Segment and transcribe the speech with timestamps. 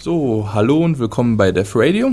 [0.00, 2.12] So, hallo und willkommen bei Def Radio.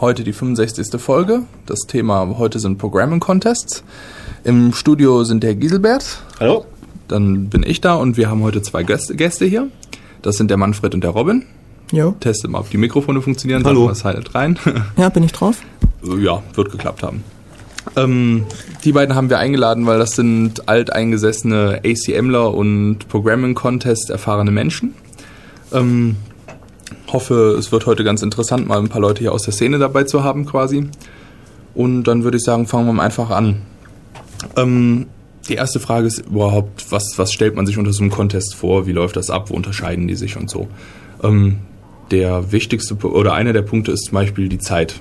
[0.00, 1.00] Heute die 65.
[1.00, 1.42] Folge.
[1.66, 3.82] Das Thema heute sind Programming Contests.
[4.44, 6.22] Im Studio sind der Giselbert.
[6.38, 6.64] Hallo.
[7.08, 9.66] Dann bin ich da und wir haben heute zwei Gäste, Gäste hier.
[10.22, 11.44] Das sind der Manfred und der Robin.
[11.90, 12.14] Jo.
[12.20, 13.64] Testet mal, ob die Mikrofone funktionieren.
[13.64, 13.80] Hallo.
[13.80, 14.58] Sagen wir es halt rein.
[14.96, 15.62] Ja, bin ich drauf?
[16.04, 17.24] ja, wird geklappt haben.
[17.96, 18.46] Ähm,
[18.84, 24.94] die beiden haben wir eingeladen, weil das sind alteingesessene ACMler und Programming Contest erfahrene Menschen.
[25.72, 26.14] Ähm,
[27.12, 30.04] hoffe, es wird heute ganz interessant, mal ein paar Leute hier aus der Szene dabei
[30.04, 30.88] zu haben quasi.
[31.74, 33.62] Und dann würde ich sagen, fangen wir mal einfach an.
[34.56, 35.06] Ähm,
[35.48, 38.86] die erste Frage ist überhaupt, was, was stellt man sich unter so einem Contest vor?
[38.86, 39.50] Wie läuft das ab?
[39.50, 40.68] Wo unterscheiden die sich und so?
[41.22, 41.58] Ähm,
[42.10, 45.00] der wichtigste oder einer der Punkte ist zum Beispiel die Zeit.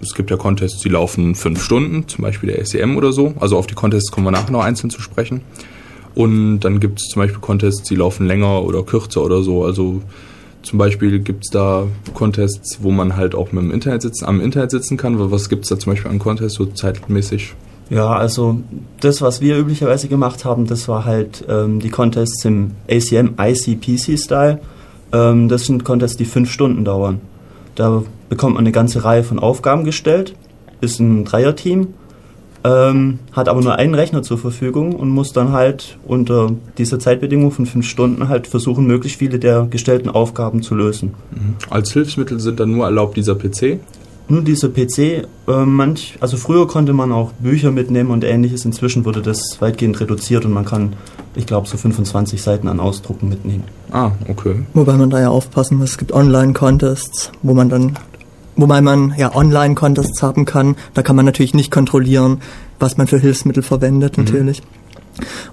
[0.00, 3.34] Es gibt ja Contests, die laufen fünf Stunden, zum Beispiel der SCM oder so.
[3.40, 5.40] Also auf die Contests kommen wir nachher noch einzeln zu sprechen.
[6.14, 9.64] Und dann gibt es zum Beispiel Contests, die laufen länger oder kürzer oder so.
[9.64, 10.02] Also
[10.66, 14.40] zum Beispiel gibt es da Contests, wo man halt auch mit dem Internet sitzen, am
[14.40, 15.30] Internet sitzen kann.
[15.30, 17.54] Was gibt es da zum Beispiel an Contests so zeitmäßig?
[17.88, 18.60] Ja, also
[18.98, 24.58] das, was wir üblicherweise gemacht haben, das war halt ähm, die Contests im ACM ICPC-Style.
[25.12, 27.20] Ähm, das sind Contests, die fünf Stunden dauern.
[27.76, 30.34] Da bekommt man eine ganze Reihe von Aufgaben gestellt,
[30.80, 31.94] ist ein Dreierteam,
[32.66, 37.52] ähm, hat aber nur einen Rechner zur Verfügung und muss dann halt unter dieser Zeitbedingung
[37.52, 41.14] von fünf Stunden halt versuchen, möglichst viele der gestellten Aufgaben zu lösen.
[41.70, 43.78] Als Hilfsmittel sind dann nur erlaubt dieser PC.
[44.28, 48.64] Nur dieser PC, äh, manch, also früher konnte man auch Bücher mitnehmen und ähnliches.
[48.64, 50.96] Inzwischen wurde das weitgehend reduziert und man kann,
[51.36, 53.62] ich glaube, so 25 Seiten an Ausdrucken mitnehmen.
[53.92, 54.56] Ah, okay.
[54.74, 57.96] Wobei man da ja aufpassen muss, es gibt Online-Contests, wo man dann,
[58.56, 62.40] wobei man ja Online-Contests haben kann, da kann man natürlich nicht kontrollieren,
[62.78, 64.62] was man für Hilfsmittel verwendet, natürlich.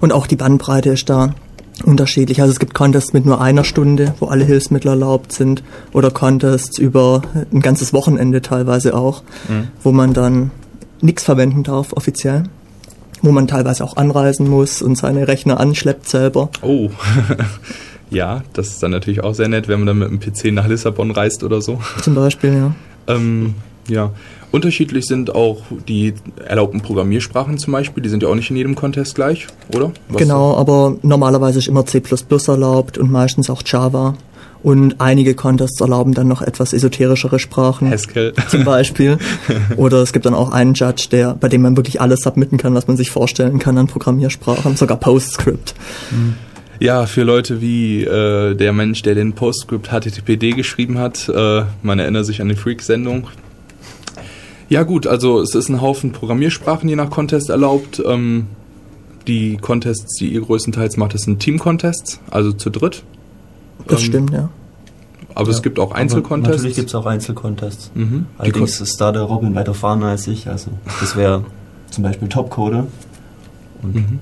[0.00, 1.34] Und auch die Bandbreite ist da
[1.84, 2.40] unterschiedlich.
[2.40, 6.78] Also es gibt Contests mit nur einer Stunde, wo alle Hilfsmittel erlaubt sind, oder Contests
[6.78, 9.22] über ein ganzes Wochenende teilweise auch,
[9.82, 10.50] wo man dann
[11.00, 12.44] nichts verwenden darf offiziell.
[13.22, 16.50] Wo man teilweise auch anreisen muss und seine Rechner anschleppt selber.
[16.60, 16.90] Oh.
[18.10, 20.68] ja, das ist dann natürlich auch sehr nett, wenn man dann mit dem PC nach
[20.68, 21.80] Lissabon reist oder so.
[22.02, 22.74] Zum Beispiel, ja.
[23.06, 23.54] Ähm,
[23.88, 24.10] ja.
[24.50, 26.14] Unterschiedlich sind auch die
[26.46, 28.02] erlaubten Programmiersprachen zum Beispiel.
[28.02, 29.90] Die sind ja auch nicht in jedem Contest gleich, oder?
[30.08, 32.00] Was- Genau, aber normalerweise ist immer C++
[32.46, 34.14] erlaubt und meistens auch Java.
[34.62, 37.90] Und einige Contests erlauben dann noch etwas esoterischere Sprachen.
[37.90, 38.32] Haskell.
[38.48, 39.18] Zum Beispiel.
[39.76, 42.74] Oder es gibt dann auch einen Judge, der, bei dem man wirklich alles submitten kann,
[42.74, 44.76] was man sich vorstellen kann an Programmiersprachen.
[44.76, 45.74] Sogar PostScript.
[46.84, 51.98] Ja, für Leute wie äh, der Mensch, der den Postscript HTTPD geschrieben hat, äh, man
[51.98, 53.28] erinnert sich an die Freak-Sendung.
[54.68, 58.02] Ja gut, also es ist ein Haufen Programmiersprachen je nach Contest erlaubt.
[58.04, 58.48] Ähm,
[59.26, 63.02] die Contests, die ihr größtenteils macht, das sind Team-Contests, also zu dritt.
[63.86, 64.50] Das Ähm, stimmt, ja.
[65.34, 66.56] Aber es Ja, gibt auch Einzelcontests.
[66.58, 67.92] Natürlich gibt es auch Einzelcontests.
[67.94, 68.26] Mhm.
[68.36, 70.48] Allerdings ist da der Robin weiter vorne als ich.
[70.48, 71.44] Also das wäre
[71.90, 72.86] zum Beispiel Topcoder.
[73.82, 74.18] Und Mhm.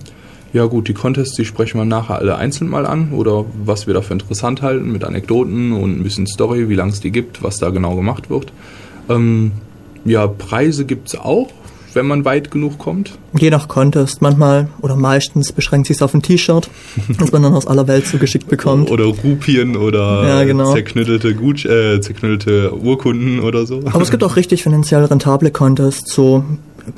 [0.52, 3.94] Ja gut, die Contests, die sprechen wir nachher alle einzeln mal an oder was wir
[3.94, 7.56] dafür interessant halten mit Anekdoten und ein bisschen Story, wie lange es die gibt, was
[7.56, 8.52] da genau gemacht wird.
[9.08, 9.52] Ähm,
[10.04, 11.48] ja, Preise gibt's auch,
[11.94, 13.12] wenn man weit genug kommt.
[13.38, 16.69] Je nach Contest, manchmal oder meistens beschränkt sich auf ein T-Shirt,
[17.19, 18.90] das man dann aus aller Welt zugeschickt bekommt.
[18.90, 20.72] Oder Rupien oder Ja, genau.
[20.72, 23.80] zerknüttelte, Gut äh, zerknüttelte Urkunden oder so.
[23.86, 26.44] Aber es gibt auch richtig finanziell rentable Contests, so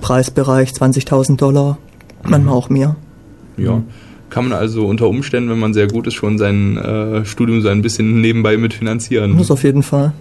[0.01, 1.79] Preisbereich 20.000 Dollar,
[2.25, 2.97] manchmal auch mehr.
[3.57, 3.83] Ja.
[4.31, 7.69] Kann man also unter Umständen, wenn man sehr gut ist, schon sein äh, Studium so
[7.69, 9.37] ein bisschen nebenbei mitfinanzieren.
[9.39, 10.13] Das auf jeden Fall.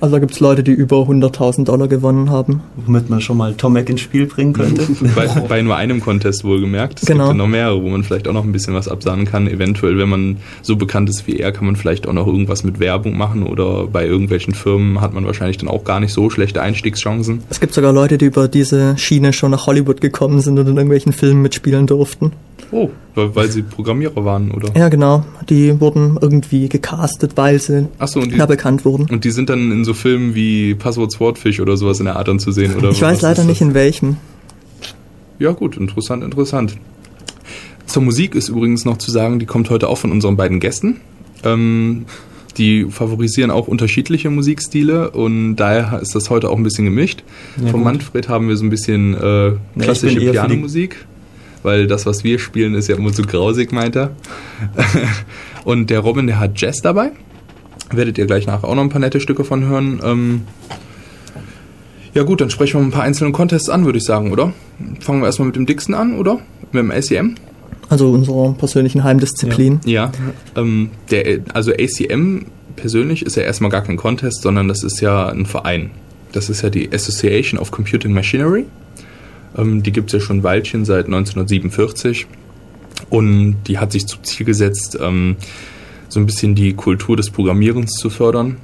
[0.00, 2.62] Also da gibt's Leute, die über 100.000 Dollar gewonnen haben.
[2.84, 4.82] womit man schon mal Tomek ins Spiel bringen könnte.
[5.14, 7.00] bei, bei nur einem Contest wohlgemerkt.
[7.00, 7.24] Es Genau.
[7.28, 9.46] gibt ja noch mehrere, wo man vielleicht auch noch ein bisschen was absahnen kann.
[9.46, 12.80] Eventuell, wenn man so bekannt ist wie er, kann man vielleicht auch noch irgendwas mit
[12.80, 16.60] Werbung machen oder bei irgendwelchen Firmen hat man wahrscheinlich dann auch gar nicht so schlechte
[16.60, 17.42] Einstiegschancen.
[17.48, 20.76] Es gibt sogar Leute, die über diese Schiene schon nach Hollywood gekommen sind und in
[20.76, 22.32] irgendwelchen Filmen mitspielen durften.
[22.70, 24.68] Oh, weil, weil sie Programmierer waren, oder?
[24.76, 25.24] Ja, genau.
[25.48, 29.06] Die wurden irgendwie gecastet, weil sie Achso, und die, da bekannt wurden.
[29.10, 32.28] und die sind dann in so Filmen wie Passwort Swordfish oder sowas in der Art
[32.28, 32.90] dann zu sehen, oder?
[32.90, 34.16] Ich weiß leider nicht in welchem.
[35.38, 36.76] Ja, gut, interessant, interessant.
[37.86, 41.00] Zur Musik ist übrigens noch zu sagen, die kommt heute auch von unseren beiden Gästen.
[41.44, 42.06] Ähm,
[42.56, 47.22] die favorisieren auch unterschiedliche Musikstile und daher ist das heute auch ein bisschen gemischt.
[47.56, 47.92] Ja, Von gut.
[47.92, 51.04] Manfred haben wir so ein bisschen äh, klassische die- Pianomusik,
[51.64, 54.12] weil das, was wir spielen, ist ja immer zu grausig, meint er.
[55.64, 57.10] und der Robin, der hat Jazz dabei.
[57.96, 60.00] Werdet ihr gleich nachher auch noch ein paar nette Stücke von hören.
[60.02, 60.42] Ähm,
[62.14, 64.52] ja gut, dann sprechen wir ein paar einzelne Contests an, würde ich sagen, oder?
[65.00, 66.38] Fangen wir erstmal mit dem dicksten an, oder?
[66.72, 67.34] Mit dem ACM?
[67.88, 69.80] Also unserer persönlichen Heimdisziplin.
[69.84, 70.12] Ja.
[70.56, 72.46] Ähm, der, also ACM
[72.76, 75.90] persönlich ist ja erstmal gar kein Contest, sondern das ist ja ein Verein.
[76.32, 78.64] Das ist ja die Association of Computing Machinery.
[79.56, 82.26] Ähm, die gibt es ja schon ein Weilchen seit 1947
[83.10, 85.36] und die hat sich zum Ziel gesetzt, ähm,
[86.08, 88.56] so ein bisschen die Kultur des Programmierens zu fördern.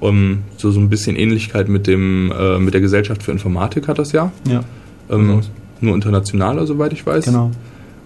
[0.00, 3.98] Um, so, so ein bisschen Ähnlichkeit mit, dem, äh, mit der Gesellschaft für Informatik hat
[3.98, 4.32] das ja.
[4.48, 4.62] Ja.
[5.10, 5.42] Ähm,
[5.80, 7.26] nur internationaler, soweit ich weiß.
[7.26, 7.50] Genau.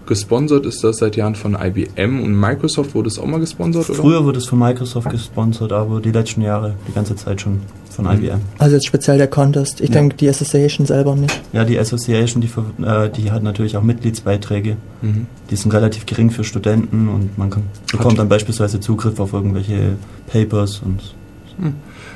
[0.05, 3.97] Gesponsert ist das seit Jahren von IBM und Microsoft wurde es auch mal gesponsert, oder?
[3.97, 7.61] Früher wurde es von Microsoft gesponsert, aber die letzten Jahre die ganze Zeit schon
[7.93, 8.11] von Mhm.
[8.23, 8.41] IBM.
[8.57, 9.79] Also jetzt speziell der Contest.
[9.81, 9.95] Ich Ja.
[9.95, 11.41] denke, die Association selber nicht.
[11.53, 12.65] Ja, die Association, die, ver-
[13.05, 14.77] äh, die hat natürlich auch Mitgliedsbeiträge.
[15.01, 15.27] Mhm.
[15.49, 19.95] Die sind relativ gering für Studenten und man kann, bekommt dann beispielsweise Zugriff auf irgendwelche
[20.31, 21.01] Papers und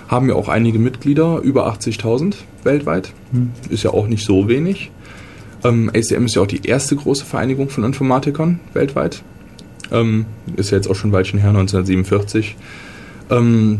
[0.07, 3.11] Haben ja auch einige Mitglieder, über 80.000 weltweit.
[3.31, 3.51] hm.
[3.69, 4.89] Ist ja auch nicht so wenig.
[5.63, 9.21] Ähm, ACM ist ja auch die erste große Vereinigung von Informatikern weltweit.
[9.91, 10.25] Ähm,
[10.55, 12.55] ist ja jetzt auch schon ein Weilchen her, 1947.
[13.29, 13.79] Ähm,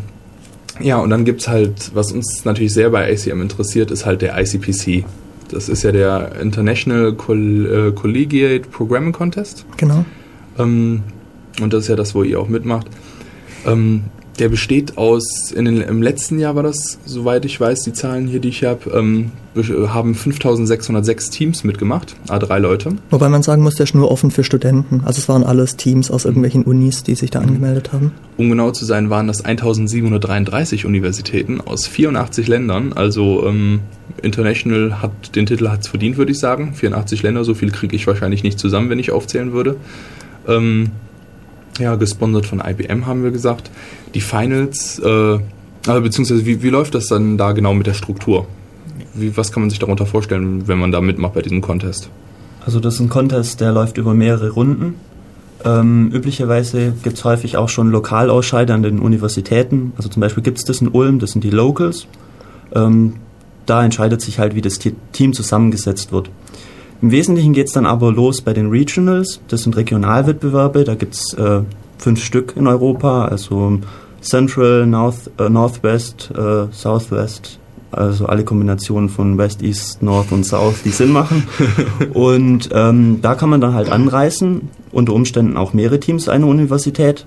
[0.79, 4.37] ja, und dann gibt's halt, was uns natürlich sehr bei ACM interessiert, ist halt der
[4.39, 5.05] ICPC.
[5.49, 9.65] Das ist ja der International Coll äh, Collegiate Programming Contest.
[9.77, 10.05] Genau.
[10.57, 11.03] Ähm,
[11.61, 12.87] und das ist ja das, wo ihr auch mitmacht.
[13.65, 14.05] Ähm,
[14.39, 18.27] der besteht aus, in den, im letzten Jahr war das, soweit ich weiß, die Zahlen
[18.27, 22.89] hier, die ich habe, ähm, be- haben 5606 Teams mitgemacht, A3 Leute.
[23.09, 25.01] Wobei man sagen muss, der ist nur offen für Studenten.
[25.05, 28.11] Also es waren alles Teams aus irgendwelchen Unis, die sich da angemeldet haben.
[28.37, 32.93] Um genau zu sein, waren das 1733 Universitäten aus 84 Ländern.
[32.93, 33.79] Also ähm,
[34.21, 36.73] International hat den Titel hat's verdient, würde ich sagen.
[36.75, 39.75] 84 Länder, so viel kriege ich wahrscheinlich nicht zusammen, wenn ich aufzählen würde.
[40.47, 40.91] Ähm,
[41.79, 43.69] ja, gesponsert von IBM haben wir gesagt.
[44.13, 45.39] Die Finals, äh,
[45.87, 48.47] also beziehungsweise wie, wie läuft das dann da genau mit der Struktur?
[49.13, 52.09] Wie, was kann man sich darunter vorstellen, wenn man da mitmacht bei diesem Contest?
[52.65, 54.95] Also das ist ein Contest, der läuft über mehrere Runden.
[55.65, 59.93] Ähm, üblicherweise gibt es häufig auch schon Lokalausscheider an den Universitäten.
[59.97, 62.07] Also zum Beispiel gibt es das in Ulm, das sind die Locals.
[62.75, 63.13] Ähm,
[63.65, 66.29] da entscheidet sich halt, wie das Te- Team zusammengesetzt wird.
[67.01, 69.39] Im Wesentlichen geht es dann aber los bei den Regionals.
[69.47, 70.83] Das sind Regionalwettbewerbe.
[70.83, 71.61] Da gibt es äh,
[71.97, 73.79] fünf Stück in Europa, also
[74.21, 77.59] Central, North, äh, Northwest, äh, Southwest,
[77.91, 81.43] also alle Kombinationen von West, East, North und South, die Sinn machen.
[82.13, 87.25] und ähm, da kann man dann halt anreisen, unter Umständen auch mehrere Teams einer Universität.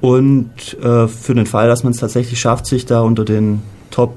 [0.00, 4.16] Und äh, für den Fall, dass man es tatsächlich schafft, sich da unter den Top,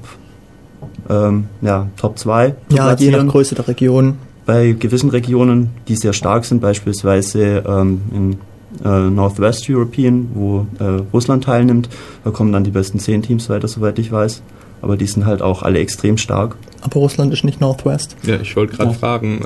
[1.08, 4.18] ähm, ja, Top 2 zu Ja, je nach Größe der Region.
[4.44, 8.38] bei gewissen Regionen, die sehr stark sind, beispielsweise ähm, in
[8.84, 11.88] äh, Northwest European, wo äh, Russland teilnimmt,
[12.24, 14.42] da kommen dann die besten zehn Teams weiter, soweit ich weiß.
[14.80, 16.54] Aber die sind halt auch alle extrem stark.
[16.82, 18.16] Aber Russland ist nicht Northwest.
[18.22, 18.96] Ja, ich wollte gerade Ja.
[18.96, 19.44] fragen.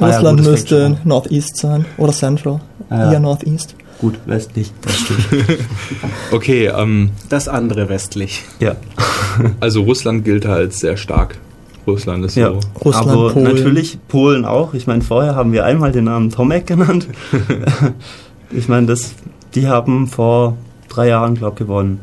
[0.00, 1.84] Ah ja, Russland gut, das müsste Northeast sein.
[1.98, 2.60] Oder Central.
[2.88, 3.12] Ah ja.
[3.12, 3.74] Eher Northeast.
[4.00, 5.26] Gut, westlich, das stimmt.
[6.32, 8.42] okay, ähm, Das andere westlich.
[8.58, 8.74] ja.
[9.60, 11.36] also Russland gilt als sehr stark.
[11.86, 12.48] Russland ist ja.
[12.48, 12.60] so.
[12.82, 13.44] Russland, Aber Polen.
[13.54, 14.72] natürlich Polen auch.
[14.72, 17.06] Ich meine, vorher haben wir einmal den Namen Tomek genannt.
[18.50, 19.14] Ich meine, das,
[19.54, 20.56] die haben vor
[20.88, 22.00] drei Jahren, glaube ich, gewonnen,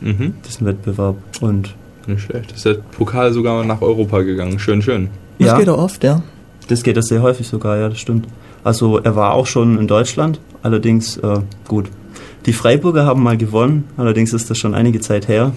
[0.00, 0.34] Mhm.
[0.46, 1.16] diesen Wettbewerb.
[1.40, 1.74] Und
[2.06, 2.52] Nicht schlecht.
[2.52, 4.58] Ist der Pokal sogar nach Europa gegangen.
[4.58, 5.08] Schön, schön.
[5.38, 6.22] Das ja, geht auch oft, ja.
[6.68, 8.26] Das geht das sehr häufig sogar, ja, das stimmt.
[8.62, 11.86] Also er war auch schon in Deutschland, allerdings äh, gut.
[12.46, 15.52] Die Freiburger haben mal gewonnen, allerdings ist das schon einige Zeit her.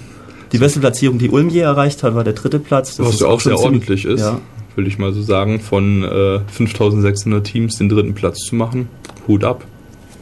[0.53, 2.97] Die beste Platzierung, die Ulm je erreicht hat, war der dritte Platz.
[2.99, 4.39] Was ist ja auch schon sehr ziemlich- ordentlich ist, Ja,
[4.77, 5.59] will ich mal so sagen.
[5.59, 8.87] Von äh, 5600 Teams den dritten Platz zu machen.
[9.27, 9.65] Hut ab.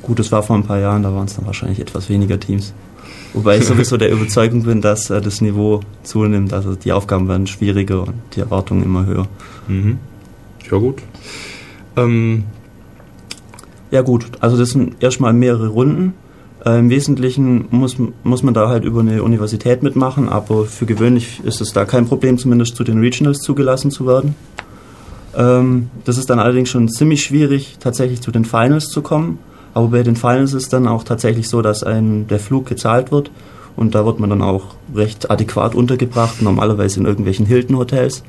[0.05, 2.73] Gut, das war vor ein paar Jahren, da waren es dann wahrscheinlich etwas weniger Teams.
[3.33, 7.47] Wobei ich sowieso der Überzeugung bin, dass äh, das Niveau zunimmt, also die Aufgaben werden
[7.47, 9.27] schwieriger und die Erwartungen immer höher.
[9.67, 9.97] Mhm.
[10.71, 11.01] Ja, gut.
[11.97, 12.45] Ähm,
[13.91, 16.13] Ja gut, also das sind erstmal mehrere Runden.
[16.65, 21.41] Äh, Im Wesentlichen muss, muss man da halt über eine Universität mitmachen, aber für gewöhnlich
[21.43, 24.35] ist es da kein Problem, zumindest zu den Regionals zugelassen zu werden.
[25.35, 29.37] Ähm, das ist dann allerdings schon ziemlich schwierig, tatsächlich zu den Finals zu kommen.
[29.75, 33.29] Aber bei den Finals ist dann auch tatsächlich so, dass einem der Flug gezahlt wird
[33.75, 34.63] und da wird man dann auch
[34.95, 38.23] recht adäquat untergebracht, normalerweise in irgendwelchen Hilton-Hotels.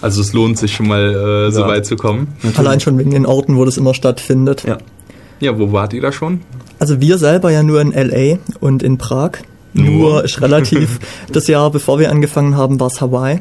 [0.00, 1.68] also es lohnt sich schon mal äh, so Ja.
[1.68, 2.28] weit zu kommen.
[2.56, 4.62] Allein schon wegen den Orten, wo das immer stattfindet.
[4.66, 4.78] Ja.
[5.40, 6.40] Ja, wo wart ihr da schon?
[6.78, 9.32] Also wir selber ja nur in LA und in Prag.
[9.72, 9.90] Nur?
[9.90, 10.98] Nur ist relativ.
[11.32, 13.40] das Jahr, bevor wir angefangen haben, war es Hawaii.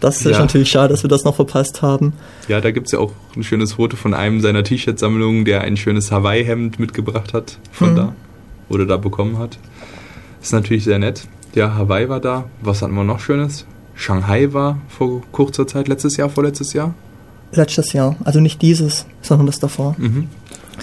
[0.00, 0.38] Das ist Ja.
[0.38, 2.12] natürlich schade, dass wir das noch verpasst haben.
[2.46, 6.12] Ja, da gibt's ja auch ein schönes Foto von einem seiner T-Shirt-Sammlungen, der ein schönes
[6.12, 7.96] Hawaii-Hemd mitgebracht hat von Mhm.
[7.96, 8.12] da.
[8.68, 9.58] Oder da bekommen hat.
[10.40, 11.22] Ist natürlich sehr nett.
[11.54, 12.44] Ja, Hawaii war da.
[12.60, 13.66] Was hatten wir noch Schönes?
[13.94, 16.94] Shanghai war vor kurzer Zeit, letztes Jahr, vorletztes Jahr.
[17.52, 18.14] Letztes Jahr.
[18.24, 19.96] Also nicht dieses, sondern das davor.
[19.98, 20.28] Mhm.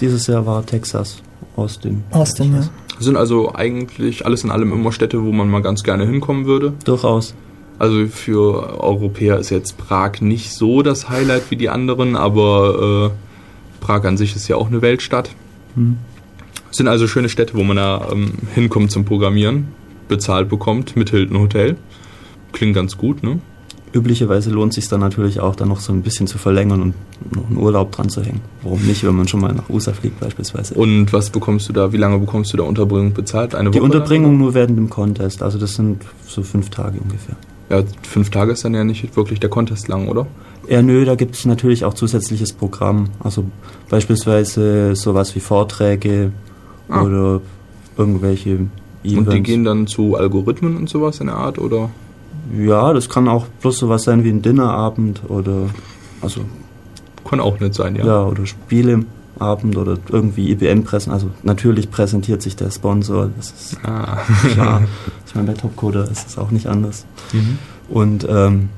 [0.00, 1.22] Dieses Jahr war Texas,
[1.54, 2.02] Austin.
[2.10, 2.68] Austin, ja.
[2.98, 6.74] Sind also eigentlich alles in allem immer Städte, wo man mal ganz gerne hinkommen würde.
[6.84, 7.34] Durchaus.
[7.78, 13.84] Also für Europäer ist jetzt Prag nicht so das Highlight wie die anderen, aber äh,
[13.84, 15.30] Prag an sich ist ja auch eine Weltstadt.
[15.74, 15.98] Hm.
[16.70, 19.68] Sind also schöne Städte, wo man da ähm, hinkommt zum Programmieren,
[20.08, 21.76] bezahlt bekommt mit Hilton Hotel.
[22.52, 23.40] Klingt ganz gut, ne?
[23.92, 26.94] Üblicherweise lohnt sich dann natürlich auch, dann noch so ein bisschen zu verlängern und
[27.34, 28.40] noch einen Urlaub dran zu hängen.
[28.62, 30.74] Warum nicht, wenn man schon mal nach USA fliegt beispielsweise.
[30.74, 33.54] Und was bekommst du da, wie lange bekommst du da Unterbringung bezahlt?
[33.54, 37.36] Eine Die Woche Unterbringung nur während dem Contest, also das sind so fünf Tage ungefähr.
[37.68, 40.26] Ja, fünf Tage ist dann ja nicht wirklich der Contest lang, oder?
[40.68, 43.08] Ja, nö, da gibt es natürlich auch zusätzliches Programm.
[43.20, 43.44] Also
[43.88, 46.32] beispielsweise sowas wie Vorträge
[46.88, 47.02] Ah.
[47.02, 47.40] oder
[47.96, 48.50] irgendwelche
[49.02, 49.18] Events.
[49.18, 51.90] Und die gehen dann zu Algorithmen und sowas in der Art, oder?
[52.56, 55.68] Ja, das kann auch bloß sowas sein wie ein Dinnerabend oder
[56.20, 56.42] also
[57.28, 58.06] Kann auch nicht sein, ja.
[58.06, 58.42] ja, oder
[59.36, 61.12] Spieleabend oder irgendwie IBM pressen.
[61.12, 64.18] Also natürlich präsentiert sich der Sponsor, das ist Ah.
[64.52, 64.82] klar.
[65.26, 67.04] ich meine, bei Topcoder ist es auch nicht anders.
[67.32, 67.58] Mhm.
[67.88, 68.68] Und ähm,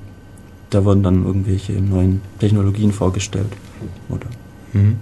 [0.70, 3.52] da wurden dann irgendwelche neuen Technologien vorgestellt.
[4.08, 4.26] Oder
[4.74, 4.96] Mhm.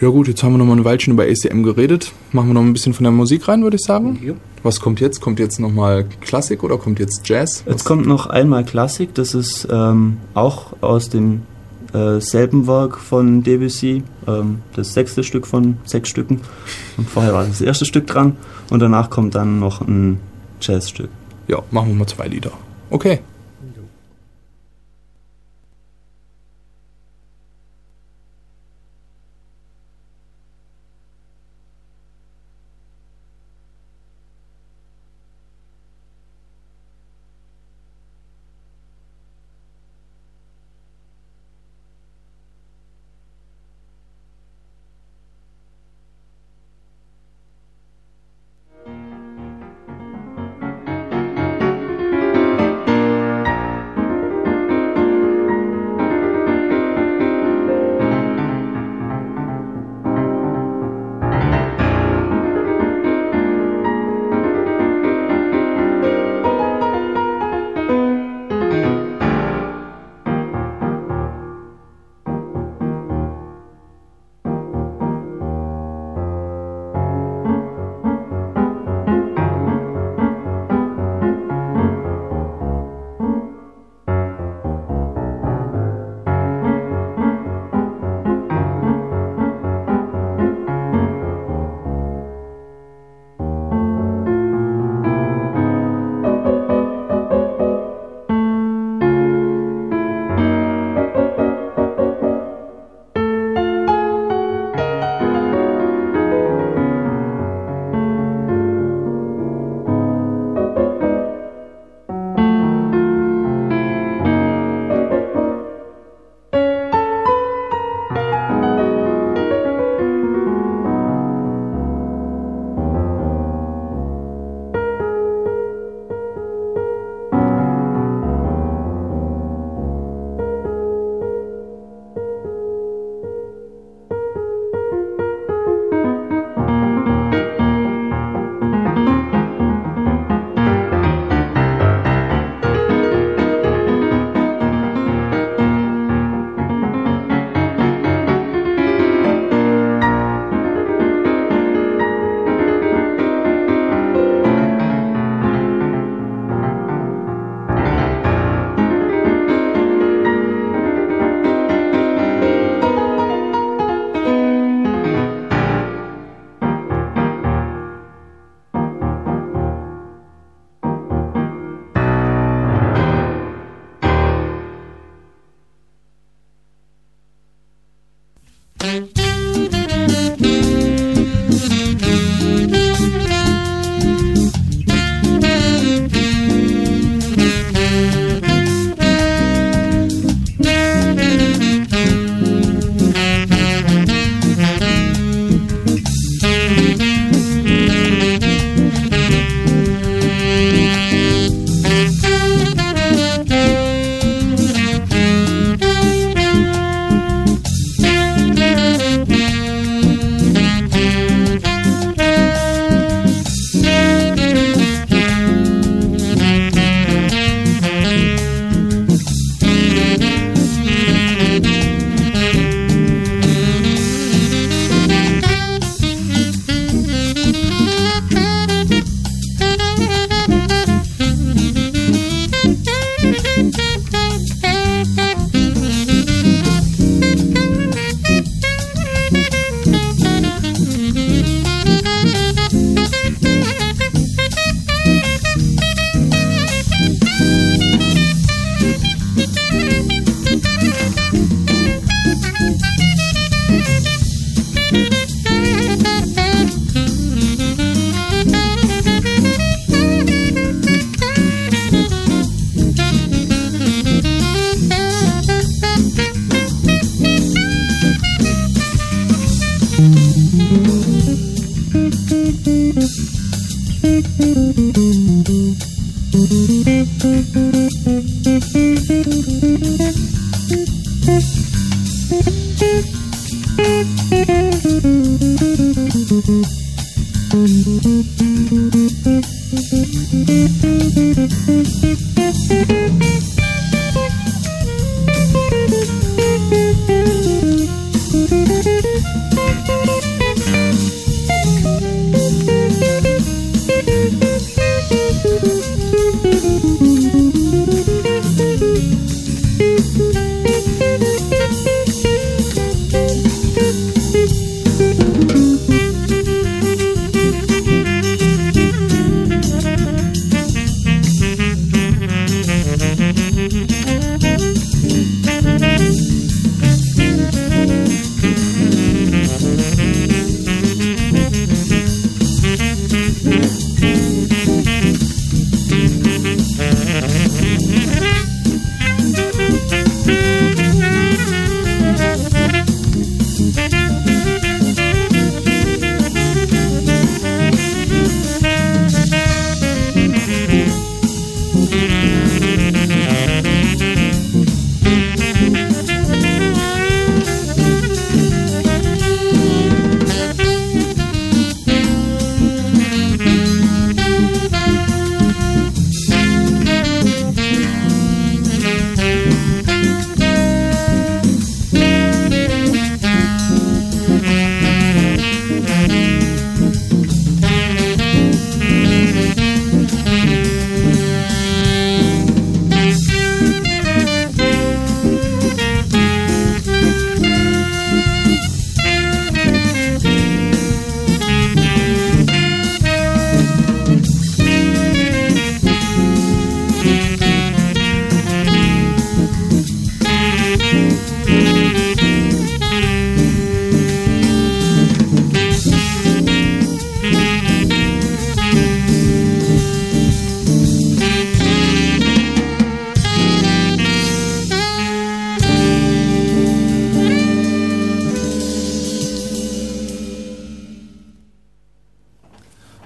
[0.00, 2.12] Ja gut, jetzt haben wir noch mal ein Weilchen über ACM geredet.
[2.30, 4.36] Machen wir noch ein bisschen von der Musik rein, würde ich sagen.
[4.62, 5.20] Was kommt jetzt?
[5.20, 7.64] Kommt jetzt nochmal Klassik oder kommt jetzt Jazz?
[7.66, 11.42] Jetzt kommt noch einmal Klassik, das ist ähm, auch aus dem
[11.96, 16.42] äh, selben Werk von Debussy, ähm, das sechste Stück von sechs Stücken.
[16.96, 18.36] Und vorher war das erste Stück dran
[18.70, 20.20] und danach kommt dann noch ein
[20.60, 21.08] Jazzstück.
[21.48, 22.52] Ja, machen wir mal zwei Lieder.
[22.90, 23.20] Okay.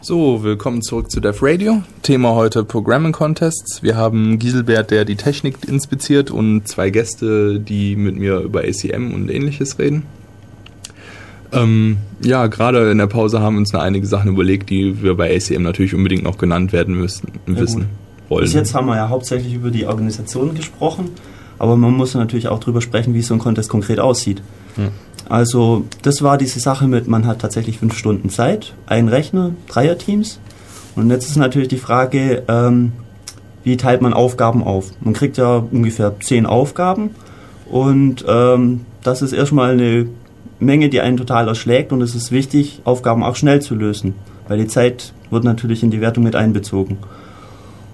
[0.02, 1.82] So, willkommen zurück zu Dev Radio.
[2.00, 3.82] Thema heute Programming Contests.
[3.82, 9.12] Wir haben Giselbert, der die Technik inspiziert und zwei Gäste, die mit mir über ACM
[9.12, 10.04] und ähnliches reden.
[11.52, 15.14] Ähm, ja, gerade in der Pause haben wir uns noch einige Sachen überlegt, die wir
[15.18, 17.90] bei ACM natürlich unbedingt noch genannt werden müssen, wissen
[18.30, 18.44] wollen.
[18.44, 21.10] Bis jetzt haben wir ja hauptsächlich über die Organisation gesprochen,
[21.58, 24.40] aber man muss natürlich auch darüber sprechen, wie so ein Contest konkret aussieht.
[24.78, 24.84] Ja.
[25.30, 30.40] Also das war diese Sache mit, man hat tatsächlich fünf Stunden Zeit, ein Rechner, Dreierteams.
[30.96, 32.90] Und jetzt ist natürlich die Frage, ähm,
[33.62, 34.90] wie teilt man Aufgaben auf?
[35.00, 37.10] Man kriegt ja ungefähr zehn Aufgaben
[37.70, 40.08] und ähm, das ist erstmal eine
[40.58, 44.14] Menge, die einen total erschlägt und es ist wichtig, Aufgaben auch schnell zu lösen,
[44.48, 46.98] weil die Zeit wird natürlich in die Wertung mit einbezogen.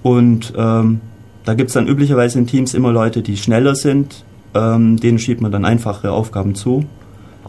[0.02, 1.02] Und ähm,
[1.44, 5.42] da gibt es dann üblicherweise in Teams immer Leute, die schneller sind, ähm, denen schiebt
[5.42, 6.86] man dann einfache Aufgaben zu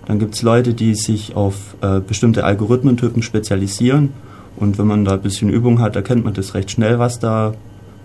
[0.08, 4.14] dann gibt es Leute, die sich auf äh, bestimmte Algorithmentypen spezialisieren.
[4.56, 7.54] Und wenn man da ein bisschen Übung hat, erkennt man das recht schnell, was da,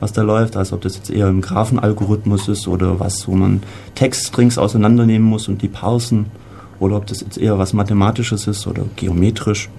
[0.01, 0.57] was da läuft.
[0.57, 3.63] Also ob das jetzt eher im Graphenalgorithmus ist oder was, wo man
[3.95, 6.27] Textstrings auseinandernehmen muss und die parsen.
[6.81, 9.71] Oder ob das jetzt eher was Mathematisches ist oder geometrisch.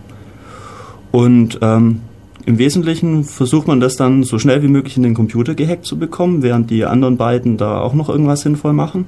[1.11, 1.99] Und ähm,
[2.45, 5.99] im Wesentlichen versucht man das dann so schnell wie möglich in den Computer gehackt zu
[5.99, 9.07] bekommen, während die anderen beiden da auch noch irgendwas sinnvoll machen.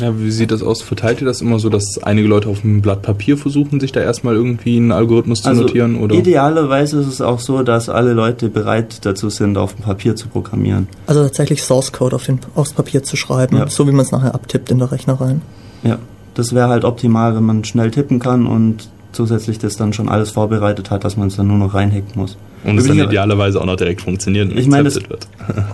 [0.00, 0.82] Ja, wie sieht das aus?
[0.82, 4.00] Verteilt ihr das immer so, dass einige Leute auf einem Blatt Papier versuchen, sich da
[4.00, 5.96] erstmal irgendwie einen Algorithmus zu also notieren?
[5.96, 6.16] Oder?
[6.16, 10.28] Idealerweise ist es auch so, dass alle Leute bereit dazu sind, auf dem Papier zu
[10.28, 10.88] programmieren.
[11.06, 13.68] Also tatsächlich Source Code auf den, aufs Papier zu schreiben, ja.
[13.68, 15.42] so wie man es nachher abtippt in der Rechner rein.
[15.84, 15.98] Ja,
[16.34, 20.30] das wäre halt optimal, wenn man schnell tippen kann und zusätzlich das dann schon alles
[20.30, 22.36] vorbereitet hat, dass man es dann nur noch reinhacken muss.
[22.64, 24.52] Und es dann idealerweise auch noch direkt funktioniert.
[24.52, 24.98] Ich meine, das,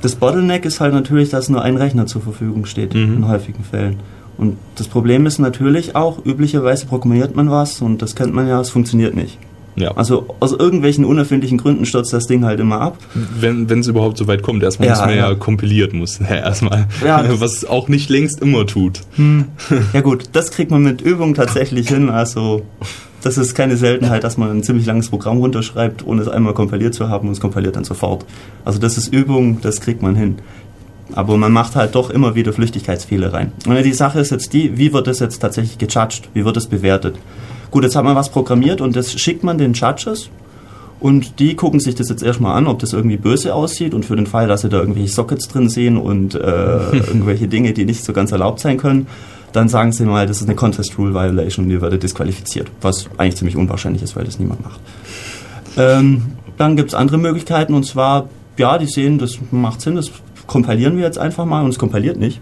[0.03, 3.17] das, Bottleneck ist halt natürlich, dass nur ein Rechner zur Verfügung steht mhm.
[3.17, 3.97] in häufigen Fällen.
[4.37, 8.61] Und das Problem ist natürlich auch, üblicherweise programmiert man was und das kennt man ja,
[8.61, 9.39] es funktioniert nicht.
[9.77, 9.93] Ja.
[9.93, 12.99] Also aus irgendwelchen unerfindlichen Gründen stürzt das Ding halt immer ab.
[13.15, 16.19] Wenn es überhaupt so weit kommt, erstmal ja, muss man ja, ja kompiliert muss.
[16.31, 16.87] Ja, erstmal.
[17.05, 19.01] Ja, was es auch nicht längst immer tut.
[19.17, 19.47] Hm.
[19.93, 22.11] Ja gut, das kriegt man mit Übung tatsächlich hin.
[22.11, 22.63] Also
[23.23, 26.95] das ist keine Seltenheit, dass man ein ziemlich langes Programm runterschreibt, ohne es einmal kompiliert
[26.95, 28.25] zu haben und es kompiliert dann sofort.
[28.65, 30.37] Also das ist Übung, das kriegt man hin.
[31.13, 33.53] Aber man macht halt doch immer wieder Flüchtigkeitsfehler rein.
[33.67, 36.29] Und die Sache ist jetzt die, wie wird das jetzt tatsächlich gejudged?
[36.35, 37.17] Wie wird es bewertet?
[37.71, 40.31] Gut, jetzt hat man was programmiert und das schickt man den Judges
[41.01, 44.17] Und die gucken sich das jetzt erstmal an, ob das irgendwie böse aussieht und für
[44.17, 46.39] den Fall, dass sie da irgendwelche Sockets drin sehen und äh,
[46.93, 49.07] irgendwelche Dinge, die nicht so ganz erlaubt sein können,
[49.53, 52.71] dann sagen sie mal, das ist eine Contest Rule Violation und ihr werdet disqualifiziert.
[52.81, 54.81] Was eigentlich ziemlich unwahrscheinlich ist, weil das niemand macht.
[55.77, 60.11] Ähm, dann gibt es andere Möglichkeiten und zwar, ja, die sehen, das macht Sinn, das
[60.47, 62.41] kompilieren wir jetzt einfach mal und es kompiliert nicht.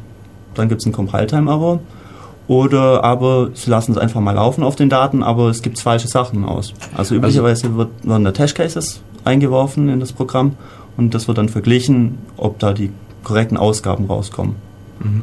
[0.54, 1.80] Dann gibt es einen Compile-Time-Error.
[2.48, 6.08] Oder aber sie lassen es einfach mal laufen auf den Daten, aber es gibt falsche
[6.08, 6.72] Sachen aus.
[6.96, 10.56] Also üblicherweise wird, werden da Test-Cases eingeworfen in das Programm
[10.96, 12.90] und das wird dann verglichen, ob da die
[13.22, 14.56] korrekten Ausgaben rauskommen.
[15.00, 15.22] Mhm.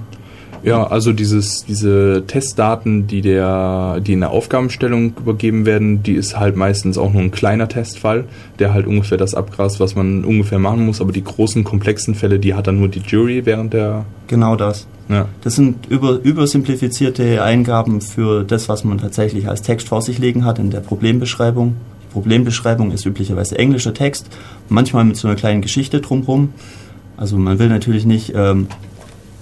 [0.65, 6.39] Ja, also dieses, diese Testdaten, die der, die in der Aufgabenstellung übergeben werden, die ist
[6.39, 8.25] halt meistens auch nur ein kleiner Testfall,
[8.57, 12.39] der halt ungefähr das abgrast, was man ungefähr machen muss, aber die großen, komplexen Fälle,
[12.39, 14.05] die hat dann nur die Jury während der.
[14.25, 14.87] Genau das.
[15.07, 15.27] Ja.
[15.41, 20.45] Das sind über, übersimplifizierte Eingaben für das, was man tatsächlich als Text vor sich liegen
[20.45, 21.75] hat in der Problembeschreibung.
[22.05, 24.29] Die Problembeschreibung ist üblicherweise englischer Text,
[24.67, 26.53] manchmal mit so einer kleinen Geschichte drumherum.
[27.17, 28.67] Also man will natürlich nicht ähm,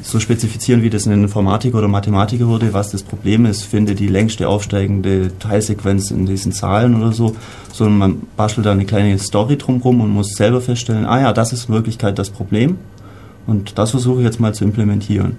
[0.03, 4.07] so spezifizieren, wie das in Informatik oder Mathematiker wurde, was das Problem ist, finde die
[4.07, 7.35] längste aufsteigende Teilsequenz in diesen Zahlen oder so,
[7.71, 11.53] sondern man bastelt da eine kleine Story drumherum und muss selber feststellen, ah ja, das
[11.53, 12.77] ist in Wirklichkeit das Problem
[13.47, 15.37] und das versuche ich jetzt mal zu implementieren.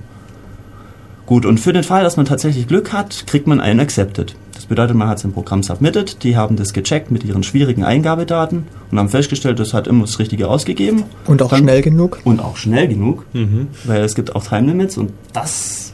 [1.27, 4.35] Gut, und für den Fall, dass man tatsächlich Glück hat, kriegt man einen Accepted.
[4.65, 8.65] Das bedeutet, man hat sein Programm submitted, die haben das gecheckt mit ihren schwierigen Eingabedaten
[8.91, 11.03] und haben festgestellt, das hat immer das Richtige ausgegeben.
[11.27, 12.23] Und auch Dann, schnell genug.
[12.25, 13.69] Und auch schnell genug, mhm.
[13.85, 15.93] weil es gibt auch Time Limits und das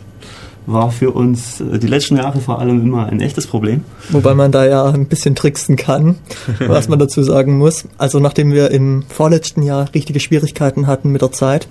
[0.67, 3.83] war für uns äh, die letzten Jahre vor allem immer ein echtes Problem.
[4.11, 6.15] Wobei man da ja ein bisschen tricksen kann,
[6.69, 7.89] was man dazu sagen muss.
[7.99, 11.67] Also nachdem wir im vorletzten Jahr richtige Schwierigkeiten hatten mit der Zeit,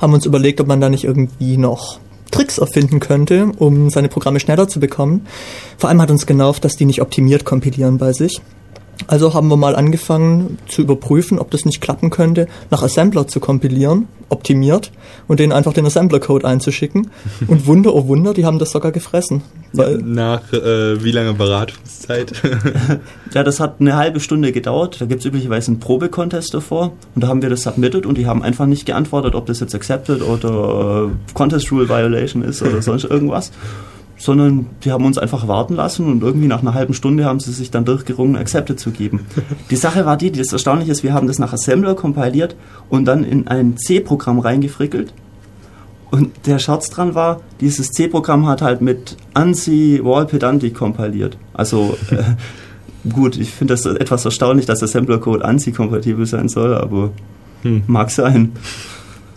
[0.00, 1.98] haben wir uns überlegt, ob man da nicht irgendwie noch
[2.34, 5.24] Tricks erfinden könnte, um seine Programme schneller zu bekommen.
[5.78, 8.40] Vor allem hat uns genervt, dass die nicht optimiert kompilieren bei sich.
[9.06, 13.40] Also haben wir mal angefangen zu überprüfen, ob das nicht klappen könnte, nach Assembler zu
[13.40, 14.92] kompilieren, optimiert
[15.28, 17.10] und denen einfach den Assembler-Code einzuschicken.
[17.46, 19.42] Und Wunder, oh Wunder, die haben das sogar gefressen.
[19.72, 22.32] nach äh, wie lange Beratungszeit?
[23.34, 25.00] ja, das hat eine halbe Stunde gedauert.
[25.00, 28.26] Da gibt es üblicherweise einen Probe-Contest davor und da haben wir das submitted und die
[28.26, 32.80] haben einfach nicht geantwortet, ob das jetzt accepted oder äh, Contest Rule Violation ist oder
[32.82, 33.50] sonst irgendwas
[34.16, 37.52] sondern die haben uns einfach warten lassen und irgendwie nach einer halben Stunde haben sie
[37.52, 39.26] sich dann durchgerungen, Accepted zu geben.
[39.70, 42.56] Die Sache war die, das Erstaunliche ist, wir haben das nach Assembler kompiliert
[42.88, 45.12] und dann in ein C-Programm reingefrickelt.
[46.10, 51.36] Und der Scherz dran war, dieses C-Programm hat halt mit ANSI Wall Pedantic kompiliert.
[51.52, 52.22] Also äh,
[53.12, 57.10] gut, ich finde das etwas erstaunlich, dass Assembler-Code ANSI-kompatibel sein soll, aber
[57.62, 57.82] hm.
[57.88, 58.52] mag sein.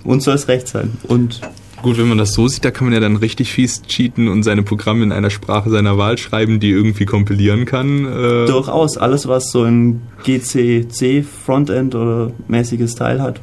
[0.04, 0.94] Und soll es recht sein.
[1.08, 1.42] Und
[1.88, 4.44] Gut, wenn man das so sieht, da kann man ja dann richtig fies cheaten und
[4.44, 8.04] seine Programme in einer Sprache seiner Wahl schreiben, die irgendwie kompilieren kann.
[8.04, 13.40] Äh Durchaus, alles was so ein GCC Frontend oder mäßiges Teil hat.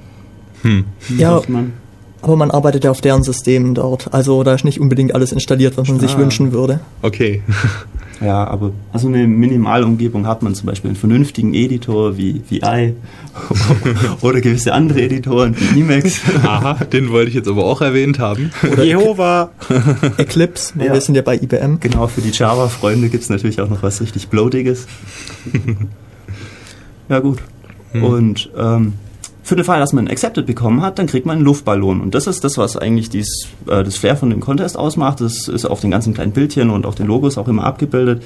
[0.60, 0.84] Hm.
[1.16, 1.72] Ja, man.
[2.20, 4.12] aber man arbeitet ja auf deren Systemen dort.
[4.12, 6.00] Also da ist nicht unbedingt alles installiert, was man ah.
[6.00, 6.80] sich wünschen würde.
[7.00, 7.42] Okay.
[8.20, 12.94] Ja, aber also eine Minimalumgebung hat man zum Beispiel einen vernünftigen Editor wie VI
[14.20, 16.20] oder gewisse andere Editoren wie Emacs.
[16.42, 18.52] Aha, den wollte ich jetzt aber auch erwähnt haben.
[18.70, 19.50] Oder Jehova.
[20.16, 20.92] Eclipse, ja.
[20.92, 21.80] wir sind ja bei IBM.
[21.80, 24.86] Genau, für die Java-Freunde gibt es natürlich auch noch was richtig Bloatiges.
[27.08, 27.38] ja gut.
[27.92, 28.04] Hm.
[28.04, 28.94] Und ähm,
[29.44, 32.00] für den Fall, dass man Accepted bekommen hat, dann kriegt man einen Luftballon.
[32.00, 35.20] Und das ist das, was eigentlich dies, äh, das Flair von dem Contest ausmacht.
[35.20, 38.22] Das ist auf den ganzen kleinen Bildchen und auf den Logos auch immer abgebildet.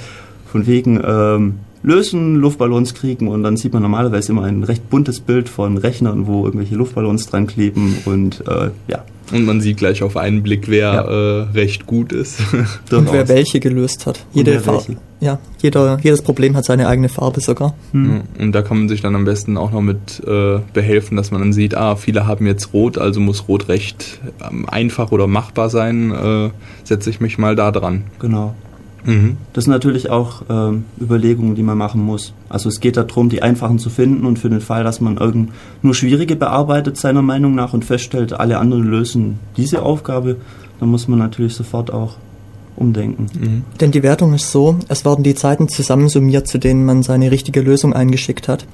[0.47, 5.21] Von wegen ähm, lösen, Luftballons kriegen und dann sieht man normalerweise immer ein recht buntes
[5.21, 9.05] Bild von Rechnern, wo irgendwelche Luftballons dran kleben und äh, ja.
[9.31, 11.03] Und man sieht gleich auf einen Blick, wer ja.
[11.03, 12.41] äh, recht gut ist.
[12.91, 14.25] und wer welche gelöst hat.
[14.33, 14.97] Jede Farbe.
[15.21, 17.75] Ja, jeder, jedes Problem hat seine eigene Farbe sogar.
[17.93, 18.23] Hm.
[18.39, 21.41] Und da kann man sich dann am besten auch noch mit äh, behelfen, dass man
[21.41, 25.69] dann sieht, ah, viele haben jetzt Rot, also muss Rot recht ähm, einfach oder machbar
[25.69, 26.11] sein.
[26.11, 26.51] Äh,
[26.85, 28.05] setze ich mich mal da dran.
[28.21, 28.55] Genau.
[29.05, 29.37] Mhm.
[29.53, 32.33] Das sind natürlich auch ähm, Überlegungen, die man machen muss.
[32.49, 35.51] Also es geht darum, die einfachen zu finden und für den Fall, dass man irgend
[35.83, 40.37] nur schwierige bearbeitet, seiner Meinung nach, und feststellt, alle anderen lösen diese Aufgabe,
[40.81, 42.17] dann muss man natürlich sofort auch
[42.77, 43.27] umdenken.
[43.39, 43.65] Mhm.
[43.81, 47.61] Denn die Wertung ist so, es werden die Zeiten zusammensummiert, zu denen man seine richtige
[47.61, 48.67] Lösung eingeschickt hat.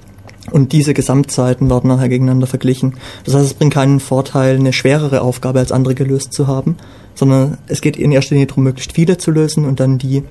[0.51, 2.95] Und diese Gesamtzeiten werden nachher gegeneinander verglichen.
[3.25, 6.77] Das heißt, es bringt keinen Vorteil, eine schwerere Aufgabe als andere gelöst zu haben,
[7.15, 10.23] sondern es geht in erster Linie darum, möglichst viele zu lösen und dann die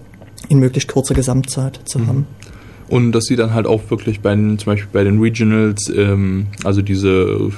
[0.49, 2.07] in möglichst kurzer Gesamtzeit zu mhm.
[2.07, 2.27] haben.
[2.89, 6.47] Und das sieht dann halt auch wirklich bei den, zum Beispiel bei den Regionals, ähm,
[6.63, 7.51] also diese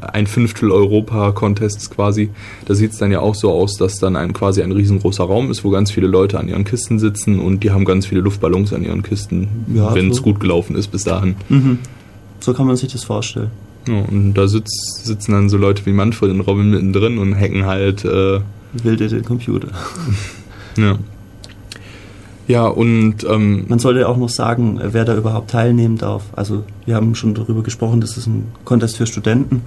[0.00, 2.30] ein Fünftel Europa-Contests quasi.
[2.66, 5.50] Da sieht es dann ja auch so aus, dass dann ein, quasi ein riesengroßer Raum
[5.50, 8.72] ist, wo ganz viele Leute an ihren Kisten sitzen und die haben ganz viele Luftballons
[8.72, 10.22] an ihren Kisten, Ja, wenn es so.
[10.22, 11.36] gut gelaufen ist bis dahin.
[11.48, 11.78] Mhm.
[12.40, 13.50] So kann man sich das vorstellen.
[13.86, 17.66] Ja, und da sitz, sitzen dann so Leute wie Manfred und Robin mittendrin und hacken
[17.66, 18.40] halt äh,
[18.82, 19.68] Wilde den Computer.
[20.76, 20.98] Ja.
[22.48, 26.24] Ja, und ähm, Man sollte auch noch sagen, wer da überhaupt teilnehmen darf.
[26.34, 29.62] Also wir haben schon darüber gesprochen, das ist ein Contest für Studenten,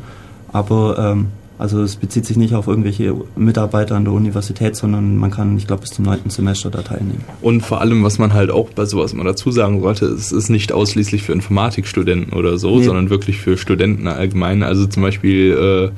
[0.52, 1.28] aber ähm,
[1.60, 5.66] also es bezieht sich nicht auf irgendwelche Mitarbeiter an der Universität, sondern man kann, ich
[5.66, 7.24] glaube, bis zum neunten Semester da teilnehmen.
[7.42, 10.50] und vor allem, was man halt auch bei sowas mal dazu sagen sollte, es ist
[10.50, 12.86] nicht ausschließlich für Informatikstudenten oder so, Nee.
[12.86, 14.62] sondern wirklich für Studenten allgemein.
[14.64, 15.98] Also zum Beispiel äh,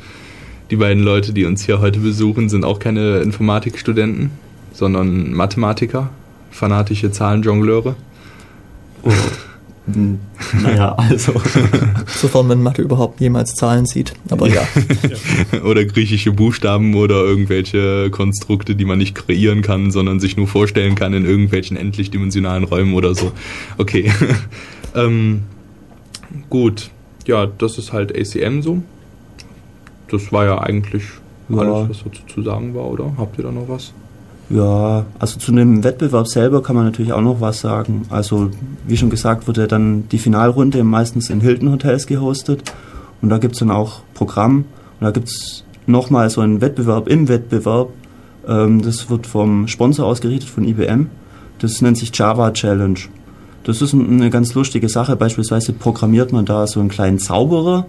[0.71, 4.31] die beiden Leute, die uns hier heute besuchen, sind auch keine Informatikstudenten,
[4.73, 6.09] sondern Mathematiker,
[6.51, 7.95] fanatische Zahlenjongleure.
[9.03, 9.11] Hm,
[10.61, 11.33] Naja, also
[12.07, 14.13] Sofern man Mathe überhaupt jemals Zahlen sieht.
[14.29, 14.61] Aber ja.
[15.63, 20.95] oder griechische Buchstaben oder irgendwelche Konstrukte, die man nicht kreieren kann, sondern sich nur vorstellen
[20.95, 23.31] kann in irgendwelchen endlich dimensionalen Räumen oder so.
[23.77, 24.11] Okay.
[24.95, 25.43] ähm,
[26.49, 26.89] gut.
[27.27, 28.81] Ja, das ist halt ACM so.
[30.09, 31.03] Das war ja eigentlich
[31.49, 31.57] Ja.
[31.57, 33.13] alles, was dazu zu sagen war, oder?
[33.17, 33.93] Habt ihr da noch was?
[34.49, 38.05] Ja, also zu dem Wettbewerb selber kann man natürlich auch noch was sagen.
[38.09, 38.49] Also,
[38.87, 42.63] wie schon gesagt, wurde dann die Finalrunde meistens in Hilton Hotels gehostet.
[43.21, 44.65] Und da gibt's dann auch Programm.
[44.99, 47.89] Und da gibt's nochmal so einen Wettbewerb im Wettbewerb.
[48.47, 51.07] Ähm, das wird vom Sponsor ausgerichtet, von IBM.
[51.59, 52.99] Das nennt sich Java Challenge.
[53.65, 55.15] Das ist ein- eine ganz lustige Sache.
[55.15, 57.85] Beispielsweise programmiert man da so einen kleinen Zauberer.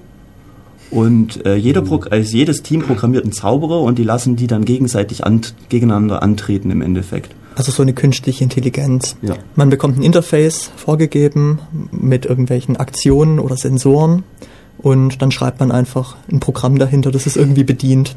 [0.91, 4.65] Und äh, jeder Pro also jedes Team programmiert einen Zauberer und die lassen die dann
[4.65, 7.35] gegenseitig an gegeneinander antreten im Endeffekt.
[7.55, 9.17] Also so eine künstliche Intelligenz.
[9.23, 9.35] Ja.
[9.55, 11.59] Man bekommt ein Interface vorgegeben
[11.93, 14.25] mit irgendwelchen Aktionen oder Sensoren
[14.79, 18.15] und dann schreibt man einfach ein Programm dahinter, das es irgendwie bedient.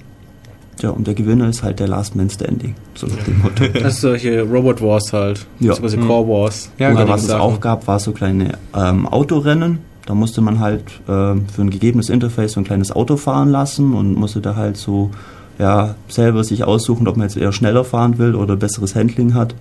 [0.82, 3.66] Ja, und der Gewinner ist halt der Last Man Standing, so nach dem Motto.
[3.68, 5.46] Das ist solche Robot Wars halt.
[5.60, 5.74] Ja.
[5.76, 6.08] Quasi Mhm.
[6.08, 6.70] Core Wars.
[6.80, 7.14] Ja, Oder genau.
[7.14, 7.42] was es Sachen.
[7.42, 9.80] auch gab, war so kleine ähm, Autorennen.
[10.06, 13.94] Da musste man halt ähm, für ein gegebenes Interface so ein kleines Auto fahren lassen
[13.94, 15.12] und musste da halt so
[15.60, 19.56] ja, selber sich aussuchen, ob man jetzt eher schneller fahren will oder besseres Handling hat.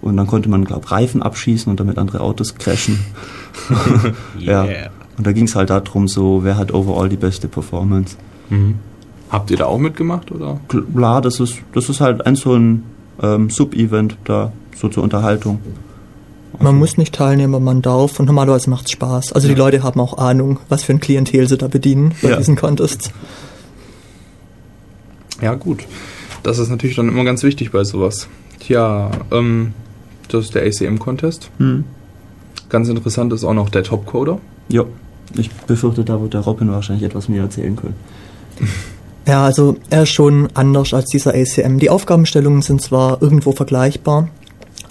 [0.00, 2.98] Und dann konnte man, glaube Reifen abschießen und damit andere Autos crashen.
[4.38, 4.66] Ja.
[5.18, 8.16] Und da ging es halt darum, so, wer hat overall die beste Performance.
[8.48, 8.76] Mhm.
[9.30, 10.58] Habt ihr da auch mitgemacht, oder?
[10.68, 12.82] Klar, das ist, das ist halt ein so ein
[13.22, 15.60] ähm, Sub-Event da, so zur Unterhaltung.
[16.58, 19.32] Man muss nicht teilnehmen, aber man darf und normalerweise macht es Spaß.
[19.32, 22.36] Also die Leute haben auch Ahnung, was für ein Klientel sie da bedienen bei Ja.
[22.36, 23.10] diesen Contests.
[25.40, 25.84] Ja, gut.
[26.42, 28.28] Das ist natürlich dann immer ganz wichtig bei sowas.
[28.60, 29.72] Tja, ähm,
[30.28, 31.50] das ist der ACM-Contest.
[31.58, 31.84] Hm.
[32.68, 34.38] Ganz interessant ist auch noch der Topcoder.
[34.68, 34.84] Ja,
[35.36, 37.94] ich befürchte, da wird der Robin wahrscheinlich etwas mehr erzählen können.
[39.24, 41.78] Ja, also er ist schon anders als dieser ACM.
[41.78, 44.28] Die Aufgabenstellungen sind zwar irgendwo vergleichbar,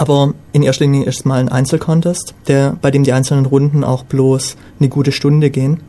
[0.02, 3.84] aber in erster Linie ist es mal ein Einzelcontest, der, bei dem die einzelnen Runden
[3.84, 5.80] auch bloß eine gute Stunde gehen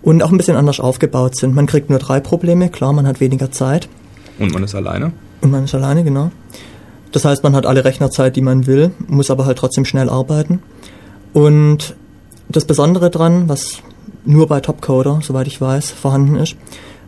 [0.00, 1.54] und auch ein bisschen anders aufgebaut sind.
[1.54, 3.86] Man kriegt nur drei Probleme, klar, man hat weniger Zeit
[4.38, 5.12] Und man ist alleine.
[5.42, 6.30] und man ist alleine, genau.
[7.12, 10.62] Das heißt, man hat alle Rechnerzeit, die man will, muss aber halt trotzdem schnell arbeiten.
[11.34, 11.94] Und
[12.48, 13.82] das Besondere dran, was
[14.24, 16.56] nur bei Topcoder, soweit ich weiß, vorhanden ist,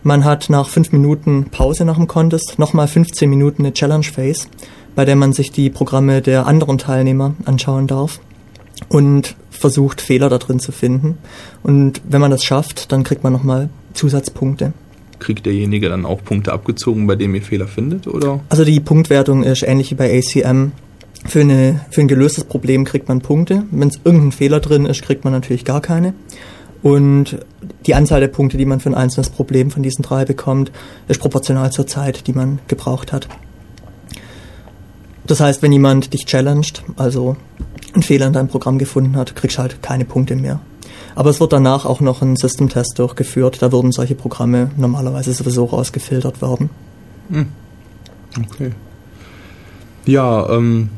[0.03, 4.49] man hat nach fünf Minuten Pause nach dem Contest nochmal 15 Minuten eine Challenge Phase,
[4.94, 8.20] bei der man sich die Programme der anderen Teilnehmer anschauen darf
[8.88, 11.18] und versucht, Fehler da drin zu finden.
[11.62, 14.72] Und wenn man das schafft, dann kriegt man nochmal Zusatzpunkte.
[15.18, 18.40] Kriegt derjenige dann auch Punkte abgezogen, bei dem ihr Fehler findet, oder?
[18.48, 20.72] Also die Punktwertung ist ähnlich wie bei ACM.
[21.26, 23.64] Für, eine, für ein gelöstes Problem kriegt man Punkte.
[23.70, 26.12] Wenn es irgendein Fehler drin ist, kriegt man natürlich gar keine.
[26.83, 27.38] Und
[27.87, 30.70] die Anzahl der Punkte, die man für ein einzelnes Problem von diesen drei bekommt,
[31.09, 33.26] ist proportional zur Zeit, die man gebraucht hat.
[35.26, 37.37] Das heißt, wenn jemand dich challenged, also
[37.94, 40.60] einen Fehler in deinem Programm gefunden hat, kriegst du halt keine Punkte mehr.
[41.14, 43.62] Aber es wird danach auch noch ein System-Test durchgeführt.
[43.62, 46.70] Da würden solche Programme normalerweise sowieso rausgefiltert werden.
[48.50, 48.72] Okay.
[50.06, 50.90] Ja, ähm,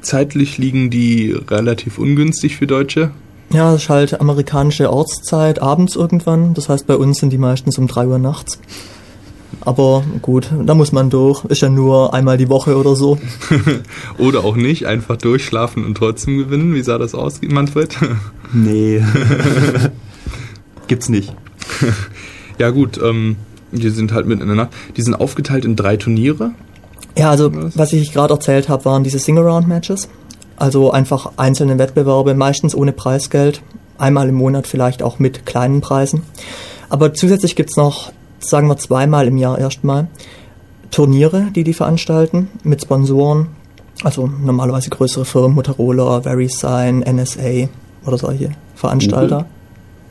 [0.00, 3.10] zeitlich liegen die relativ ungünstig für Deutsche.
[3.52, 6.54] Ja, es ist halt amerikanische Ortszeit, abends irgendwann.
[6.54, 8.58] Das heißt, bei uns sind die meistens um 3 Uhr nachts.
[9.60, 11.44] Aber gut, da muss man durch.
[11.44, 13.18] Ist ja nur einmal die Woche oder so.
[14.18, 16.74] Oder auch nicht, einfach durchschlafen und trotzdem gewinnen.
[16.74, 17.96] Wie sah das aus, Manfred?
[18.54, 19.02] Nee.
[20.88, 21.34] Gibt's nicht.
[22.58, 23.36] ja gut, ähm,
[23.70, 24.70] die sind halt mitten in der Nacht.
[24.96, 26.50] Die sind aufgeteilt in drei Turniere.
[27.16, 27.78] Ja, also Was?
[27.78, 30.08] was ich gerade erzählt habe, waren diese Sing-Around-Matches.
[30.56, 33.62] Also einfach einzelne Wettbewerbe, meistens ohne Preisgeld.
[33.96, 36.22] Einmal im Monat vielleicht auch mit kleinen Preisen.
[36.88, 38.12] Aber zusätzlich gibt's noch,
[38.44, 40.08] sagen wir zweimal im Jahr erstmal,
[40.90, 43.48] Turniere, die die veranstalten mit Sponsoren.
[44.04, 47.68] Also normalerweise größere Firmen, Motorola, VeriSign, NSA
[48.04, 49.36] oder solche Veranstalter.
[49.36, 49.46] Google?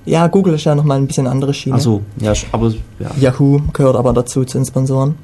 [0.05, 1.75] Ja, Google ist ja nochmal ein bisschen andere Schiene.
[1.75, 3.11] Also, ja, aber ja.
[3.19, 5.15] Yahoo gehört aber dazu zu den Sponsoren.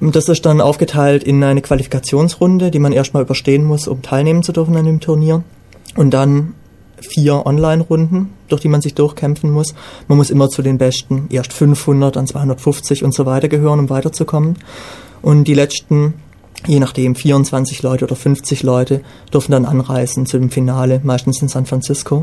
[0.00, 4.42] Und das ist dann aufgeteilt in eine Qualifikationsrunde, die man erstmal überstehen muss, um teilnehmen
[4.42, 5.44] zu dürfen an dem Turnier.
[5.96, 6.54] Und dann
[7.02, 9.74] vier Online-Runden, durch die man sich durchkämpfen muss.
[10.08, 13.90] Man muss immer zu den Besten, erst 500, dann 250 und so weiter gehören, um
[13.90, 14.56] weiterzukommen.
[15.20, 16.14] Und die letzten,
[16.66, 21.48] je nachdem, 24 Leute oder 50 Leute, dürfen dann anreisen zu dem Finale, meistens in
[21.48, 22.22] San Francisco,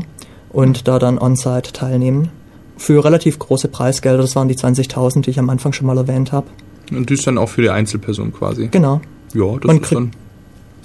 [0.50, 2.30] und da dann on-site teilnehmen.
[2.76, 6.32] Für relativ große Preisgelder, das waren die 20.000, die ich am Anfang schon mal erwähnt
[6.32, 6.46] habe.
[6.90, 8.68] Und die ist dann auch für die Einzelperson quasi.
[8.68, 9.00] Genau.
[9.32, 10.10] Ja, das Man ist dann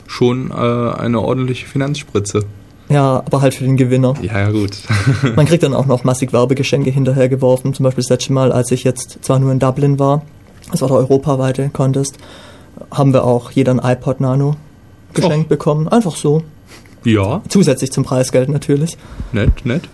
[0.08, 2.45] schon äh, eine ordentliche Finanzspritze.
[2.89, 4.13] Ja, aber halt für den Gewinner.
[4.21, 4.78] Ja, ja, gut.
[5.36, 7.74] Man kriegt dann auch noch massig Werbegeschenke hinterhergeworfen.
[7.74, 10.24] Zum Beispiel das letzte Mal, als ich jetzt zwar nur in Dublin war,
[10.71, 12.17] das war der europaweite Contest,
[12.91, 14.56] haben wir auch jeder ein iPod Nano
[15.13, 15.88] geschenkt bekommen.
[15.88, 16.43] Einfach so.
[17.04, 18.98] ja, Zusätzlich zum Preisgeld natürlich.
[19.32, 19.89] nett, nett.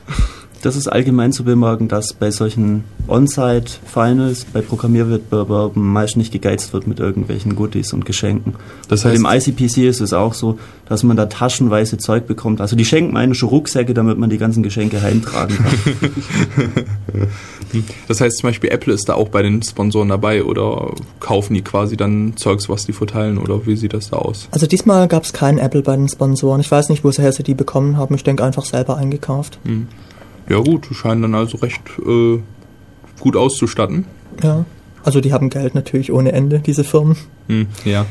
[0.61, 6.85] Das ist allgemein zu bemerken, dass bei solchen On-Site-Finals, bei Programmierwettbewerben meist nicht gegeizt wird
[6.85, 8.53] mit irgendwelchen Goodies und Geschenken.
[8.87, 12.61] Das Bei heißt, dem ICPC ist es auch so, dass man da taschenweise Zeug bekommt.
[12.61, 17.27] Also die schenken einem schon Rucksäcke, damit man die ganzen Geschenke heimtragen kann.
[18.07, 21.63] das heißt zum Beispiel Apple ist da auch bei den Sponsoren dabei oder kaufen die
[21.63, 24.47] quasi dann Zeugs, was die verteilen oder wie sieht das da aus?
[24.51, 26.61] Also diesmal gab es kein Apple bei den Sponsoren.
[26.61, 28.13] Ich weiß nicht, woher sie die bekommen haben.
[28.13, 29.59] Ich denke einfach selber eingekauft.
[29.63, 29.87] Hm.
[30.51, 32.39] Ja gut, die scheinen dann also recht äh,
[33.21, 34.03] gut auszustatten.
[34.43, 34.65] Ja.
[35.01, 37.15] Also die haben Geld natürlich ohne Ende, diese Firmen.
[37.47, 38.05] Hm, ja.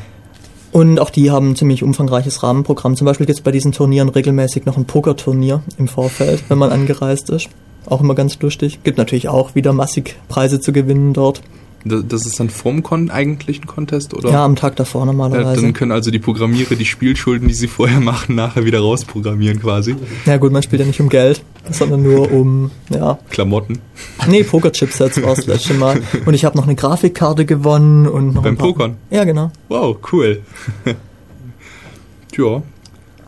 [0.71, 2.95] Und auch die haben ein ziemlich umfangreiches Rahmenprogramm.
[2.95, 6.71] Zum Beispiel gibt es bei diesen Turnieren regelmäßig noch ein Pokerturnier im Vorfeld, wenn man
[6.71, 7.49] angereist ist.
[7.85, 8.79] Auch immer ganz lustig.
[8.83, 11.43] Gibt natürlich auch wieder massig Preise zu gewinnen dort.
[11.83, 14.29] Das, ist dann vorm Kon eigentlichen Contest oder?
[14.29, 15.61] Ja, am Tag davor Ja, normalerweise.
[15.61, 19.95] dann können also die Programmierer die Spielschulden, die sie vorher machen, nachher wieder rausprogrammieren quasi.
[20.25, 23.79] Ja gut, man spielt ja nicht um Geld, sondern nur um, ja, Klamotten.
[24.27, 26.01] nee, Poker-Chipsets war das letzte Mal.
[26.25, 28.97] Und ich habe noch eine Grafikkarte gewonnen und noch Beim Pokern?
[29.09, 29.51] Ja, genau.
[29.69, 30.41] Wow, cool.
[32.37, 32.61] ja.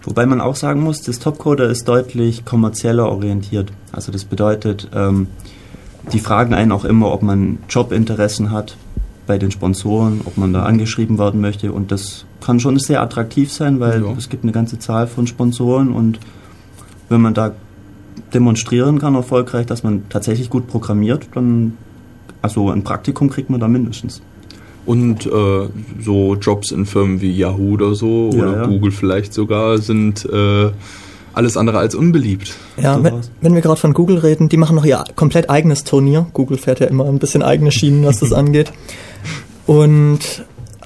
[0.03, 3.71] Wobei man auch sagen muss, das Topcoder ist deutlich kommerzieller orientiert.
[3.91, 5.27] Also das bedeutet, ähm,
[6.11, 8.75] die fragen einen auch immer, ob man Jobinteressen hat
[9.25, 11.71] bei den Sponsoren, ob man da angeschrieben werden möchte.
[11.71, 14.13] Und das kann schon sehr attraktiv sein, weil Ja.
[14.17, 16.19] es gibt eine ganze Zahl von Sponsoren und
[17.09, 17.53] wenn man da
[18.33, 21.77] demonstrieren kann erfolgreich, dass man tatsächlich gut programmiert, dann
[22.41, 24.21] also ein Praktikum kriegt man da mindestens.
[24.85, 25.69] Und äh,
[26.01, 28.65] so Jobs in Firmen wie Yahoo oder so Ja, oder ja.
[28.67, 30.71] Google vielleicht sogar sind äh,
[31.33, 32.53] alles andere als unbeliebt.
[32.77, 35.83] Ja, So wenn, wenn wir gerade von Google reden, die machen noch ihr komplett eigenes
[35.83, 36.27] Turnier.
[36.33, 38.71] Google fährt ja immer ein bisschen eigene Schienen, was das angeht.
[39.65, 40.19] Und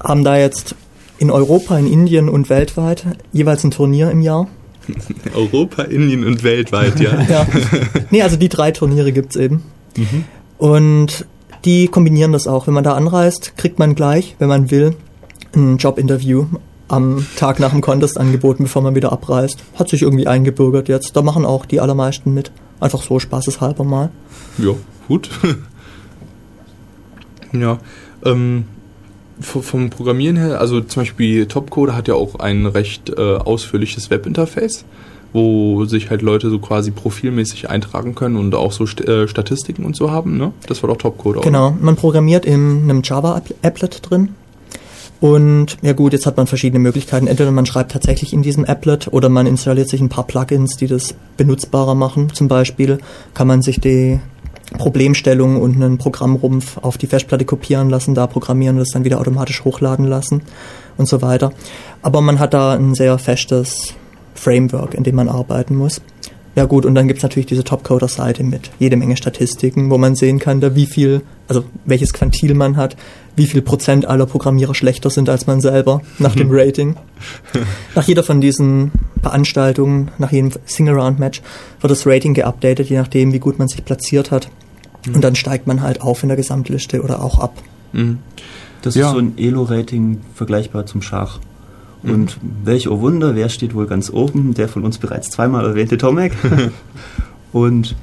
[0.02, 0.74] haben da jetzt
[1.18, 4.46] in Europa, in Indien und weltweit jeweils ein Turnier im Jahr.
[5.34, 7.20] Europa, Indien und weltweit, ja.
[7.28, 7.46] Ja.
[8.10, 9.62] nee, also die drei Turniere gibt's eben.
[10.58, 11.26] Und
[11.64, 12.66] die kombinieren das auch.
[12.66, 14.94] Wenn man da anreist, kriegt man gleich, wenn man will,
[15.54, 16.46] ein Jobinterview
[16.88, 19.62] am Tag nach dem Contest angeboten, bevor man wieder abreist.
[19.76, 21.16] Hat sich irgendwie eingebürgert jetzt.
[21.16, 22.50] Da machen auch die allermeisten mit.
[22.80, 24.10] Einfach so spaßeshalber mal.
[24.56, 24.72] Ja,
[25.06, 25.30] gut.
[27.52, 27.78] ja,
[28.24, 28.64] ähm,
[29.40, 34.84] vom Programmieren her, also zum Beispiel Topcode hat ja auch ein recht äh, ausführliches Webinterface,
[35.32, 39.84] wo sich halt Leute so quasi profilmäßig eintragen können und auch so St äh, Statistiken
[39.84, 40.52] und so haben, ne?
[40.66, 41.42] Das war doch Topcode auch.
[41.42, 44.30] Genau, man programmiert in einem Java-Applet drin.
[45.20, 47.26] Und ja gut, jetzt hat man verschiedene Möglichkeiten.
[47.26, 50.86] Entweder man schreibt tatsächlich in diesem Applet oder man installiert sich ein paar Plugins, die
[50.86, 52.32] das benutzbarer machen.
[52.32, 52.98] Zum Beispiel
[53.34, 54.20] kann man sich die
[54.76, 59.18] Problemstellung und einen Programmrumpf auf die Festplatte kopieren lassen, da programmieren und das dann wieder
[59.18, 60.42] automatisch hochladen lassen
[60.96, 61.52] und so weiter.
[62.02, 63.94] Aber man hat da ein sehr festes
[64.34, 66.00] Framework, in dem man arbeiten muss.
[66.54, 70.38] Ja gut, und dann gibt's natürlich diese Topcoder-Seite mit jede Menge Statistiken, wo man sehen
[70.40, 72.96] kann, da wie viel, also welches Quantil man hat,
[73.36, 76.96] wie viel Prozent aller Programmierer schlechter sind als man selber nach dem Rating.
[77.94, 78.90] nach jeder von diesen
[79.22, 81.42] Veranstaltungen, nach jedem Single-Round-Match
[81.80, 84.48] wird das Rating geupdatet, je nachdem, wie gut man sich platziert hat.
[85.14, 87.54] Und dann steigt man halt auf in der Gesamtliste oder auch ab.
[87.92, 88.18] Mhm.
[88.82, 89.06] Das Ja.
[89.08, 91.38] ist so ein Elo-Rating vergleichbar zum Schach.
[92.02, 92.10] Mhm.
[92.10, 92.50] Und mhm.
[92.64, 94.54] welch oh Wunder, wer steht wohl ganz oben?
[94.54, 96.32] Der von uns bereits zweimal erwähnte Tomek.
[97.52, 97.96] und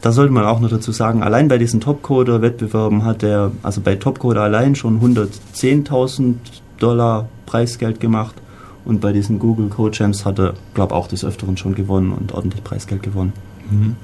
[0.00, 3.96] da sollte man auch noch dazu sagen, allein bei diesen Topcoder-Wettbewerben hat er, also bei
[3.96, 6.34] Topcoder allein schon 110.000
[6.78, 8.36] Dollar Preisgeld gemacht.
[8.84, 12.12] Und bei diesen Google Code Champs hat er, glaube ich, auch des Öfteren schon gewonnen
[12.12, 13.32] und ordentlich Preisgeld gewonnen.
[13.70, 13.96] Mhm.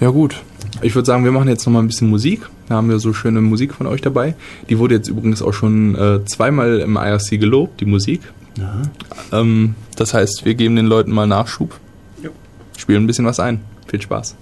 [0.00, 0.42] Ja gut,
[0.80, 2.48] ich würde sagen, wir machen jetzt nochmal ein bisschen Musik.
[2.68, 4.34] Da haben wir so schöne Musik von euch dabei.
[4.68, 8.20] Die wurde jetzt übrigens auch schon äh, zweimal im IRC gelobt, die Musik.
[9.32, 11.78] Ähm, das heißt, wir geben den Leuten mal Nachschub,
[12.76, 13.60] spielen ein bisschen was ein.
[13.86, 14.36] Viel Spaß.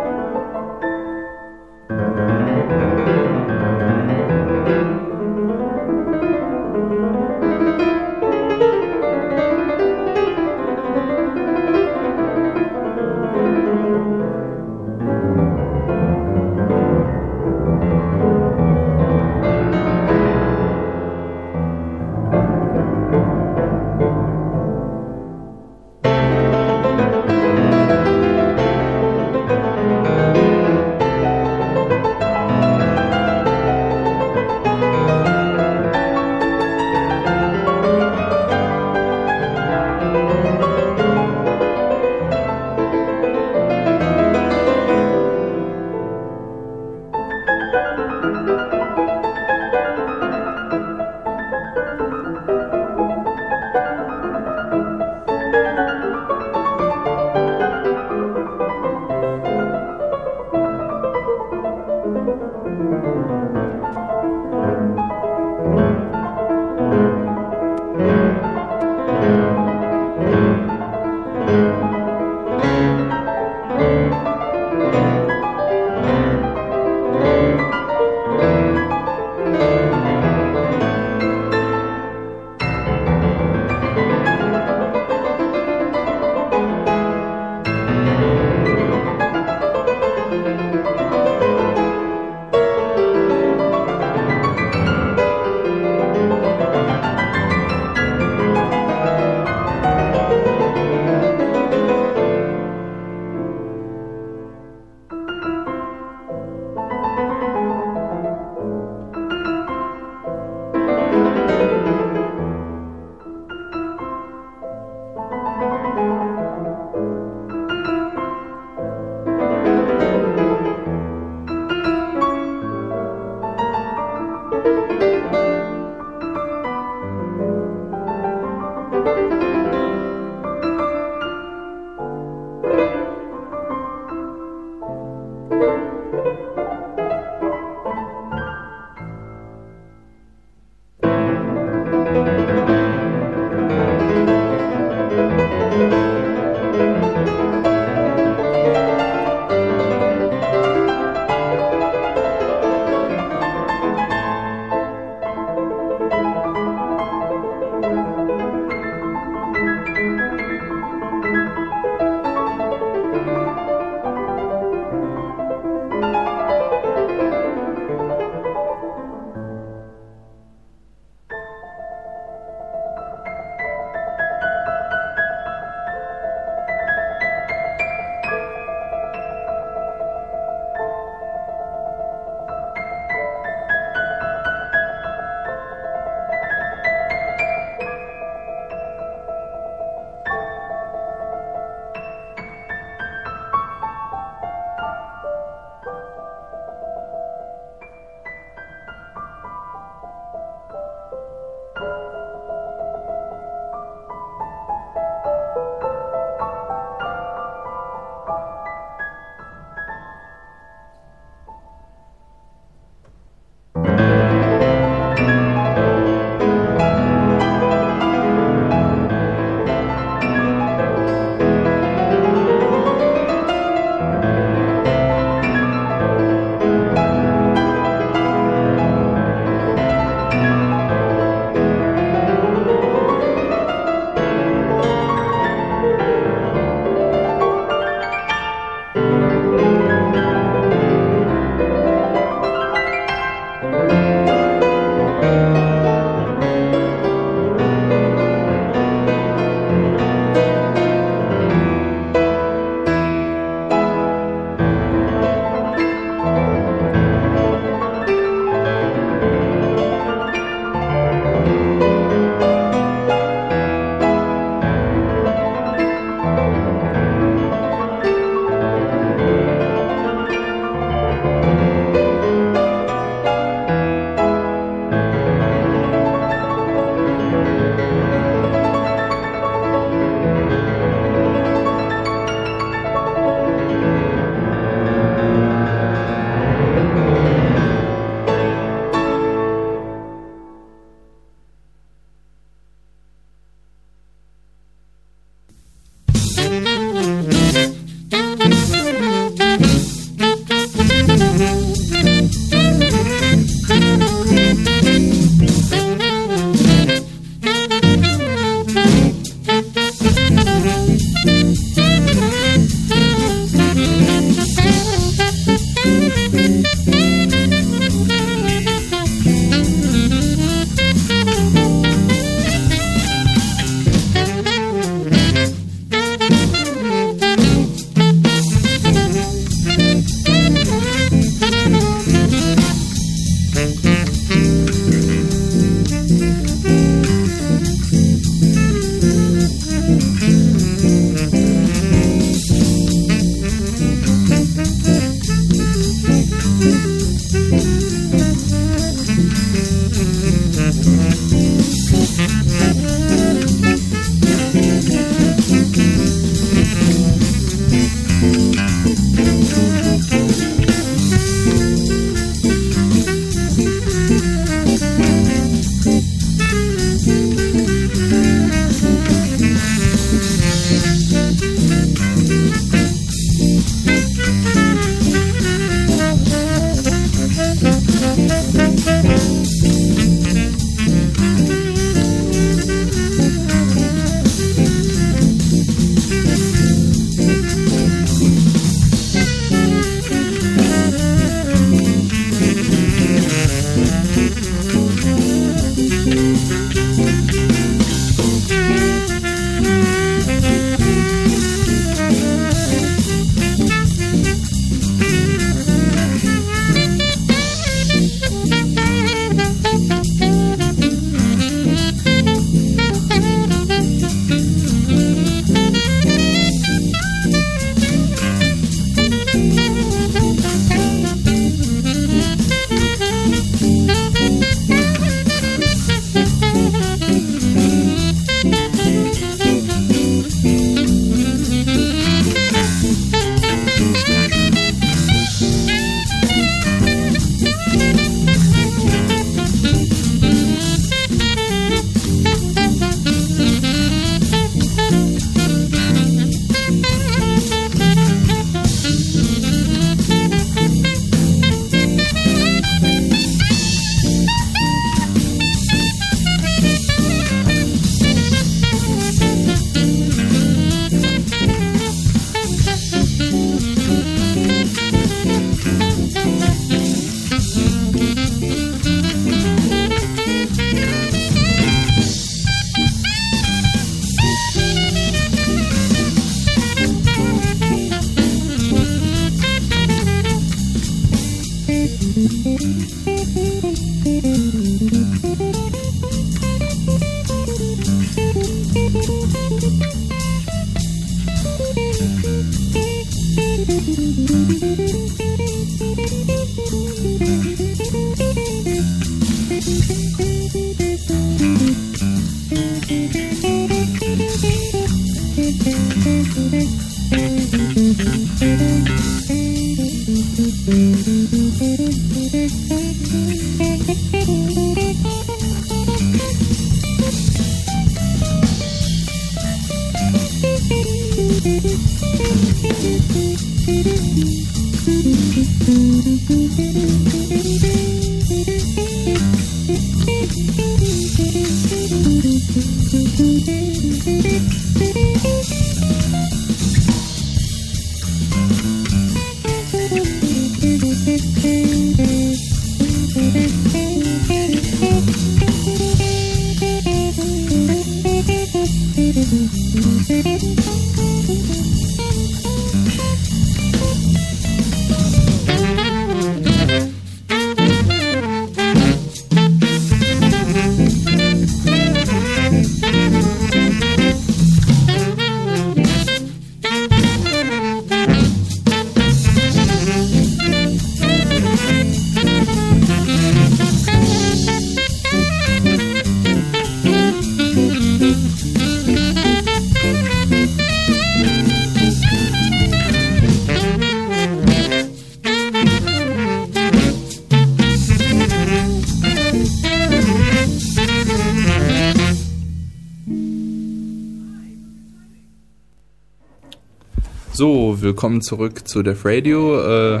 [597.42, 599.58] So, willkommen zurück zu Def Radio.
[599.58, 600.00] Äh,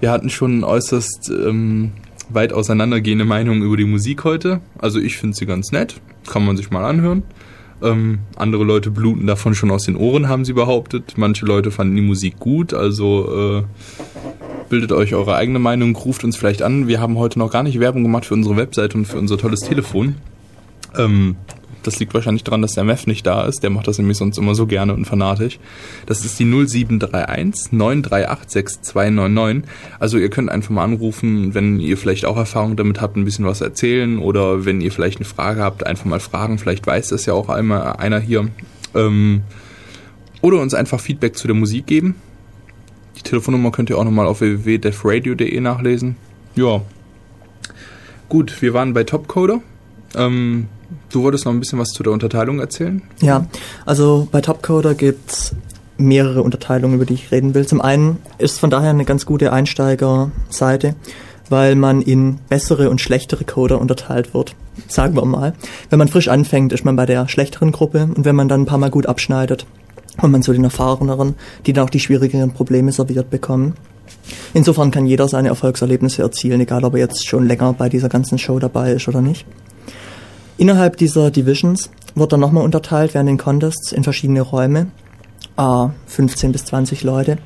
[0.00, 1.92] wir hatten schon äußerst ähm,
[2.28, 4.60] weit auseinandergehende Meinungen über die Musik heute.
[4.76, 7.22] Also ich finde sie ganz nett, kann man sich mal anhören.
[7.82, 11.14] Ähm, andere Leute bluten davon schon aus den Ohren, haben sie behauptet.
[11.16, 13.62] Manche Leute fanden die Musik gut, also äh,
[14.68, 16.86] bildet euch eure eigene Meinung, ruft uns vielleicht an.
[16.86, 19.60] Wir haben heute noch gar nicht Werbung gemacht für unsere Webseite und für unser tolles
[19.60, 20.16] Telefon.
[20.98, 21.36] Ähm,
[21.86, 23.62] das liegt wahrscheinlich daran, dass der Mef nicht da ist.
[23.62, 25.58] Der macht das nämlich sonst immer so gerne und fanatisch.
[26.06, 29.70] Das ist die 0731 938 6299.
[29.98, 33.46] Also ihr könnt einfach mal anrufen, wenn ihr vielleicht auch Erfahrung damit habt, ein bisschen
[33.46, 36.58] was erzählen oder wenn ihr vielleicht eine Frage habt, einfach mal fragen.
[36.58, 38.48] Vielleicht weiß das ja auch einmal einer hier.
[38.94, 39.42] Ähm,
[40.40, 42.16] oder uns einfach Feedback zu der Musik geben.
[43.16, 46.16] Die Telefonnummer könnt ihr auch nochmal auf www.defradio.de nachlesen.
[46.54, 46.82] Ja.
[48.28, 49.62] Gut, wir waren bei Topcoder.
[50.14, 50.68] Ähm,
[51.10, 53.02] du wolltest noch ein bisschen was zu der Unterteilung erzählen?
[53.20, 53.46] Ja,
[53.86, 55.54] also bei Topcoder gibt's
[55.96, 57.66] mehrere Unterteilungen, über die ich reden will.
[57.66, 60.96] Zum einen ist von daher eine ganz gute Einsteigerseite,
[61.48, 64.54] weil man in bessere und schlechtere Coder unterteilt wird.
[64.88, 65.54] Sagen wir mal.
[65.90, 68.66] Wenn man frisch anfängt, ist man bei der schlechteren Gruppe und wenn man dann ein
[68.66, 69.66] paar Mal gut abschneidet,
[70.18, 71.34] kommt man zu den erfahreneren,
[71.66, 73.74] die dann auch die schwierigeren Probleme serviert bekommen.
[74.52, 78.38] Insofern kann jeder seine Erfolgserlebnisse erzielen, egal ob er jetzt schon länger bei dieser ganzen
[78.38, 79.46] Show dabei ist oder nicht.
[80.56, 84.86] Innerhalb dieser Divisions wird dann nochmal unterteilt während den Contests in verschiedene Räume,
[85.56, 87.38] a 15 bis 20 Leute.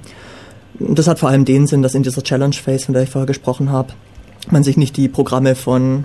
[0.78, 3.26] Das hat vor allem den Sinn, dass in dieser Challenge Phase, von der ich vorher
[3.26, 3.94] gesprochen habe,
[4.50, 6.04] man sich nicht die Programme von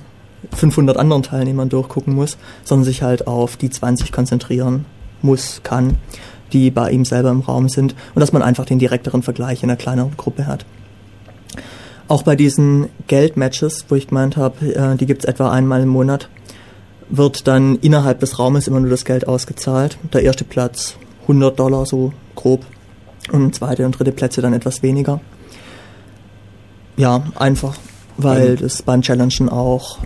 [0.56, 4.86] 500 anderen Teilnehmern durchgucken muss, sondern sich halt auf die 20 konzentrieren
[5.22, 5.98] muss, kann,
[6.54, 9.70] die bei ihm selber im Raum sind und dass man einfach den direkteren Vergleich in
[9.70, 10.66] einer kleineren Gruppe hat.
[12.08, 16.30] Auch bei diesen Geldmatches, wo ich gemeint habe, äh, die gibt's etwa einmal im Monat,
[17.10, 19.98] wird dann innerhalb des Raumes immer nur das Geld ausgezahlt.
[20.14, 22.66] Der erste Platz 100 Dollar so grob
[23.32, 25.22] und zweite und dritte Plätze dann etwas weniger.
[26.98, 27.76] Ja, einfach,
[28.18, 30.00] weil ähm, das beim Challengen auch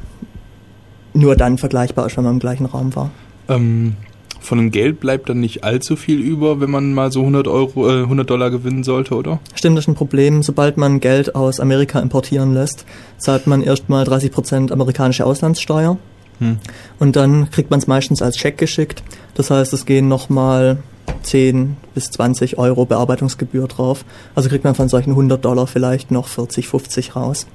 [1.13, 3.11] nur dann vergleichbar ist, wenn man im gleichen Raum war.
[3.49, 3.95] Ähm,
[4.39, 7.89] von dem Geld bleibt dann nicht allzu viel über, wenn man mal so 100 Euro,
[7.89, 9.39] äh, 100 Dollar gewinnen sollte, oder?
[9.55, 10.43] Stimmt, das ist ein Problem.
[10.43, 12.85] Sobald man Geld aus Amerika importieren lässt,
[13.17, 15.97] zahlt man erstmal 30% amerikanische Auslandssteuer.
[16.39, 16.57] Hm.
[16.99, 19.03] Und dann kriegt man es meistens als Scheck geschickt.
[19.33, 20.77] Das heißt, es gehen nochmal
[21.23, 24.05] 10 bis 20 Euro Bearbeitungsgebühr drauf.
[24.35, 27.47] Also kriegt man von solchen 100 Dollar vielleicht noch 40, 50 raus.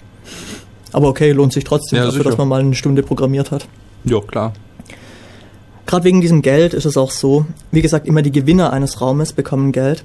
[0.92, 2.30] Aber okay, lohnt sich trotzdem ja, dafür, sicher.
[2.30, 3.66] dass man mal eine Stunde programmiert hat.
[4.04, 4.52] Ja, klar.
[5.86, 9.32] Gerade wegen diesem Geld ist es auch so, wie gesagt, immer die Gewinner eines Raumes
[9.32, 10.04] bekommen Geld.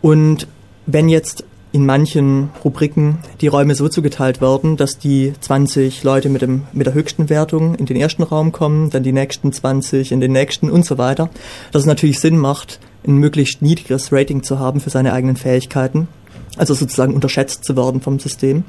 [0.00, 0.46] Und
[0.86, 6.42] wenn jetzt in manchen Rubriken die Räume so zugeteilt werden, dass die 20 Leute mit,
[6.42, 10.20] dem, mit der höchsten Wertung in den ersten Raum kommen, dann die nächsten 20 in
[10.20, 11.28] den nächsten und so weiter,
[11.72, 16.08] dass es natürlich Sinn macht, ein möglichst niedriges Rating zu haben für seine eigenen Fähigkeiten,
[16.56, 18.64] also sozusagen unterschätzt zu werden vom System,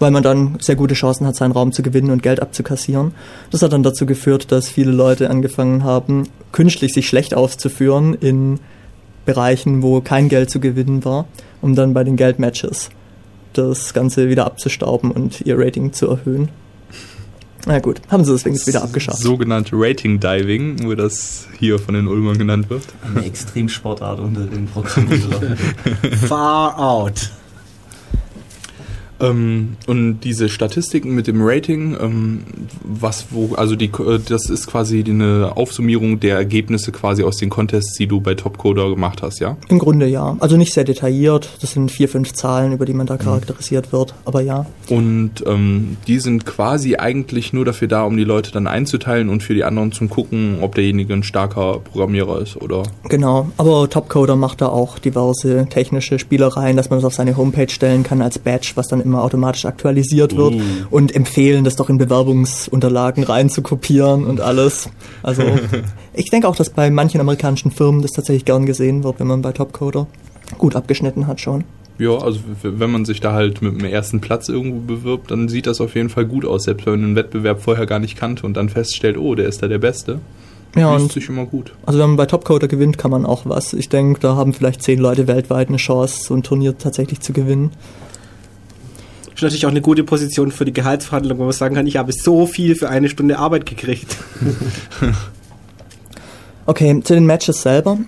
[0.00, 3.12] weil man dann sehr gute Chancen hat, seinen Raum zu gewinnen und Geld abzukassieren.
[3.50, 8.58] Das hat dann dazu geführt, dass viele Leute angefangen haben, künstlich sich schlecht auszuführen in
[9.24, 11.26] Bereichen, wo kein Geld zu gewinnen war
[11.60, 12.90] um dann bei den Geldmatches
[13.52, 16.48] das Ganze wieder abzustauben und ihr Rating zu erhöhen.
[17.66, 19.18] Na gut, haben sie deswegen wieder abgeschafft.
[19.18, 22.84] Sogenannte Rating Diving, wo das hier von den Ulmern genannt wird.
[23.04, 25.56] Eine Extremsportart unter den Programmierern.
[26.26, 27.30] Far out.
[29.20, 32.42] Ähm, und diese Statistiken mit dem Rating, ähm,
[32.82, 37.50] was wo, also die, äh, das ist quasi eine Aufsummierung der Ergebnisse quasi aus den
[37.50, 39.56] Contests, die du bei Topcoder gemacht hast, ja?
[39.68, 40.36] Im Grunde ja.
[40.40, 41.50] Also nicht sehr detailliert.
[41.60, 44.14] Das sind vier, fünf Zahlen, über die man da charakterisiert wird.
[44.24, 44.66] Aber ja.
[44.88, 49.42] Und ähm, die sind quasi eigentlich nur dafür da, um die Leute dann einzuteilen und
[49.42, 52.82] für die anderen zum gucken, ob derjenige ein starker Programmierer ist oder.
[53.08, 53.50] Genau.
[53.56, 58.02] Aber Topcoder macht da auch diverse technische Spielereien, dass man das auf seine Homepage stellen
[58.02, 60.60] kann als Badge, was dann immer automatisch aktualisiert wird Uh.
[60.90, 64.88] und empfehlen, das doch in Bewerbungsunterlagen rein zu kopieren und alles.
[65.22, 65.42] Also
[66.14, 69.42] ich denke auch, dass bei manchen amerikanischen Firmen das tatsächlich gern gesehen wird, wenn man
[69.42, 70.06] bei Topcoder
[70.58, 71.64] gut abgeschnitten hat schon.
[71.98, 75.66] Ja, also wenn man sich da halt mit dem ersten Platz irgendwo bewirbt, dann sieht
[75.66, 78.46] das auf jeden Fall gut aus, selbst wenn man den Wettbewerb vorher gar nicht kannte
[78.46, 80.18] und dann feststellt, oh, der ist da der Beste.
[80.76, 81.72] Ja, und sich immer gut.
[81.84, 83.72] also wenn man bei Topcoder gewinnt, kann man auch was.
[83.72, 87.32] Ich denke, da haben vielleicht zehn Leute weltweit eine Chance, so ein Turnier tatsächlich zu
[87.32, 87.72] gewinnen.
[89.40, 92.12] Ist natürlich auch eine gute Position für die Gehaltsverhandlung, wo man sagen kann, ich habe
[92.12, 94.16] so viel für eine Stunde Arbeit gekriegt.
[96.66, 97.98] Okay, zu den Matches selber.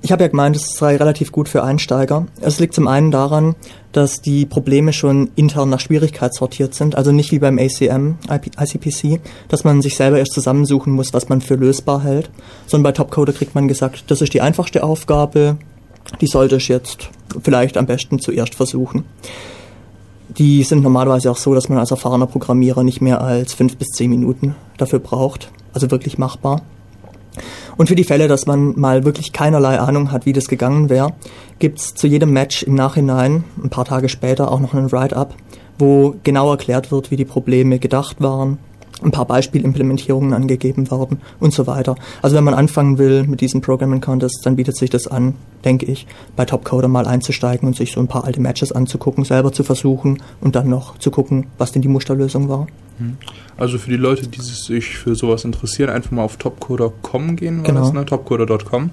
[0.00, 2.28] Ich habe ja gemeint, es sei relativ gut für Einsteiger.
[2.40, 3.56] Es liegt zum einen daran,
[3.92, 9.20] dass die Probleme schon intern nach Schwierigkeit sortiert sind, also nicht wie beim ACM, ICPC,
[9.48, 12.30] dass man sich selber erst zusammensuchen muss, was man für lösbar hält,
[12.66, 15.58] sondern bei Topcoder kriegt man gesagt, das ist die einfachste Aufgabe,
[16.22, 17.10] die sollte ich jetzt
[17.42, 19.04] vielleicht am besten zuerst versuchen.
[20.38, 23.88] Die sind normalerweise auch so, dass man als erfahrener Programmierer nicht mehr als fünf bis
[23.88, 26.62] zehn Minuten dafür braucht, also wirklich machbar.
[27.76, 31.14] Und für die Fälle, dass man mal wirklich keinerlei Ahnung hat, wie das gegangen wäre,
[31.58, 35.34] gibt's zu jedem Match im Nachhinein, ein paar Tage später, auch noch einen Write-up,
[35.78, 38.58] wo genau erklärt wird, wie die Probleme gedacht waren,
[39.02, 41.94] ein paar Beispielimplementierungen angegeben werden und so weiter.
[42.22, 45.34] Also wenn man anfangen will mit diesem Programming Contest, dann bietet sich das an,
[45.64, 49.52] denke ich, bei Topcoder mal einzusteigen und sich so ein paar alte Matches anzugucken, selber
[49.52, 52.66] zu versuchen und dann noch zu gucken, was denn die Musterlösung war.
[53.56, 57.80] Also für die Leute, die sich für sowas interessieren, einfach mal auf topcoder.com gehen, Genau.
[57.80, 58.04] das, ne?
[58.04, 58.90] topcoder.com.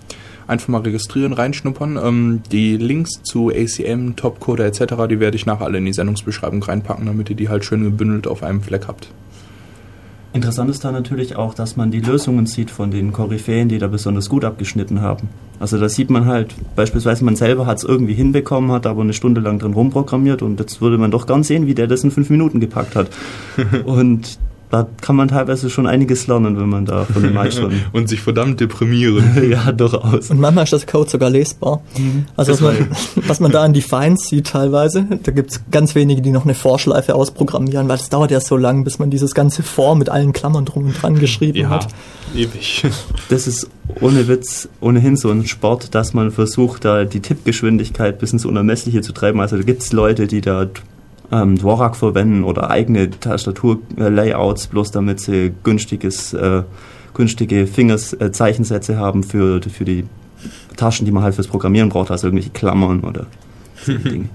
[0.47, 1.99] Einfach mal registrieren, reinschnuppern.
[2.01, 6.63] Ähm, die Links zu ACM, Topcoder etc., die werde ich nachher alle in die Sendungsbeschreibung
[6.63, 9.09] reinpacken, damit ihr die halt schön gebündelt auf einem Fleck habt.
[10.37, 13.87] Interessant ist da natürlich auch, dass man die Lösungen sieht von den Koryphäen, die da
[13.87, 15.29] besonders gut abgeschnitten haben.
[15.59, 19.13] Also da sieht man halt, beispielsweise man selber hat es irgendwie hinbekommen, hat aber eine
[19.13, 22.11] Stunde lang drin rumprogrammiert und jetzt würde man doch gern sehen, wie der das in
[22.11, 23.09] fünf Minuten gepackt hat.
[23.85, 24.37] und
[24.69, 27.71] da kann man teilweise schon einiges lernen, wenn man da von den Meistern...
[27.93, 29.49] Und sich verdammt deprimieren.
[29.49, 30.29] ja, durchaus.
[30.29, 31.81] Und manchmal ist das Code sogar lesbar.
[32.35, 32.75] Also was man,
[33.27, 37.15] was man da an Defines sieht teilweise, da gibt's ganz wenige, die noch eine Vorschleife
[37.15, 40.65] ausprogrammieren, weil es dauert ja so lang, bis man dieses ganze For mit allen Klammern
[40.65, 41.87] drum und dran geschrieben ja, hat.
[42.35, 42.83] ewig.
[43.29, 43.69] Das ist
[44.01, 49.01] ohne Witz ohnehin so ein Sport, dass man versucht, da die Tippgeschwindigkeit bis ins Unermessliche
[49.01, 49.39] zu treiben.
[49.39, 50.67] Also da gibt es Leute, die da
[51.31, 56.63] ähm, Dvorak verwenden oder eigene Tastaturlayouts, bloß damit sie günstiges, äh,
[57.13, 60.05] günstige Fingers, äh, Zeichensätze haben für, für die
[60.75, 63.25] Taschen, die man halt fürs Programmieren braucht, also irgendwelche Klammern oder
[63.87, 64.29] Dinge.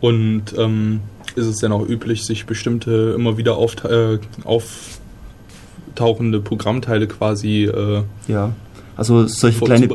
[0.00, 1.00] Und ähm,
[1.34, 8.52] ist es denn auch üblich, sich bestimmte immer wieder äh, auftauchende Programmteile quasi äh, Ja.
[8.96, 9.88] Also solche kleine?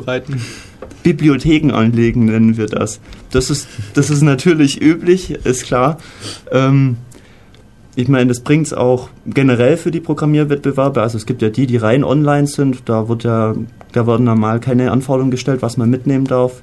[1.02, 3.00] Bibliotheken anlegen, nennen wir das.
[3.30, 5.98] Das ist, das ist natürlich üblich, ist klar.
[6.50, 6.96] Ähm,
[7.96, 11.02] ich meine, das bringt es auch generell für die Programmierwettbewerbe.
[11.02, 12.88] Also es gibt ja die, die rein online sind.
[12.88, 13.54] Da wird ja,
[13.92, 16.62] da werden normal keine Anforderungen gestellt, was man mitnehmen darf.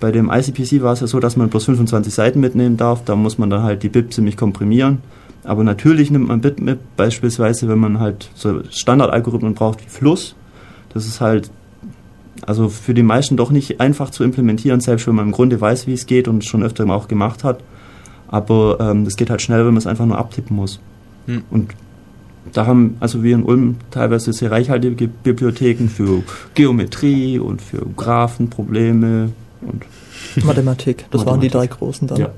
[0.00, 3.04] Bei dem ICPC war es ja so, dass man bloß 25 Seiten mitnehmen darf.
[3.04, 4.98] Da muss man dann halt die BIP ziemlich komprimieren.
[5.44, 10.34] Aber natürlich nimmt man BIP mit, beispielsweise, wenn man halt so Standardalgorithmen braucht wie Fluss.
[10.92, 11.50] Das ist halt
[12.42, 15.86] also für die meisten doch nicht einfach zu implementieren, selbst wenn man im Grunde weiß,
[15.86, 17.60] wie es geht und es schon öfter auch gemacht hat.
[18.28, 20.80] Aber ähm, das geht halt schnell, wenn man es einfach nur abtippen muss.
[21.26, 21.42] Hm.
[21.50, 21.74] Und
[22.52, 26.22] da haben also wir in Ulm teilweise sehr reichhaltige Bibliotheken für
[26.54, 29.30] Geometrie und für Graphenprobleme
[29.62, 29.84] und
[30.44, 31.70] Mathematik, das waren die Mathematik.
[31.70, 32.18] drei großen dann.
[32.18, 32.30] Ja.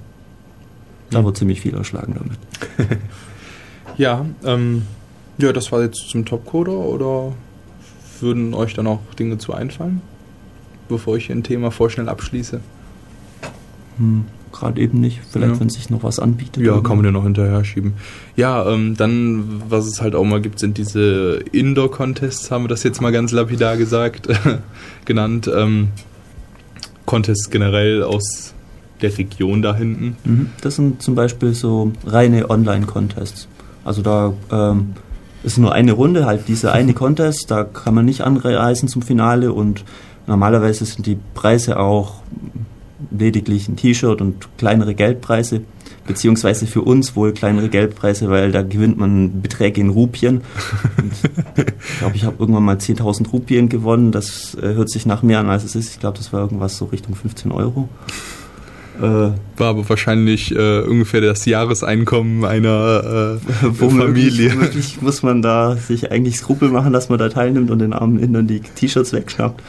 [1.11, 2.99] da wird ziemlich viel erschlagen damit.
[3.99, 4.85] Ja, ähm,
[5.39, 7.33] ja, das war jetzt zum Topcoder oder
[8.23, 10.01] würden euch dann auch Dinge zu einfallen,
[10.89, 12.61] bevor ich ein Thema vorschnell abschließe?
[13.99, 15.61] Hm, Gerade eben nicht, vielleicht Ja.
[15.61, 16.64] wenn sich noch was anbietet.
[16.64, 17.95] Ja, kann man ja noch hinterher schieben.
[18.35, 22.83] Ja, ähm, dann, was es halt auch mal gibt, sind diese Indoor-Contests, haben wir das
[22.83, 24.27] jetzt mal ganz lapidar gesagt,
[25.05, 25.51] genannt.
[25.55, 25.89] Ähm,
[27.05, 28.55] Contests generell aus
[29.03, 30.16] der Region da hinten.
[30.25, 30.51] Mhm.
[30.62, 33.49] Das sind zum Beispiel so reine Online-Contests.
[33.85, 34.95] Also da ähm,
[35.49, 39.53] ist nur eine Runde, halt dieser eine Contest, da kann man nicht anreisen zum Finale
[39.53, 39.85] und
[40.27, 42.23] normalerweise sind die Preise auch
[43.11, 45.63] lediglich ein T-Shirt und kleinere Geldpreise.
[46.07, 50.41] beziehungsweise für uns wohl kleinere Geldpreise, weil da gewinnt man Beträge in Rupien.
[50.97, 54.11] Und ich glaube, ich habe irgendwann mal 10.000 Rupien gewonnen.
[54.11, 55.93] Das äh, hört sich nach mehr an, als es ist.
[55.93, 57.89] Ich glaube, das war irgendwas so Richtung 15 Euro.
[59.01, 64.53] Äh, war aber wahrscheinlich äh, ungefähr das Jahreseinkommen einer äh, Familie.
[64.53, 68.19] Womöglich muss man da sich eigentlich Skrupel machen, dass man da teilnimmt und den armen
[68.19, 69.63] Indern die T-Shirts wegschnappt.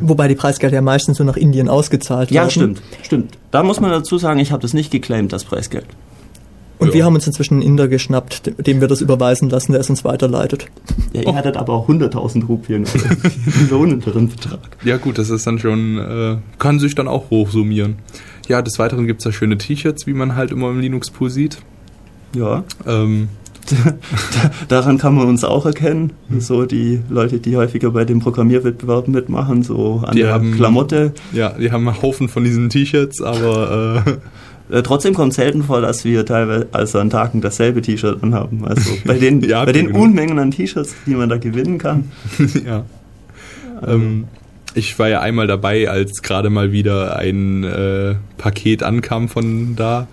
[0.00, 2.50] Wobei die Preisgelder ja meistens so nach Indien ausgezahlt Ja, werden.
[2.50, 3.38] stimmt, stimmt.
[3.52, 5.86] Da muss man dazu sagen, ich habe das nicht geclaimt, das Preisgeld.
[6.78, 6.94] Und Ja.
[6.94, 9.90] wir haben uns inzwischen einen Inder geschnappt, dem- dem wir das überweisen lassen, der es
[9.90, 10.66] uns weiterleitet.
[11.12, 14.60] Ja, ihr hattet aber auch 100.000 Rupien, einen lohnenderen Betrag.
[14.82, 17.96] Ja gut, das ist dann schon, äh, kann sich dann auch hochsummieren.
[18.50, 21.58] Ja, des Weiteren gibt's da schöne T-Shirts, wie man halt immer im Linux-Pool sieht.
[22.34, 23.28] Ja, Ähm,
[24.68, 26.12] daran kann man uns auch erkennen.
[26.38, 31.12] So die Leute, die häufiger bei den Programmierwettbewerben mitmachen, so an Die der haben- Klamotte.
[31.32, 34.12] ja, wir haben einen Haufen von diesen T-Shirts, aber äh,
[34.72, 38.64] Äh, trotzdem kommt selten vor, dass wir teilweise also an Tagen dasselbe T-Shirt anhaben.
[38.64, 40.02] Also bei den, Ja, bei den genau.
[40.02, 42.04] Unmengen an T-Shirts, die man da gewinnen kann.
[42.64, 42.84] ja.
[43.84, 44.26] Ähm,
[44.74, 50.08] ich war ja einmal dabei, als gerade mal wieder ein äh, Paket ankam von da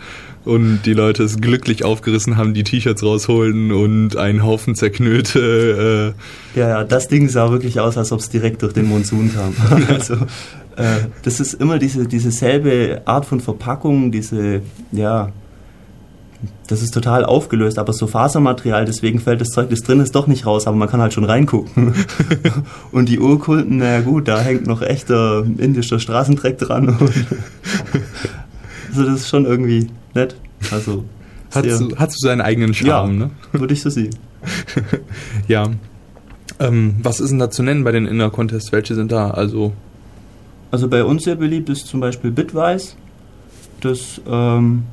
[0.48, 6.14] und die Leute es glücklich aufgerissen haben, die T-Shirts rausholen und einen Haufen zerknüllte.
[6.56, 9.32] Äh, Ja, ja, das Ding sah wirklich aus, als ob es direkt durch den Monsun
[9.34, 9.54] kam.
[9.90, 10.14] also,
[10.78, 14.62] äh, das ist immer diese, diese selbe Art von Verpackung, diese,
[14.94, 15.34] ja,
[16.68, 20.28] das ist total aufgelöst, aber so Fasermaterial, deswegen fällt das Zeug, das drin ist, doch
[20.28, 21.94] nicht raus, aber man kann halt schon reingucken.
[22.92, 26.98] Und die Urkunden, naja gut, da hängt noch echter indischer Straßendreck dran.
[28.90, 30.36] Also das ist schon irgendwie nett.
[30.72, 31.04] Also,
[31.54, 33.26] hat, so, hat so seinen eigenen Charme, Ja.
[33.26, 33.32] ne?
[33.52, 34.16] würde ich so sehen.
[35.48, 35.70] Ja.
[36.60, 38.72] Ähm, was ist denn da zu nennen bei den Inner Contests?
[38.72, 39.30] Welche sind da?
[39.32, 39.74] Also,
[40.72, 42.94] Also bei uns sehr beliebt ist zum Beispiel Bitwise.
[43.82, 44.84] Das, ähm,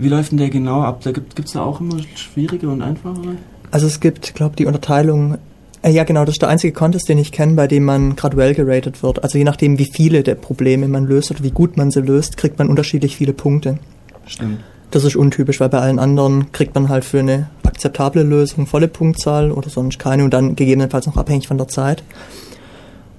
[0.00, 1.02] wie läuft denn der genau ab?
[1.02, 3.36] Da gibt es da auch immer schwierige und einfachere?
[3.70, 5.36] Also es gibt, glaube die Unterteilung.
[5.82, 8.54] Äh, ja, genau, das ist der einzige Contest, den ich kenne, bei dem man graduell
[8.54, 9.22] geratet wird.
[9.22, 12.36] Also je nachdem, wie viele der Probleme man löst oder wie gut man sie löst,
[12.36, 13.78] kriegt man unterschiedlich viele Punkte.
[14.26, 14.60] Stimmt.
[14.90, 18.88] Das ist untypisch, weil bei allen anderen kriegt man halt für eine akzeptable Lösung volle
[18.88, 22.02] Punktzahl oder sonst keine und dann gegebenenfalls noch abhängig von der Zeit.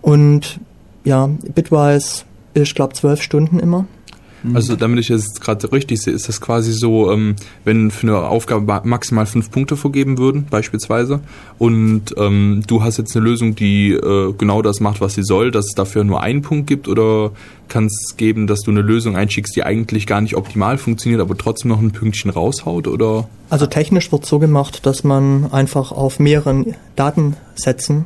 [0.01, 0.59] Und
[1.03, 2.23] ja, Bitwise
[2.53, 3.85] ist, glaube zwölf Stunden immer.
[4.53, 8.07] Also damit ich das jetzt gerade richtig sehe, ist das quasi so, ähm, wenn für
[8.07, 11.19] eine Aufgabe ma- maximal fünf Punkte vergeben würden, beispielsweise,
[11.57, 15.51] und ähm, du hast jetzt eine Lösung, die äh, genau das macht, was sie soll,
[15.51, 17.31] dass es dafür nur einen Punkt gibt, oder
[17.67, 21.37] kann es geben, dass du eine Lösung einschickst, die eigentlich gar nicht optimal funktioniert, aber
[21.37, 23.29] trotzdem noch ein Pünktchen raushaut, oder?
[23.49, 28.05] Also technisch wird so gemacht, dass man einfach auf mehreren Datensätzen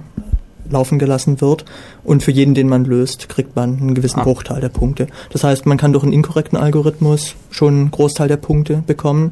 [0.70, 1.66] laufen gelassen wird
[2.04, 4.24] und für jeden, den man löst, kriegt man einen gewissen Ah.
[4.24, 5.08] Bruchteil der Punkte.
[5.32, 9.32] Das heißt, man kann durch einen inkorrekten Algorithmus schon einen Großteil der Punkte bekommen.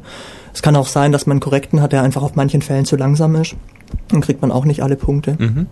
[0.52, 2.96] Es kann auch sein, dass man einen korrekten hat, der einfach auf manchen Fällen zu
[2.96, 3.56] langsam ist.
[4.08, 5.36] Dann kriegt man auch nicht alle Punkte.
[5.38, 5.66] Mhm.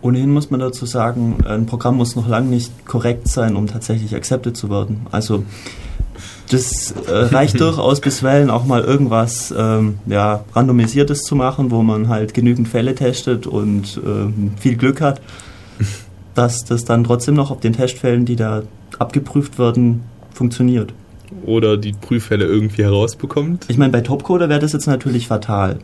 [0.00, 4.16] Ohnehin muss man dazu sagen, ein Programm muss noch lange nicht korrekt sein, um tatsächlich
[4.16, 5.06] accepted zu werden.
[5.12, 5.44] Also
[6.50, 12.08] das äh, reicht durchaus bisweilen auch mal irgendwas ähm, ja, randomisiertes zu machen, wo man
[12.08, 15.20] halt genügend Fälle testet und ähm, viel Glück hat,
[16.34, 18.62] dass das dann trotzdem noch auf den Testfällen, die da
[18.98, 20.92] abgeprüft werden, funktioniert.
[21.46, 23.64] Oder die Prüffälle irgendwie herausbekommt.
[23.68, 25.78] Ich meine, bei Topcoder wäre das jetzt natürlich fatal,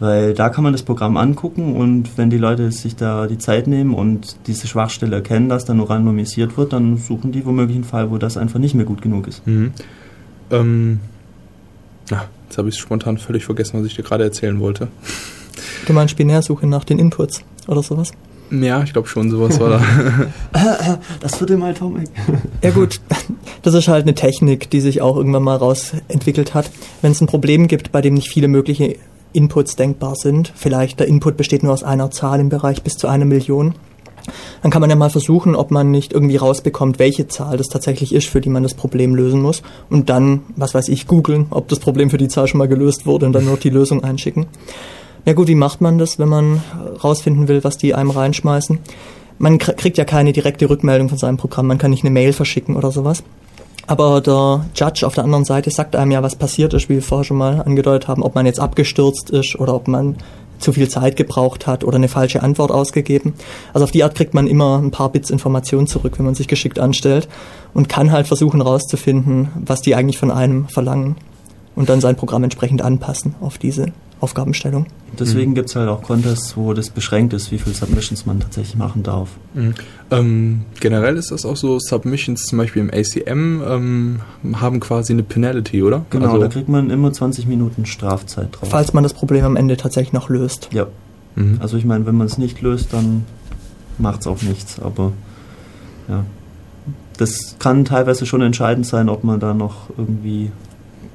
[0.00, 3.66] weil da kann man das Programm angucken und wenn die Leute sich da die Zeit
[3.66, 7.84] nehmen und diese Schwachstelle erkennen, dass da nur randomisiert wird, dann suchen die womöglich einen
[7.84, 9.46] Fall, wo das einfach nicht mehr gut genug ist.
[9.46, 9.72] Mhm.
[10.50, 11.00] Ähm,
[12.10, 14.88] na, jetzt habe ich spontan völlig vergessen, was ich dir gerade erzählen wollte.
[15.86, 18.12] Du meinst Binärsuche nach den Inputs oder sowas?
[18.50, 19.70] Ja, ich glaube schon, sowas war
[20.52, 20.98] da.
[21.20, 22.08] Das wird mal Tomek.
[22.62, 23.00] Ja gut,
[23.62, 26.70] das ist halt eine Technik, die sich auch irgendwann mal rausentwickelt hat.
[27.02, 28.96] Wenn es ein Problem gibt, bei dem nicht viele mögliche
[29.32, 33.08] Inputs denkbar sind, vielleicht der Input besteht nur aus einer Zahl im Bereich bis zu
[33.08, 33.74] einer Million,
[34.62, 38.14] dann kann man ja mal versuchen, ob man nicht irgendwie rausbekommt, welche Zahl das tatsächlich
[38.14, 39.62] ist, für die man das Problem lösen muss.
[39.88, 43.06] Und dann, was weiß ich, googeln, ob das Problem für die Zahl schon mal gelöst
[43.06, 44.46] wurde und dann nur die Lösung einschicken.
[45.24, 46.62] Ja gut, wie macht man das, wenn man
[47.02, 48.78] rausfinden will, was die einem reinschmeißen?
[49.38, 52.32] Man kr- kriegt ja keine direkte Rückmeldung von seinem Programm, man kann nicht eine Mail
[52.32, 53.22] verschicken oder sowas.
[53.88, 57.02] Aber der Judge auf der anderen Seite sagt einem ja, was passiert ist, wie wir
[57.02, 60.16] vorher schon mal angedeutet haben, ob man jetzt abgestürzt ist oder ob man
[60.58, 63.32] zu viel Zeit gebraucht hat oder eine falsche Antwort ausgegeben.
[63.72, 66.48] Also auf die Art kriegt man immer ein paar Bits Information zurück, wenn man sich
[66.48, 67.28] geschickt anstellt
[67.72, 71.16] und kann halt versuchen rauszufinden, was die eigentlich von einem verlangen
[71.74, 73.86] und dann sein Programm entsprechend anpassen auf diese
[74.20, 74.86] Aufgabenstellung.
[75.18, 78.76] Deswegen gibt es halt auch Contests, wo das beschränkt ist, wie viele Submissions man tatsächlich
[78.76, 79.30] machen darf.
[80.10, 84.20] Ähm, generell ist das auch so, Submissions zum Beispiel im ACM ähm,
[84.54, 86.04] haben quasi eine Penalty, oder?
[86.10, 88.68] Genau, Also, da kriegt man immer 20 Minuten Strafzeit drauf.
[88.70, 90.68] Falls man das Problem am Ende tatsächlich noch löst.
[90.72, 90.86] Ja,
[91.36, 91.58] mhm.
[91.60, 93.24] also ich meine, wenn man es nicht löst, dann
[93.98, 95.12] macht es auch nichts, aber
[96.08, 96.24] ja.
[97.16, 100.52] Das kann teilweise schon entscheidend sein, ob man da noch irgendwie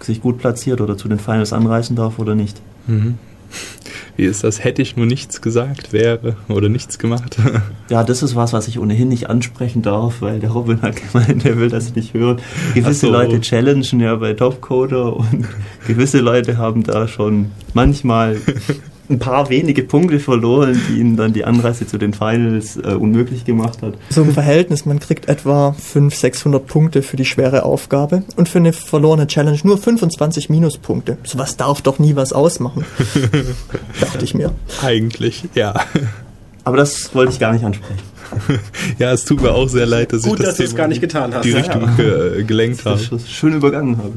[0.02, 2.62] sich gut platziert oder zu den Finals anreisen darf oder nicht.
[2.88, 3.18] Mhm.
[4.16, 4.64] Wie ist das?
[4.64, 7.38] Hätte ich nur nichts gesagt, wäre oder nichts gemacht.
[7.90, 11.46] Ja, das ist was, was ich ohnehin nicht ansprechen darf, weil der Robin hat gemeint,
[11.46, 12.38] er will das nicht hören.
[12.74, 13.12] Gewisse so.
[13.12, 15.48] Leute challengen ja bei Topcoder und
[15.88, 18.38] gewisse Leute haben da schon manchmal
[19.10, 23.44] ein paar wenige Punkte verloren, die ihnen dann die Anreise zu den Finals äh, unmöglich
[23.44, 23.96] gemacht hat.
[24.10, 28.60] So im Verhältnis, man kriegt etwa 500, 600 Punkte für die schwere Aufgabe und für
[28.60, 31.18] eine verlorene Challenge nur 25 Minuspunkte.
[31.24, 32.86] Sowas darf doch nie was ausmachen.
[34.00, 34.52] Dachte ich mir.
[34.82, 35.74] Eigentlich, ja.
[36.64, 38.00] Aber das wollte ich gar nicht ansprechen.
[38.98, 41.02] Ja, es tut mir auch sehr leid, dass Gut, ich das dass Thema gar nicht
[41.02, 41.46] getan hast.
[41.46, 41.94] die Ja, Richtung ja.
[41.96, 43.00] ge gelenkt habe.
[43.28, 44.14] Schön übergangen habe.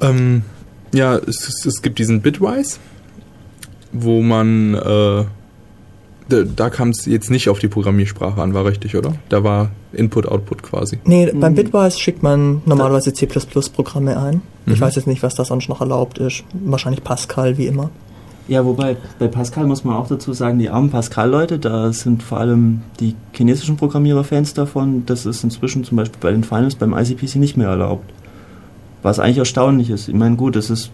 [0.00, 0.42] Ähm,
[0.92, 2.78] ja, es, es gibt diesen Bitwise,
[3.92, 5.24] wo man, äh,
[6.28, 9.12] da, da kam es jetzt nicht auf die Programmiersprache an, war richtig, oder?
[9.28, 10.98] Da war Input-Output quasi.
[11.04, 11.54] Nee, beim Hm.
[11.56, 14.42] Bitwise schickt man normalerweise C++-Programme ein.
[14.66, 14.80] Ich Mhm.
[14.80, 16.44] weiß jetzt nicht, was da sonst noch erlaubt ist.
[16.64, 17.90] Wahrscheinlich Pascal, wie immer.
[18.48, 22.38] Ja, wobei bei Pascal muss man auch dazu sagen, die armen Pascal-Leute, da sind vor
[22.38, 25.04] allem die chinesischen Programmierer Fans davon.
[25.06, 28.10] Das ist inzwischen zum Beispiel bei den Finals beim ICPC nicht mehr erlaubt.
[29.02, 30.08] Was eigentlich erstaunlich ist.
[30.08, 30.90] Ich meine, gut, es ist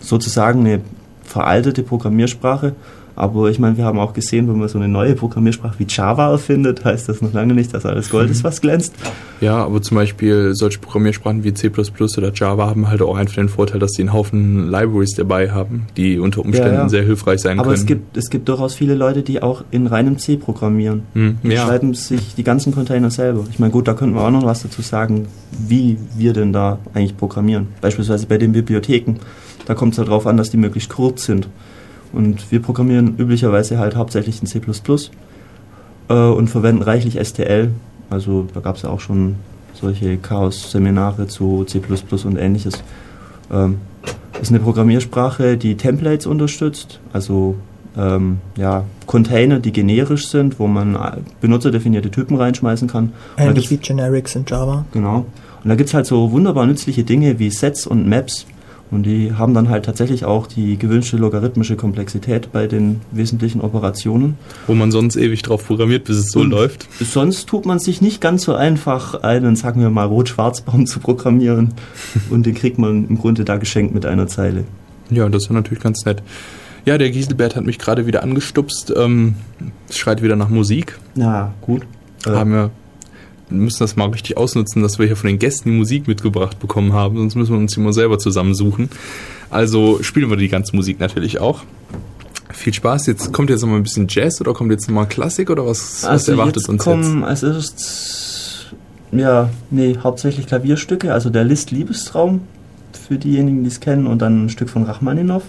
[0.00, 0.80] sozusagen eine
[1.28, 2.74] veraltete Programmiersprache,
[3.14, 6.30] aber ich meine, wir haben auch gesehen, wenn man so eine neue Programmiersprache wie Java
[6.30, 8.94] erfindet, heißt das noch lange nicht, dass alles Gold ist, was glänzt.
[9.40, 13.48] Ja, aber zum Beispiel solche Programmiersprachen wie C++ oder Java haben halt auch einfach den
[13.48, 16.88] Vorteil, dass sie einen Haufen Libraries dabei haben, die unter Umständen Ja, ja.
[16.88, 17.80] sehr hilfreich sein Aber können.
[17.80, 21.02] es gibt, es gibt durchaus viele Leute, die auch in reinem C programmieren.
[21.14, 21.66] Hm, Die ja.
[21.66, 23.44] schreiben sich die ganzen Container selber.
[23.50, 25.26] Ich meine, gut, da könnten wir auch noch was dazu sagen,
[25.66, 27.66] wie wir denn da eigentlich programmieren.
[27.80, 29.14] Beispielsweise bei den Bibliotheken.
[29.68, 31.46] Da kommt es halt darauf an, dass die möglichst kurz sind.
[32.14, 34.62] Und wir programmieren üblicherweise halt hauptsächlich in C++
[36.08, 37.70] äh, und verwenden reichlich STL.
[38.08, 39.36] Also da gab es ja auch schon
[39.74, 41.82] solche Chaos-Seminare zu C++
[42.24, 42.82] und ähnliches.
[43.52, 43.76] Ähm,
[44.40, 47.56] ist eine Programmiersprache, die Templates unterstützt, also
[47.94, 53.12] ähm, ja, Container, die generisch sind, wo man äh, benutzerdefinierte Typen reinschmeißen kann.
[53.36, 54.86] Ähnlich wie Generics in Java.
[54.92, 55.26] Genau.
[55.62, 58.46] Und da gibt es halt so wunderbar nützliche Dinge wie Sets und Maps.
[58.90, 64.38] Und die haben dann halt tatsächlich auch die gewünschte logarithmische Komplexität bei den wesentlichen Operationen.
[64.66, 66.88] Wo man sonst ewig drauf programmiert, bis es so Und- läuft.
[67.00, 71.74] Sonst tut man sich nicht ganz so einfach, einen, sagen wir mal, Rot-Schwarz-Baum zu programmieren.
[72.30, 74.64] Und den kriegt man im Grunde da geschenkt mit einer Zeile.
[75.10, 76.22] Ja, das ist natürlich ganz nett.
[76.84, 78.94] Ja, der Gieselbert hat mich gerade wieder angestupst.
[78.96, 79.34] Ähm,
[79.88, 80.98] es schreit wieder nach Musik.
[81.14, 81.82] Na, gut.
[82.26, 82.70] Haben wir
[83.50, 86.92] müssen das mal richtig ausnutzen, dass wir hier von den Gästen die Musik mitgebracht bekommen
[86.92, 88.90] haben, sonst müssen wir uns die mal selber zusammensuchen.
[89.50, 91.62] Also spielen wir die ganze Musik natürlich auch.
[92.50, 93.06] Viel Spaß.
[93.06, 95.66] Jetzt kommt jetzt noch mal ein bisschen Jazz oder kommt jetzt noch mal Klassik oder
[95.66, 98.66] was, was also erwartet jetzt uns kommen als erstes,
[99.12, 102.42] ja, nee, hauptsächlich Klavierstücke, also der List Liebestraum
[102.92, 105.42] für diejenigen, die es kennen und dann ein Stück von Rachmaninow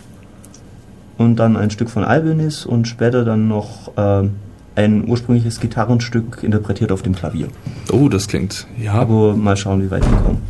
[1.18, 4.36] und dann ein Stück von Albenis und später dann noch ähm,
[4.80, 7.48] ein ursprüngliches Gitarrenstück interpretiert auf dem Klavier.
[7.92, 8.66] Oh, das klingt.
[8.82, 10.42] Ja, Aber mal schauen, wie weit wir kommen.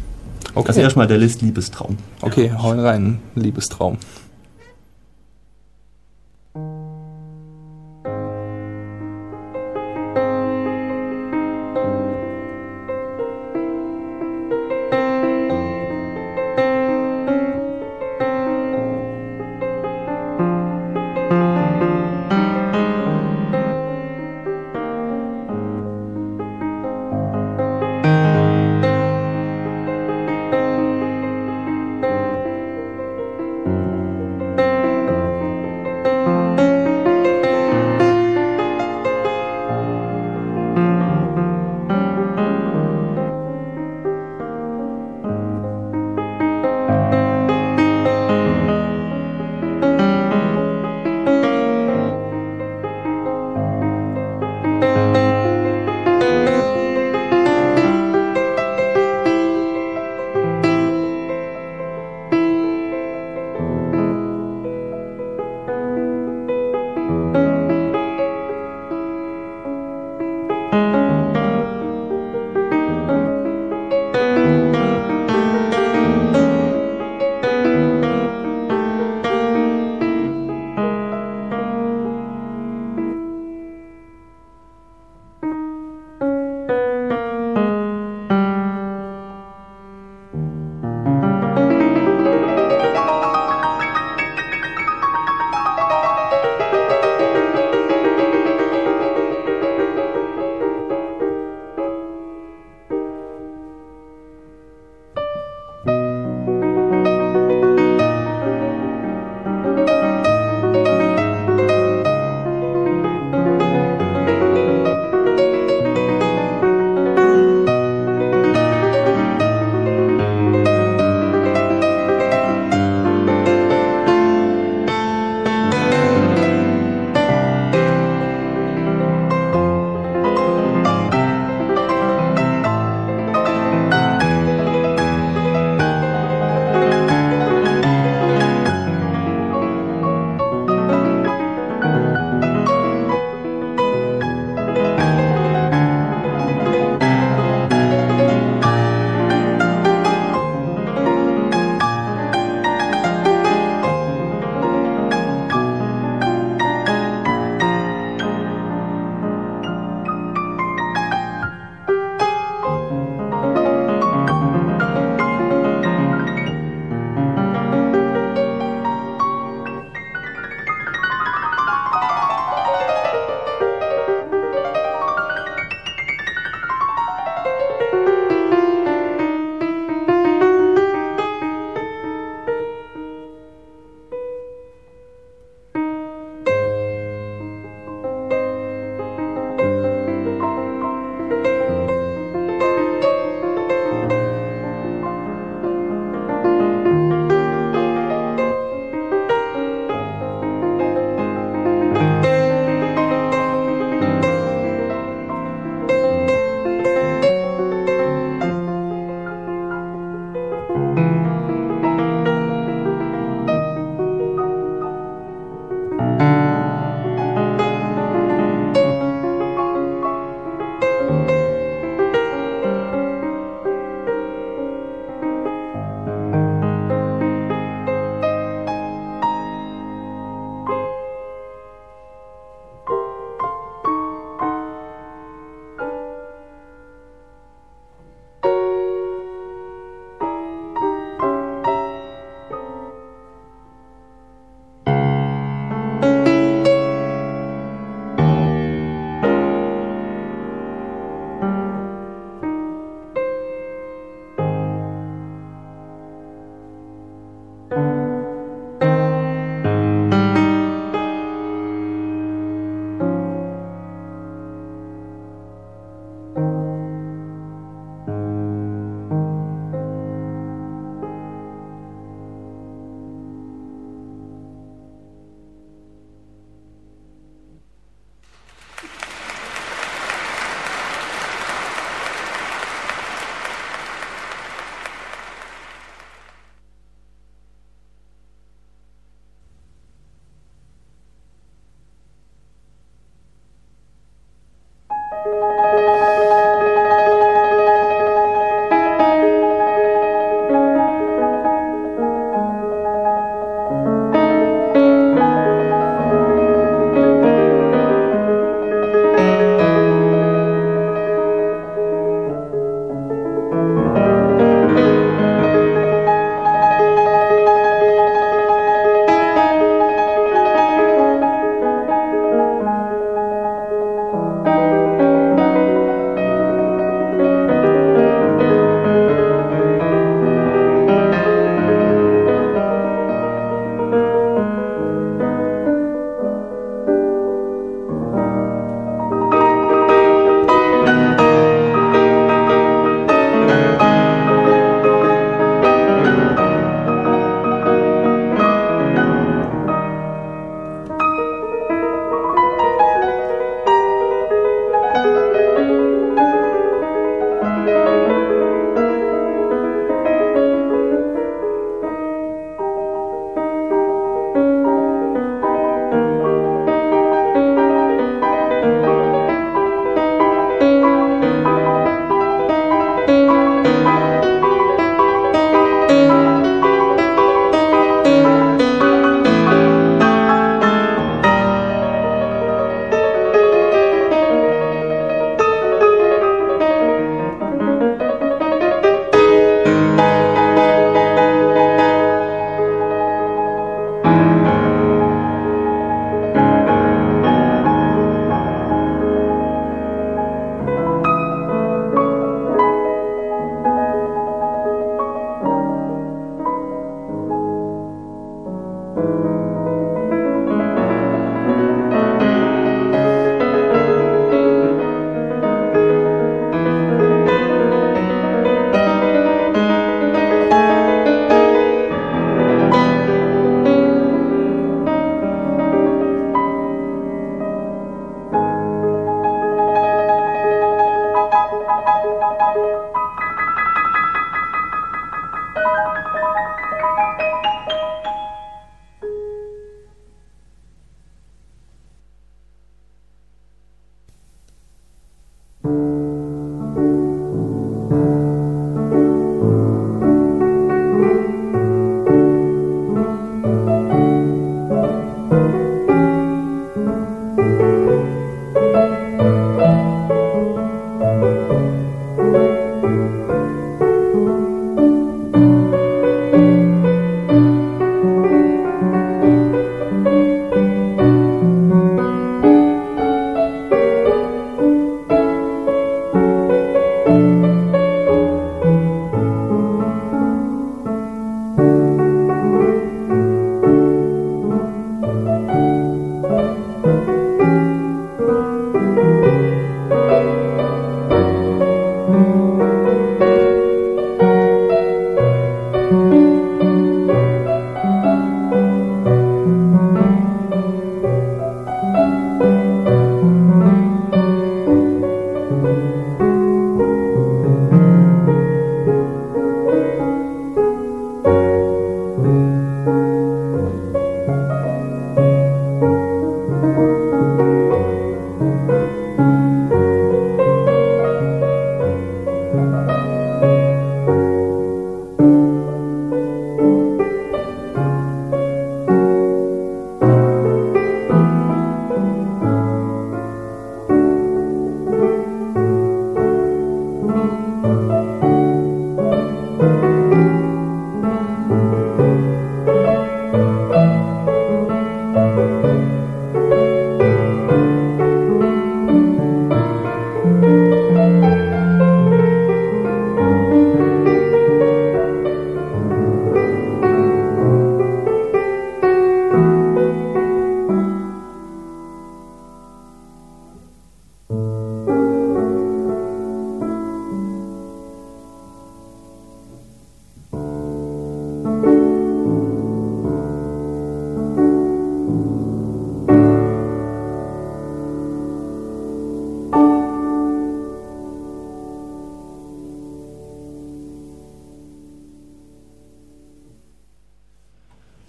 [0.53, 0.67] okay.
[0.67, 1.97] Also erstmal der List Liebestraum.
[2.21, 3.97] Okay, hauen rein, Liebestraum.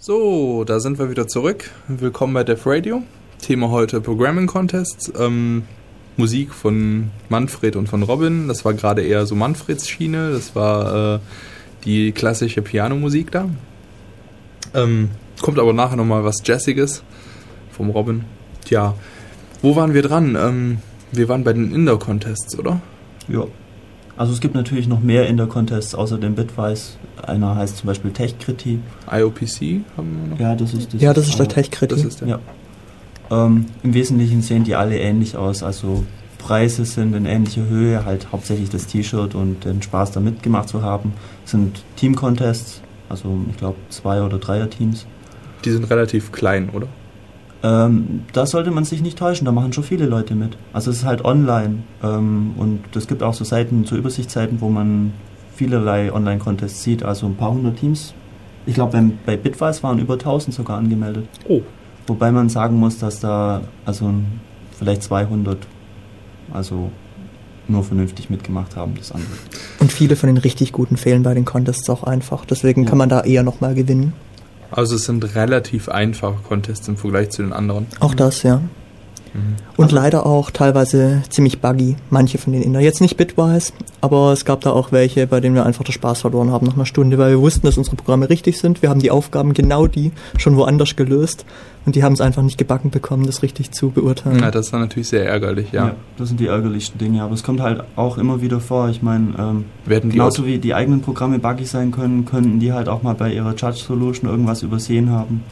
[0.03, 1.69] So, da sind wir wieder zurück.
[1.87, 3.03] Willkommen bei Def Radio.
[3.39, 5.13] Thema heute Programming Contests.
[5.15, 5.61] Ähm,
[6.17, 8.47] Musik von Manfred und von Robin.
[8.47, 10.31] Das war gerade eher so Manfreds Schiene.
[10.31, 11.19] Das war äh,
[11.85, 13.47] die klassische Pianomusik da.
[14.73, 17.03] Ähm, kommt aber nachher nochmal was Jazziges
[17.69, 18.25] vom Robin.
[18.65, 18.95] Tja,
[19.61, 20.35] wo waren wir dran?
[20.35, 20.77] Ähm,
[21.11, 22.81] wir waren bei den Indoor-Contests, oder?
[23.27, 23.45] Ja.
[24.21, 26.91] Also es gibt natürlich noch mehr Indoor-Contests außer dem Bitwise.
[27.25, 28.77] Einer heißt zum Beispiel Tech-Kriti.
[29.11, 30.39] IOPC haben wir noch.
[30.39, 31.01] Ja, das ist das.
[31.01, 31.97] Ja, das ist der Tech-Kritik.
[31.97, 32.27] Das ist der.
[32.27, 32.39] Ja.
[33.31, 35.63] Ähm, Im Wesentlichen sehen die alle ähnlich aus.
[35.63, 36.03] Also
[36.37, 40.83] Preise sind in ähnlicher Höhe, halt hauptsächlich das T-Shirt und den Spaß da mitgemacht zu
[40.83, 41.13] haben.
[41.43, 45.07] Es sind Team-Contests, also ich glaube zwei oder dreier Teams.
[45.65, 46.85] Die sind relativ klein, oder?
[47.63, 50.57] Ähm, da sollte man sich nicht täuschen, da machen schon viele Leute mit.
[50.73, 54.69] Also es ist halt online ähm, und es gibt auch so Seiten, so Übersichtsseiten, wo
[54.69, 55.13] man
[55.55, 58.13] vielerlei Online-Contests sieht, also ein paar hundert Teams.
[58.65, 61.27] Ich glaube, beim- bei Bitwise waren über 1000 sogar angemeldet.
[61.47, 61.61] Oh.
[62.07, 64.11] Wobei man sagen muss, dass da also
[64.77, 65.57] vielleicht 200
[66.51, 66.89] also
[67.67, 69.29] nur vernünftig mitgemacht haben, das andere.
[69.79, 72.43] Und viele von den richtig guten fehlen bei den Contests auch einfach.
[72.45, 72.89] Deswegen Ja.
[72.89, 74.13] kann man da eher nochmal gewinnen.
[74.71, 77.87] Also es sind relativ einfache Contests im Vergleich zu den anderen.
[77.99, 78.61] Auch das, ja.
[79.33, 79.55] Mhm.
[79.77, 82.79] Und leider auch teilweise ziemlich buggy, manche von den Inder.
[82.81, 83.71] Jetzt nicht bitwise,
[84.01, 86.75] aber es gab da auch welche, bei denen wir einfach den Spaß verloren haben nach
[86.75, 88.81] einer Stunde, weil wir wussten, dass unsere Programme richtig sind.
[88.81, 91.45] Wir haben die Aufgaben genau die schon woanders gelöst
[91.85, 94.39] und die haben es einfach nicht gebacken bekommen, das richtig zu beurteilen.
[94.39, 95.95] Ja, das ist dann natürlich sehr ärgerlich, ja.
[96.17, 98.89] das sind die ärgerlichsten Dinge, aber es kommt halt auch immer wieder vor.
[98.89, 102.73] Ich meine, ähm, Werden genauso aus- wie die eigenen Programme buggy sein können, könnten die
[102.73, 105.43] halt auch mal bei ihrer Judge Solution irgendwas übersehen haben.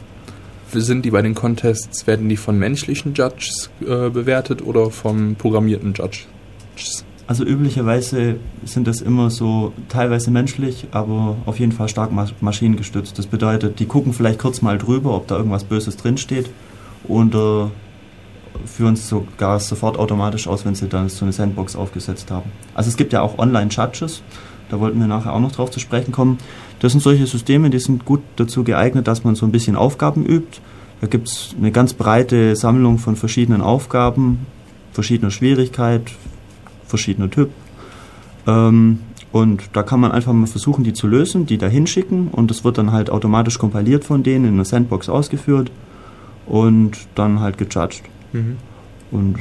[0.72, 5.94] Sind die bei den Contests, werden die von menschlichen Judges äh, bewertet oder vom programmierten
[5.94, 6.26] Judges?
[7.26, 13.16] Also üblicherweise sind das immer so teilweise menschlich, aber auf jeden Fall stark mas maschinengestützt.
[13.18, 16.50] Das bedeutet, die gucken vielleicht kurz mal drüber, ob da irgendwas Böses drinsteht
[17.04, 17.66] und äh,
[18.66, 22.50] führen es sogar sofort automatisch aus, wenn sie dann so eine Sandbox aufgesetzt haben.
[22.74, 24.22] Also es gibt ja auch Online-Judges,
[24.68, 26.38] da wollten wir nachher auch noch drauf zu sprechen kommen.
[26.80, 30.24] Das sind solche Systeme, die sind gut dazu geeignet, dass man so ein bisschen Aufgaben
[30.26, 30.60] übt.
[31.00, 34.46] Da gibt es eine ganz breite Sammlung von verschiedenen Aufgaben,
[34.92, 36.10] verschiedener Schwierigkeit,
[36.86, 37.50] verschiedener Typ.
[38.46, 39.00] Ähm,
[39.32, 42.64] und da kann man einfach mal versuchen, die zu lösen, die da hinschicken und das
[42.64, 45.70] wird dann halt automatisch kompiliert von denen in einer Sandbox ausgeführt
[46.46, 48.02] und dann halt gejudged.
[48.32, 48.56] Mhm.
[49.12, 49.38] Und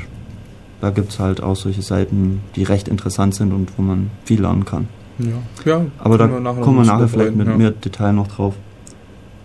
[0.81, 4.41] da gibt es halt auch solche Seiten, die recht interessant sind und wo man viel
[4.41, 4.87] lernen kann.
[5.19, 7.55] Ja, ja Aber da noch kommen wir nachher vielleicht mit ja.
[7.55, 8.55] mehr Detail noch drauf.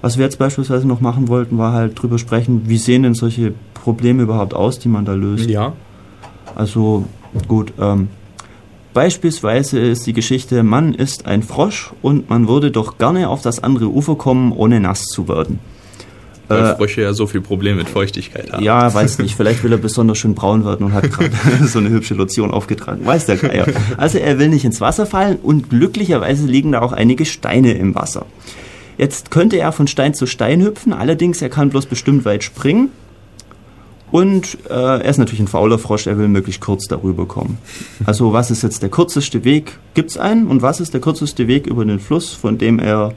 [0.03, 3.55] Was wir jetzt beispielsweise noch machen wollten, war halt drüber sprechen, wie sehen denn solche
[3.73, 5.49] Probleme überhaupt aus, die man da löst.
[5.49, 5.73] Ja,
[6.55, 7.05] Also
[7.49, 8.09] gut, ähm,
[8.93, 13.63] beispielsweise ist die Geschichte, man ist ein Frosch und man würde doch gerne auf das
[13.63, 15.59] andere Ufer kommen, ohne nass zu werden.
[16.49, 18.63] Weil Äh, Frösche ja so viel Probleme mit Feuchtigkeit haben.
[18.63, 21.31] ja, weiß nicht, vielleicht will er besonders schön braun werden und hat gerade
[21.67, 23.05] so eine hübsche Lotion aufgetragen.
[23.07, 23.67] Weiß der Geier.
[23.97, 27.95] Also er will nicht ins Wasser fallen und glücklicherweise liegen da auch einige Steine im
[27.95, 28.27] Wasser.
[28.99, 32.91] Jetzt könnte er von Stein zu Stein hüpfen, allerdings er kann bloß bestimmt weit springen.
[34.11, 37.59] Und äh, er ist natürlich ein fauler Frosch, er will möglichst kurz darüber kommen.
[38.07, 39.79] Also was ist jetzt der kürzeste Weg?
[39.95, 40.47] Gibt's einen?
[40.47, 43.15] Und was ist der kürzeste Weg über den Fluss, von dem er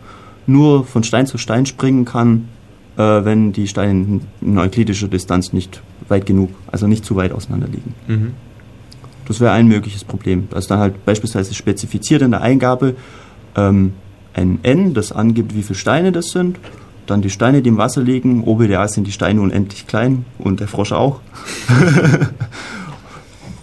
[0.47, 2.47] nur von Stein zu Stein springen kann,
[3.03, 7.93] wenn die Steine in euklidischer Distanz nicht weit genug, also nicht zu weit auseinander liegen.
[8.07, 8.33] Mhm.
[9.27, 10.47] Das wäre ein mögliches Problem.
[10.53, 12.95] Also dann halt beispielsweise spezifiziert in der Eingabe
[13.55, 13.93] ähm,
[14.33, 16.59] ein N, das angibt, wie viele Steine das sind.
[17.07, 18.43] Dann die Steine, die im Wasser liegen.
[18.43, 21.19] OBDA sind die Steine unendlich klein und der Frosch auch.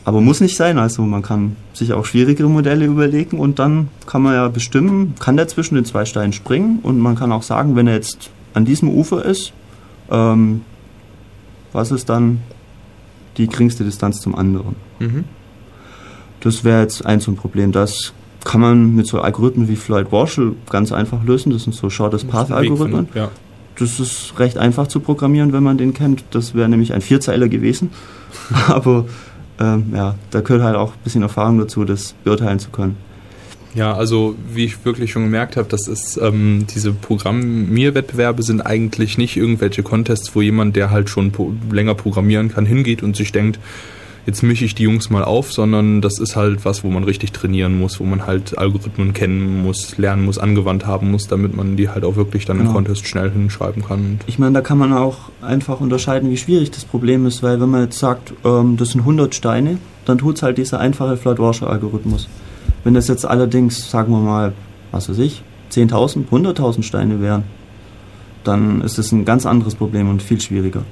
[0.04, 0.78] Aber muss nicht sein.
[0.78, 5.36] Also man kann sich auch schwierigere Modelle überlegen und dann kann man ja bestimmen, kann
[5.36, 8.64] der zwischen den zwei Steinen springen und man kann auch sagen, wenn er jetzt an
[8.64, 9.52] diesem Ufer ist,
[10.10, 10.62] ähm,
[11.72, 12.40] was ist dann
[13.36, 14.76] die geringste Distanz zum anderen?
[15.00, 15.24] Mhm.
[16.40, 17.72] Das wäre jetzt ein so ein Problem.
[17.72, 18.12] Das
[18.44, 21.50] kann man mit so Algorithmen wie Floyd Warshall ganz einfach lösen.
[21.52, 23.08] Das sind so Shortest Path Algorithmen.
[23.14, 23.30] Ja.
[23.76, 26.22] Das ist recht einfach zu programmieren, wenn man den kennt.
[26.30, 27.90] Das wäre nämlich ein Vierzeiler gewesen.
[28.68, 29.06] Aber
[29.58, 32.96] ähm, ja, da gehört halt auch ein bisschen Erfahrung dazu, das beurteilen zu können.
[33.74, 39.18] Ja, also wie ich wirklich schon gemerkt habe, das ist ähm, diese Programmierwettbewerbe sind eigentlich
[39.18, 43.32] nicht irgendwelche Contests, wo jemand, der halt schon po länger programmieren kann, hingeht und sich
[43.32, 43.58] denkt,
[44.26, 47.32] jetzt mische ich die Jungs mal auf, sondern das ist halt was, wo man richtig
[47.32, 51.76] trainieren muss, wo man halt Algorithmen kennen muss, lernen muss, angewandt haben muss, damit man
[51.76, 52.74] die halt auch wirklich dann im Genau.
[52.74, 54.20] Contest schnell hinschreiben kann.
[54.26, 57.68] Ich meine, da kann man auch einfach unterscheiden, wie schwierig das Problem ist, weil wenn
[57.68, 62.28] man jetzt sagt, ähm, das sind 100 Steine, dann tut es halt dieser einfache Floyd-Warshall-Algorithmus.
[62.84, 64.52] Wenn das jetzt allerdings, sagen wir mal,
[64.92, 65.42] was weiß ich,
[65.72, 67.44] 10.000, 100.000 Steine wären,
[68.44, 70.84] dann ist es ein ganz anderes Problem und viel schwieriger.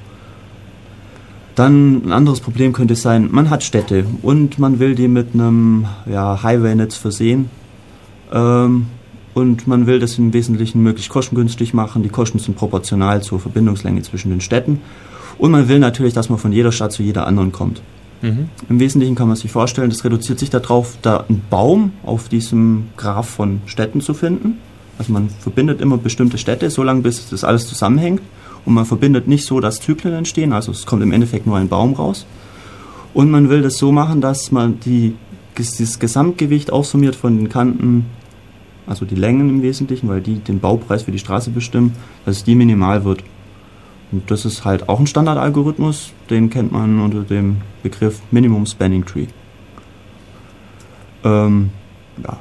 [1.55, 5.87] Dann ein anderes Problem könnte sein, man hat Städte und man will die mit einem
[6.11, 7.51] ja, Highway-Netz versehen.
[8.33, 8.87] Ähm,
[9.35, 12.03] und man will das im Wesentlichen möglichst kostengünstig machen.
[12.03, 14.81] Die Kosten sind proportional zur Verbindungslänge zwischen den Städten.
[15.39, 17.83] Und man will natürlich, dass man von jeder Stadt zu jeder anderen kommt.
[18.23, 18.49] Mhm.
[18.69, 22.85] Im Wesentlichen kann man sich vorstellen, das reduziert sich darauf, da einen Baum auf diesem
[22.97, 24.59] Graph von Städten zu finden.
[24.99, 28.23] Also man verbindet immer bestimmte Städte, solange bis das alles zusammenhängt.
[28.65, 31.69] Und man verbindet nicht so, dass Zyklen entstehen, also es kommt im Endeffekt nur ein
[31.69, 32.27] Baum raus.
[33.13, 35.17] Und man will das so machen, dass man die,
[35.57, 38.07] das Gesamtgewicht aufsummiert von den Kanten,
[38.87, 41.95] also die Längen im Wesentlichen, weil die den Baupreis für die Straße bestimmen,
[42.25, 43.25] dass die minimal wird.
[44.13, 49.05] Und das ist halt auch ein Standardalgorithmus, den kennt man unter dem Begriff Minimum Spanning
[49.05, 49.27] Tree.
[51.25, 51.71] Ähm,
[52.23, 52.39] ja.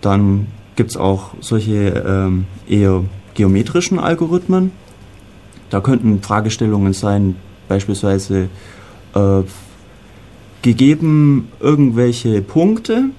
[0.00, 0.46] Dann
[0.76, 3.04] gibt es auch solche ähm, eher
[3.34, 4.72] geometrischen Algorithmen.
[5.70, 7.36] Da könnten Fragestellungen sein,
[7.68, 8.48] beispielsweise
[9.14, 9.42] äh,
[10.62, 13.10] gegeben irgendwelche Punkte,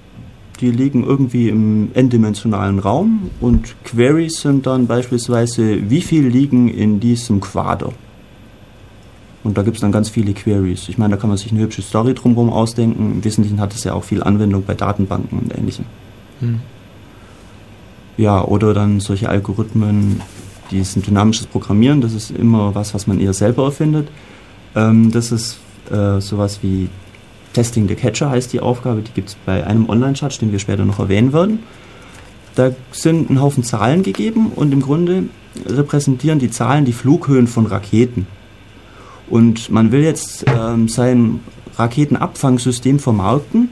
[0.60, 7.00] die liegen irgendwie im n-dimensionalen Raum und Queries sind dann beispielsweise, wie viel liegen in
[7.00, 7.92] diesem Quader.
[9.42, 10.88] Und da gibt es dann ganz viele Queries.
[10.88, 13.12] Ich meine, da kann man sich eine hübsche Story drumherum ausdenken.
[13.12, 15.86] Im Wesentlichen hat es ja auch viel Anwendung bei Datenbanken und ähnlichem.
[16.40, 16.60] Hm.
[18.18, 20.20] Ja, oder dann solche Algorithmen,
[20.70, 22.02] die sind dynamisches Programmieren.
[22.02, 24.08] Das ist immer was, was man eher selber erfindet.
[24.76, 25.58] Ähm, das ist
[25.90, 26.90] äh, sowas wie
[27.52, 30.84] Testing the Catcher heißt die Aufgabe, die gibt es bei einem Online-Chat, den wir später
[30.84, 31.60] noch erwähnen werden.
[32.54, 35.24] Da sind ein Haufen Zahlen gegeben und im Grunde
[35.66, 38.26] repräsentieren die Zahlen die Flughöhen von Raketen.
[39.28, 41.40] Und man will jetzt ähm, sein
[41.76, 43.70] Raketenabfangsystem vermarkten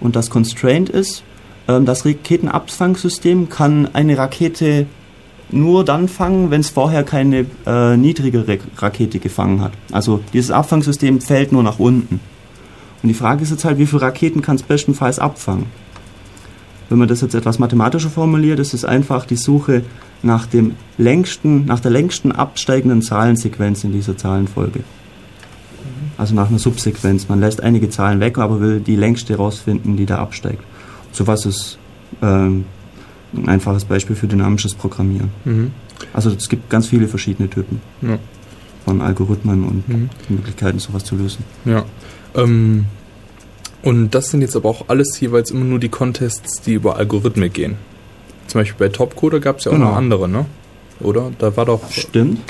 [0.00, 1.22] und das Constraint ist,
[1.68, 4.86] ähm, das Raketenabfangsystem kann eine Rakete
[5.50, 9.72] nur dann fangen, wenn es vorher keine äh, niedrigere Rakete gefangen hat.
[9.92, 12.20] Also dieses Abfangsystem fällt nur nach unten.
[13.04, 15.66] Und die Frage ist jetzt halt, wie viele Raketen kann es bestenfalls abfangen?
[16.88, 19.82] Wenn man das jetzt etwas mathematischer formuliert, ist es einfach die Suche
[20.22, 24.80] nach, dem längsten, nach der längsten absteigenden Zahlensequenz in dieser Zahlenfolge.
[26.16, 27.28] Also nach einer Subsequenz.
[27.28, 30.62] Man lässt einige Zahlen weg, aber will die längste rausfinden, die da absteigt.
[31.12, 31.78] So was ist
[32.22, 32.64] ähm,
[33.36, 35.28] ein einfaches Beispiel für dynamisches Programmieren.
[35.44, 35.72] Mhm.
[36.14, 38.18] Also es gibt ganz viele verschiedene Typen Ja.
[38.86, 40.08] von Algorithmen und Mhm.
[40.30, 41.44] Möglichkeiten, sowas zu lösen.
[41.66, 41.84] Ja.
[42.34, 42.86] Ähm,
[43.82, 47.52] und das sind jetzt aber auch alles jeweils immer nur die Contests, die über Algorithmen
[47.52, 47.76] gehen.
[48.46, 49.90] Zum Beispiel bei Topcoder gab es ja auch Genau.
[49.90, 50.46] noch andere, ne?
[51.00, 51.32] Oder?
[51.38, 51.90] Da war doch.
[51.90, 52.40] Stimmt.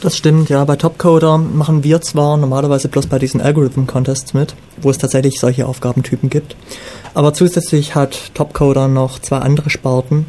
[0.00, 0.64] Das stimmt, ja.
[0.64, 5.66] Bei Topcoder machen wir zwar normalerweise bloß bei diesen Algorithm-Contests mit, wo es tatsächlich solche
[5.66, 6.56] Aufgabentypen gibt.
[7.14, 10.26] Aber zusätzlich hat Topcoder noch zwei andere Sparten,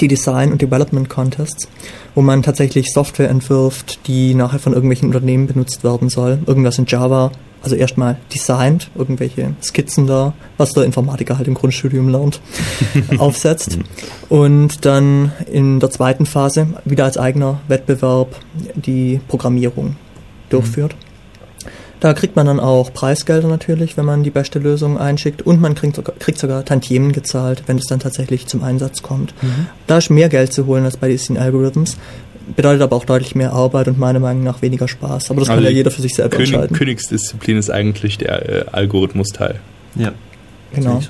[0.00, 1.68] die Design- und Development-Contests,
[2.14, 6.38] wo man tatsächlich Software entwirft, die nachher von irgendwelchen Unternehmen benutzt werden soll.
[6.46, 7.32] Irgendwas in Java,
[7.62, 12.40] also erstmal designt, irgendwelche Skizzen da, was der Informatiker halt im Grundstudium lernt,
[13.18, 13.78] aufsetzt.
[14.28, 18.36] Und dann in der zweiten Phase wieder als eigener Wettbewerb
[18.74, 19.96] die Programmierung
[20.48, 20.94] durchführt.
[22.00, 25.74] Da kriegt man dann auch Preisgelder natürlich, wenn man die beste Lösung einschickt und man
[25.74, 29.32] kriegt sogar, kriegt sogar Tantiemen gezahlt, wenn es dann tatsächlich zum Einsatz kommt.
[29.86, 31.96] Da ist mehr Geld zu holen als bei diesen Algorithms,
[32.54, 35.30] bedeutet aber auch deutlich mehr Arbeit und meiner Meinung nach weniger Spaß.
[35.30, 36.76] Aber das kann Also ja die jeder für sich selber König, entscheiden.
[36.76, 39.58] Königsdisziplin ist eigentlich der äh, Algorithmus-Teil.
[39.94, 40.12] Ja.
[40.74, 41.00] Genau.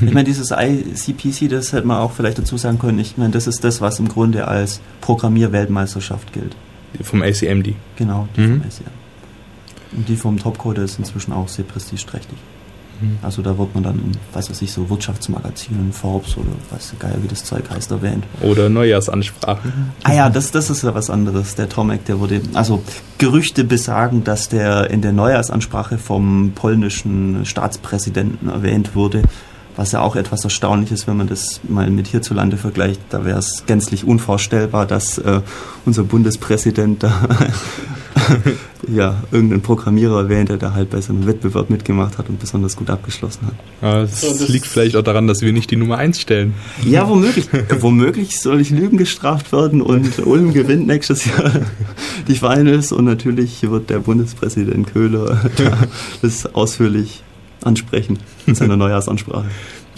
[0.00, 3.46] Ich, meine, dieses ICPC, das hätte man auch vielleicht dazu sagen können, ich meine, das
[3.46, 6.56] ist das, was im Grunde als Programmierweltmeisterschaft gilt.
[7.02, 7.74] Vom ACMD.
[7.96, 8.60] Genau, die Mhm.
[8.60, 9.03] vom ICM.
[9.96, 12.38] Und die vom Topcoder ist inzwischen auch sehr prestigeträchtig.
[13.00, 13.18] Mhm.
[13.22, 17.16] Also da wird man dann in, weiß was ich, so Wirtschaftsmagazinen, Forbes oder weiß Geier,
[17.22, 18.24] wie das Zeug heißt, erwähnt.
[18.40, 19.92] Oder Neujahrsansprachen.
[20.02, 21.54] Ah ja, das, das ist ja was anderes.
[21.54, 22.82] Der Tomek, der wurde, also
[23.18, 29.22] Gerüchte besagen, dass der in der Neujahrsansprache vom polnischen Staatspräsidenten erwähnt wurde,
[29.76, 33.00] was ja auch etwas erstaunlich ist, wenn man das mal mit hierzulande vergleicht.
[33.10, 35.40] Da wäre es gänzlich unvorstellbar, dass äh,
[35.84, 37.28] unser Bundespräsident da
[38.88, 42.90] ja, irgendeinen Programmierer erwähnte, der halt bei so einem Wettbewerb mitgemacht hat und besonders gut
[42.90, 43.54] abgeschlossen hat.
[43.82, 46.54] Ja, das, So, das- liegt vielleicht auch daran, dass wir nicht die Nummer 1 stellen.
[46.84, 47.48] Ja, womöglich.
[47.80, 51.50] womöglich soll ich Lügen gestraft werden und Ulm gewinnt nächstes Jahr
[52.28, 55.78] die Finals und natürlich wird der Bundespräsident Köhler da
[56.22, 57.22] das ausführlich
[57.62, 58.18] ansprechen
[58.54, 59.46] seiner Neujahrsansprache.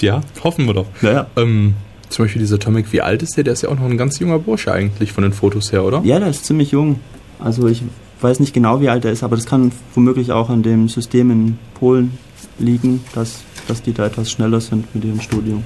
[0.00, 0.86] Ja, hoffen wir doch.
[1.00, 1.26] Naja.
[1.36, 1.74] Ähm,
[2.08, 3.44] zum Beispiel dieser Tomek, wie alt ist der?
[3.44, 6.02] Der ist ja auch noch ein ganz junger Bursche eigentlich von den Fotos her, oder?
[6.04, 7.00] Ja, der ist ziemlich jung.
[7.38, 7.82] Also ich
[8.20, 11.30] weiß nicht genau, wie alt er ist, aber das kann womöglich auch an dem System
[11.30, 12.16] in Polen
[12.58, 15.64] liegen, dass, dass die da etwas schneller sind mit ihrem Studium.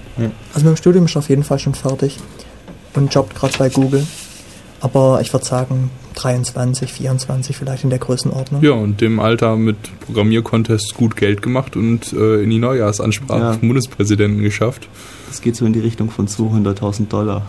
[0.55, 2.19] Also mit dem Studium ist er auf jeden Fall schon fertig
[2.95, 4.05] und jobbt gerade bei Google.
[4.81, 8.63] Aber ich würde sagen 23, 24 vielleicht in der Größenordnung.
[8.63, 9.77] Ja, und dem Alter mit
[10.07, 13.53] Programmiercontests gut Geld gemacht und äh, in die Neujahrsansprache Ja.
[13.53, 14.89] vom Bundespräsidenten geschafft.
[15.29, 17.47] Das geht so in die Richtung von 200.000 Dollar.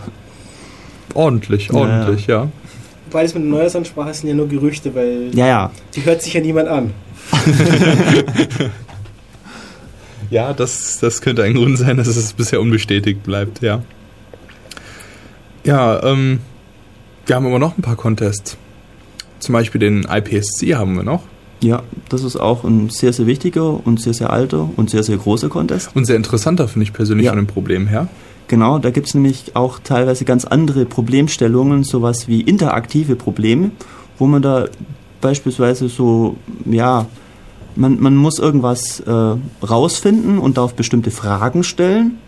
[1.14, 2.48] Ordentlich, Ja, ordentlich, ja.
[3.10, 5.70] Wobei das mit der Neujahrsansprache sind ja nur Gerüchte, weil Ja, ja.
[5.94, 6.92] die hört sich ja niemand an.
[10.30, 13.82] Ja, das, das könnte ein Grund sein, dass es bisher unbestätigt bleibt, ja.
[15.64, 16.40] Ja, ähm,
[17.32, 18.58] wir haben aber noch ein paar Contests.
[19.38, 21.22] Zum Beispiel den IPSC haben wir noch.
[21.62, 25.16] Ja, das ist auch ein sehr, sehr wichtiger und sehr, sehr alter und sehr, sehr
[25.16, 25.96] großer Contest.
[25.96, 27.30] Und sehr interessanter, finde ich persönlich Ja.
[27.30, 28.08] von dem Problem her.
[28.48, 33.70] Genau, da gibt es nämlich auch teilweise ganz andere Problemstellungen, sowas wie interaktive Probleme,
[34.18, 34.66] wo man da
[35.22, 36.36] beispielsweise so,
[36.66, 37.06] ja,
[37.76, 42.18] man, man muss irgendwas äh, rausfinden und darf bestimmte Fragen stellen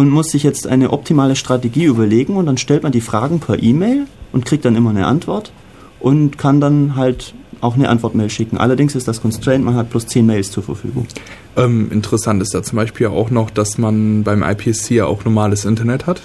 [0.00, 3.62] und muss sich jetzt eine optimale Strategie überlegen und dann stellt man die Fragen per
[3.62, 5.52] E-Mail und kriegt dann immer eine Antwort
[6.00, 8.56] und kann dann halt auch eine Antwortmail schicken.
[8.56, 11.06] Allerdings ist das Constraint, man hat bloß 10 Mails zur Verfügung.
[11.54, 15.66] Ähm, interessant ist da zum Beispiel auch noch, dass man beim IPSC ja auch normales
[15.66, 16.22] Internet hat.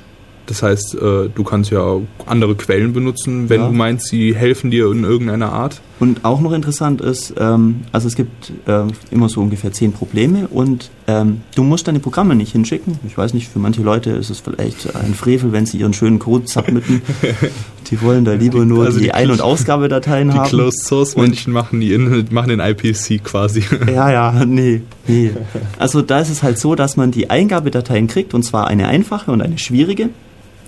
[0.47, 1.97] Das heißt, äh, du kannst ja
[2.27, 3.67] andere Quellen benutzen, wenn Ja.
[3.67, 5.81] du meinst, sie helfen dir in irgendeiner Art.
[5.99, 10.47] Und auch noch interessant ist, ähm, also es gibt ähm, immer so ungefähr zehn Probleme
[10.49, 12.99] und ähm, du musst deine Programme nicht hinschicken.
[13.07, 16.19] Ich weiß nicht, für manche Leute ist es vielleicht ein Frevel, wenn sie ihren schönen
[16.19, 17.01] Code submitten.
[17.89, 20.49] die wollen da lieber nur Also die, die Ein- und Ausgabedateien Die haben.
[20.49, 23.63] Closed Source Menschen machen, die in, machen den IPSC quasi.
[23.87, 25.31] Ja, ja, nee, nee.
[25.79, 29.31] Also da ist es halt so, dass man die Eingabedateien kriegt und zwar eine einfache
[29.31, 30.09] und eine schwierige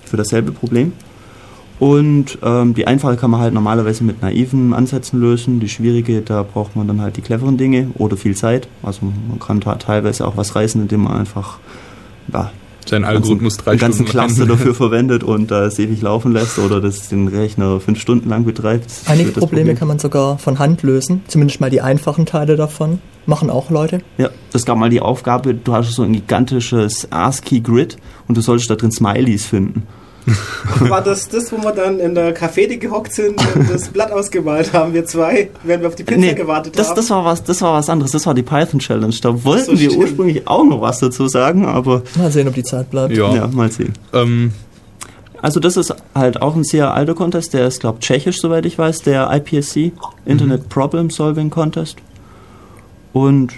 [0.08, 0.92] für dasselbe Problem.
[1.78, 5.60] Und ähm, die einfache kann man halt normalerweise mit naiven Ansätzen lösen.
[5.60, 8.68] Die schwierige, da braucht man dann halt die cleveren Dinge oder viel Zeit.
[8.82, 11.58] Also man kann da teilweise auch was reißen, indem man einfach
[12.32, 12.50] ja,
[12.84, 16.80] Sein Algorithmus drei einen ganzen Stunden Cluster dafür verwendet und das ewig laufen lässt oder
[16.80, 18.90] das den Rechner fünf Stunden lang betreibt.
[19.06, 19.76] Einige Probleme Problem.
[19.76, 23.00] kann man sogar von Hand lösen, zumindest mal die einfachen Teile davon.
[23.24, 24.00] Machen auch Leute.
[24.16, 28.70] Ja, das gab mal die Aufgabe, du hast so ein gigantisches ASCII-Grid und du solltest
[28.70, 29.86] da drin Smileys finden.
[30.80, 34.72] War das das, wo wir dann in der Cafete gehockt sind und das Blatt ausgemalt
[34.72, 36.96] haben, wir zwei, während wir auf die Pizza gewartet das, haben?
[36.96, 39.14] das, war was, das war was anderes, das war die Python Challenge.
[39.22, 40.04] Da wollten So, wir stimmt.
[40.04, 43.16] ursprünglich auch noch was dazu sagen, aber Mal sehen, ob die Zeit bleibt.
[43.16, 43.34] Ja.
[43.34, 43.94] ja, mal sehen.
[44.12, 44.52] Ähm,
[45.40, 48.76] Also das ist halt auch ein sehr alter Contest, der ist, glaube tschechisch, soweit ich
[48.78, 49.92] weiß, der IPSC,
[50.26, 51.96] Internet Problem Solving Contest.
[53.12, 53.52] Und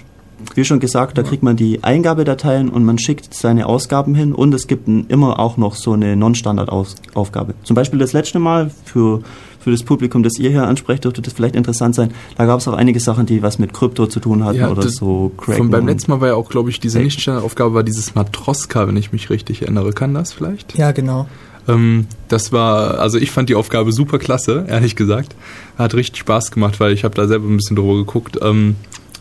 [0.54, 4.52] wie schon gesagt, da kriegt man die Eingabedateien und man schickt seine Ausgaben hin und
[4.54, 7.54] es gibt immer auch noch so eine Non-Standard-Aufgabe.
[7.64, 9.20] Zum Beispiel das letzte Mal für,
[9.60, 12.12] für das Publikum, das ihr hier ansprecht, dürfte das vielleicht interessant sein.
[12.36, 14.88] Da gab es auch einige Sachen, die was mit Krypto zu tun hatten Ja, oder
[14.88, 16.98] so von beim und- letzten Mal war ja auch, glaube ich, diese.
[17.00, 19.92] Nicht-Standardaufgabe war dieses Matroska, wenn ich mich richtig erinnere.
[19.92, 20.76] Kann das vielleicht?
[20.76, 21.26] Ja, genau.
[21.68, 25.34] Ähm, das war, also ich fand die Aufgabe super klasse, ehrlich gesagt.
[25.76, 28.38] Hat richtig Spaß gemacht, weil ich habe da selber ein bisschen drüber geguckt.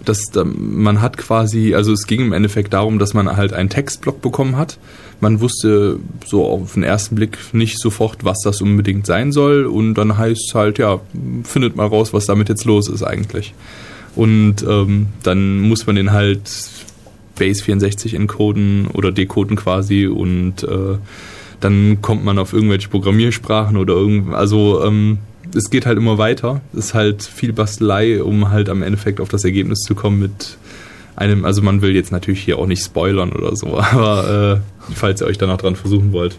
[0.05, 3.69] Dass da, man hat quasi, also es ging im Endeffekt darum, dass man halt einen
[3.69, 4.79] Textblock bekommen hat.
[5.19, 9.65] Man wusste so auf den ersten Blick nicht sofort, was das unbedingt sein soll.
[9.65, 11.01] Und dann heißt es halt, ja,
[11.43, 13.53] findet mal raus, was damit jetzt los ist eigentlich.
[14.15, 16.49] Und ähm, dann muss man den halt
[17.39, 20.97] Base 64 encoden oder decoden quasi und äh,
[21.61, 25.19] dann kommt man auf irgendwelche Programmiersprachen oder irgend, also ähm,
[25.55, 26.61] es geht halt immer weiter.
[26.73, 30.57] Es ist halt viel Bastelei, um halt am Endeffekt auf das Ergebnis zu kommen mit
[31.15, 35.21] einem, also man will jetzt natürlich hier auch nicht spoilern oder so, aber äh, falls
[35.21, 36.37] ihr euch danach dran versuchen wollt.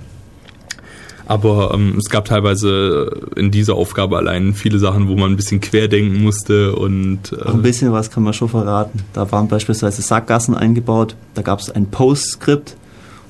[1.27, 5.61] Aber ähm, es gab teilweise in dieser Aufgabe allein viele Sachen, wo man ein bisschen
[5.61, 9.01] querdenken musste und Auch ein äh, bisschen was kann man schon verraten.
[9.13, 12.77] Da waren beispielsweise Sackgassen eingebaut, da gab es ein Post-Skript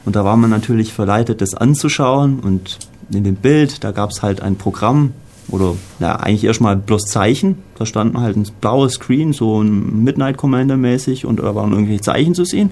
[0.06, 2.78] und da war man natürlich verleitet, das anzuschauen und
[3.12, 5.12] in dem Bild, da gab es halt ein Programm
[5.50, 7.58] oder ja, eigentlich erstmal bloß Zeichen.
[7.76, 12.02] Da standen halt ein blaues Screen, so ein Midnight Commander mäßig und da waren irgendwelche
[12.02, 12.70] Zeichen zu sehen.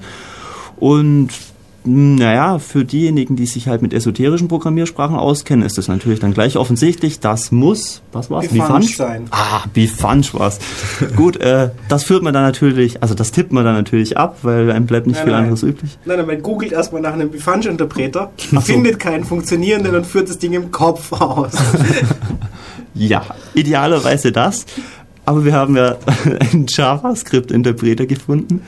[0.76, 1.30] Und
[1.88, 6.56] naja, für diejenigen, die sich halt mit esoterischen Programmiersprachen auskennen, ist das natürlich dann gleich
[6.56, 7.20] offensichtlich.
[7.20, 8.48] Das muss, was war's?
[8.48, 9.26] Bifansch sein.
[9.30, 10.58] Ah, Bifansch war's.
[11.16, 14.70] Gut, äh, das führt man dann natürlich, also das tippt man dann natürlich ab, weil
[14.70, 15.42] einem bleibt nicht Nein, viel nein.
[15.44, 15.98] anderes übrig.
[16.04, 18.60] Nein, nein, man googelt erstmal nach einem Bifansch-Interpreter, so.
[18.60, 21.52] findet keinen funktionierenden und führt das Ding im Kopf aus.
[22.94, 23.22] Ja,
[23.54, 24.66] idealerweise das.
[25.24, 25.96] Aber wir haben ja
[26.52, 28.62] einen JavaScript-Interpreter gefunden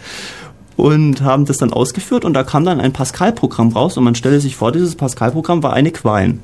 [0.76, 4.40] und haben das dann ausgeführt und da kam dann ein Pascal-Programm raus und man stelle
[4.40, 6.38] sich vor, dieses Pascal-Programm war eine Quine.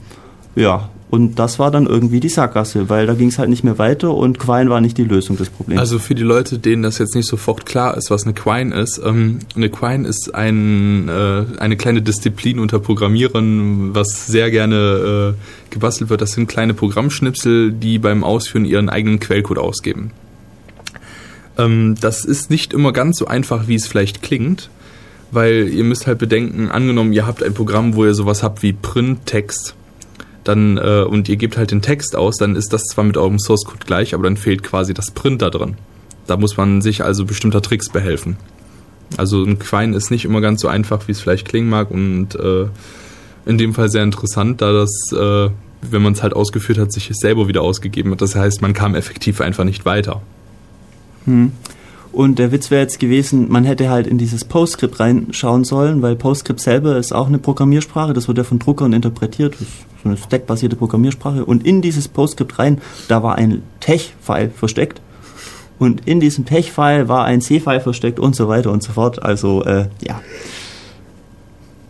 [0.54, 3.78] Ja, Und das war dann irgendwie die Sackgasse, weil da ging es halt nicht mehr
[3.78, 5.80] weiter und Quine war nicht die Lösung des Problems.
[5.80, 9.00] Also für die Leute, denen das jetzt nicht sofort klar ist, was eine Quine ist,
[9.04, 15.72] ähm, eine Quine ist ein, äh, eine kleine Disziplin unter Programmierern, was sehr gerne äh,
[15.72, 16.22] gebastelt wird.
[16.22, 20.10] Das sind kleine Programmschnipsel, die beim Ausführen ihren eigenen Quellcode ausgeben.
[21.58, 24.70] Ähm, das ist nicht immer ganz so einfach, wie es vielleicht klingt,
[25.30, 28.72] weil ihr müsst halt bedenken, angenommen, ihr habt ein Programm, wo ihr sowas habt wie
[28.72, 29.74] Print-Text
[30.44, 33.38] dann äh, und ihr gebt halt den Text aus, dann ist das zwar mit eurem
[33.38, 35.76] Source Code gleich, aber dann fehlt quasi das Print da drin.
[36.26, 38.36] Da muss man sich also bestimmter Tricks behelfen.
[39.16, 42.34] Also ein Quine ist nicht immer ganz so einfach, wie es vielleicht klingen mag und
[42.34, 42.66] äh,
[43.44, 45.50] in dem Fall sehr interessant, da das, äh,
[45.82, 48.20] wenn man es halt ausgeführt hat, sich selber wieder ausgegeben hat.
[48.20, 50.22] Das heißt, man kam effektiv einfach nicht weiter.
[51.26, 51.52] Hm.
[52.16, 56.16] Und der Witz wäre jetzt gewesen, man hätte halt in dieses PostScript reinschauen sollen, weil
[56.16, 59.72] PostScript selber ist auch eine Programmiersprache, das wird ja von Druckern interpretiert, das ist
[60.02, 61.44] so eine stackbasierte Programmiersprache.
[61.44, 65.02] Und in dieses PostScript rein, da war ein Tech-File versteckt.
[65.78, 69.22] Und in diesem Tech-File war ein C-File versteckt und so weiter und so fort.
[69.22, 70.22] Also, äh, ja.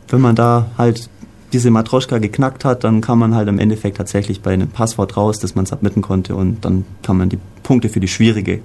[0.09, 1.09] Wenn man da halt
[1.53, 5.39] diese Matroschka geknackt hat, dann kam man halt im Endeffekt tatsächlich bei einem Passwort raus,
[5.39, 8.61] das man submitten konnte und dann kann man die Punkte für die schwierige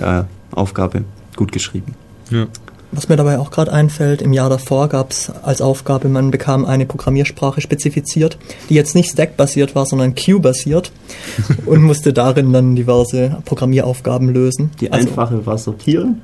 [0.00, 1.04] äh, Aufgabe
[1.36, 1.94] gut geschrieben.
[2.30, 2.46] Ja.
[2.92, 6.64] Was mir dabei auch gerade einfällt, im Jahr davor gab es als Aufgabe, man bekam
[6.64, 8.38] eine Programmiersprache spezifiziert,
[8.68, 10.92] die jetzt nicht Stack-basiert war, sondern Queue-basiert
[11.66, 14.70] und musste darin dann diverse Programmieraufgaben lösen.
[14.80, 16.22] Die also, einfache war sortieren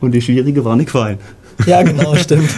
[0.00, 1.18] und die schwierige war eine Qual.
[1.66, 2.50] Ja, genau, stimmt.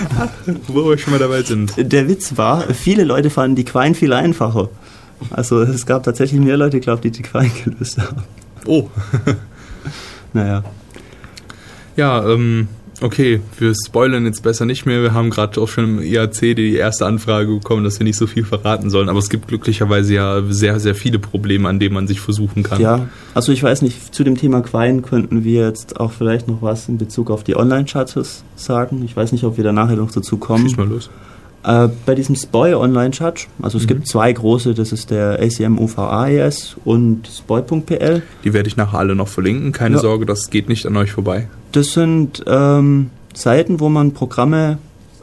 [0.69, 1.73] Wo wir schon mal dabei sind.
[1.77, 4.69] Der Witz war, viele Leute fanden die Quine viel einfacher.
[5.31, 8.23] Also es gab tatsächlich mehr Leute, glaube ich, die die Quine gelöst haben.
[8.67, 8.89] Oh.
[10.35, 10.63] naja.
[11.97, 12.69] Ja, ähm,
[13.01, 15.03] okay, wir spoilern jetzt besser nicht mehr.
[15.03, 18.27] Wir haben gerade auch schon im IAC die erste Anfrage bekommen, dass wir nicht so
[18.27, 19.09] viel verraten sollen.
[19.09, 22.81] Aber es gibt glücklicherweise ja sehr, sehr viele Probleme, an denen man sich versuchen kann.
[22.81, 26.63] Ja, also ich weiß nicht, zu dem Thema Quine könnten wir jetzt auch vielleicht noch
[26.63, 29.05] was in Bezug auf die Online-Chats sagen.
[29.05, 30.69] Ich weiß nicht, ob wir da nachher noch dazu kommen.
[30.69, 31.11] Schieß mal los.
[31.65, 33.89] Äh, bei diesem Spoy Online Chat, also es mhm.
[33.89, 38.23] gibt zwei große, das ist der ACM UVAES und Spoy.pl.
[38.45, 40.01] Die werde ich nachher alle noch verlinken, keine ja.
[40.01, 41.49] Sorge, das geht nicht an euch vorbei.
[41.73, 44.79] Das sind ähm, Seiten, wo man Programme,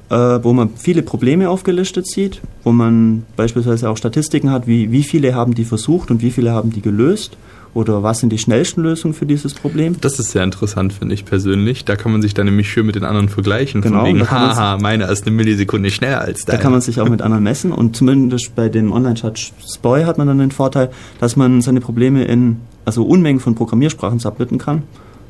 [0.09, 5.03] äh, wo man viele Probleme aufgelistet sieht, wo man beispielsweise auch Statistiken hat, wie, wie
[5.03, 7.37] viele haben die versucht und wie viele haben die gelöst
[7.73, 9.95] oder was sind die schnellsten Lösungen für dieses Problem?
[10.01, 11.85] Das ist sehr interessant, finde ich persönlich.
[11.85, 13.81] Da kann man sich dann nämlich schön mit den anderen vergleichen.
[13.81, 13.99] Genau.
[13.99, 16.57] Von wegen, haha, meine ist eine Millisekunde schneller als deine.
[16.57, 20.17] Da kann man sich auch mit anderen messen und zumindest bei dem Online-Chat Spoy hat
[20.17, 24.83] man dann den Vorteil, dass man seine Probleme in also Unmengen von Programmiersprachen submitten kann.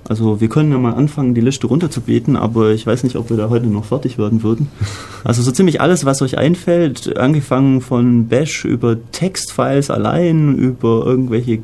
[0.07, 3.37] Also wir können ja mal anfangen, die Liste runterzubeten, aber ich weiß nicht, ob wir
[3.37, 4.67] da heute noch fertig werden würden.
[5.23, 11.59] Also so ziemlich alles, was euch einfällt, angefangen von Bash über Textfiles allein, über irgendwelche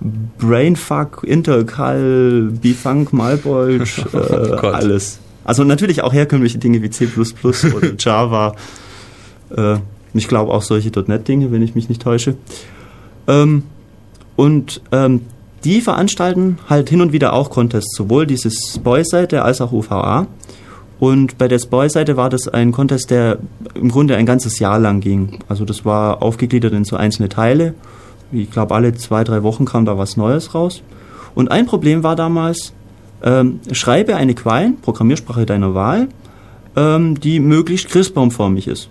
[0.00, 5.18] Brainfuck, Intercal, Bifunk, Malbolge, oh äh, oh alles.
[5.44, 8.54] Also natürlich auch herkömmliche Dinge wie C++ oder Java.
[9.56, 9.76] Äh,
[10.14, 12.36] ich glaube auch solche .NET-Dinge, wenn ich mich nicht täusche.
[13.28, 13.62] Ähm,
[14.34, 15.22] und ähm,
[15.64, 20.26] die veranstalten halt hin und wieder auch Contests, sowohl diese Spoy-Seite als auch UVA.
[20.98, 23.38] Und bei der Spoy-Seite war das ein Contest, der
[23.74, 25.40] im Grunde ein ganzes Jahr lang ging.
[25.48, 27.74] Also das war aufgegliedert in so einzelne Teile
[28.32, 30.82] ich glaube, alle zwei, drei Wochen kam da was Neues raus.
[31.34, 32.72] Und ein Problem war damals,
[33.22, 36.08] ähm, schreibe eine Quine, Programmiersprache deiner Wahl,
[36.76, 38.90] ähm, die möglichst christbaumförmig ist.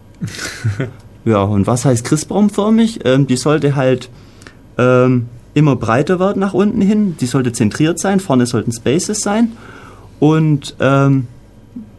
[1.26, 3.02] ja, und was heißt christbaumförmig?
[3.06, 4.10] Ähm, die sollte halt
[4.78, 9.54] ähm, immer breiter werden nach unten hin, die sollte zentriert sein, vorne sollten Spaces sein
[10.20, 11.28] und ähm,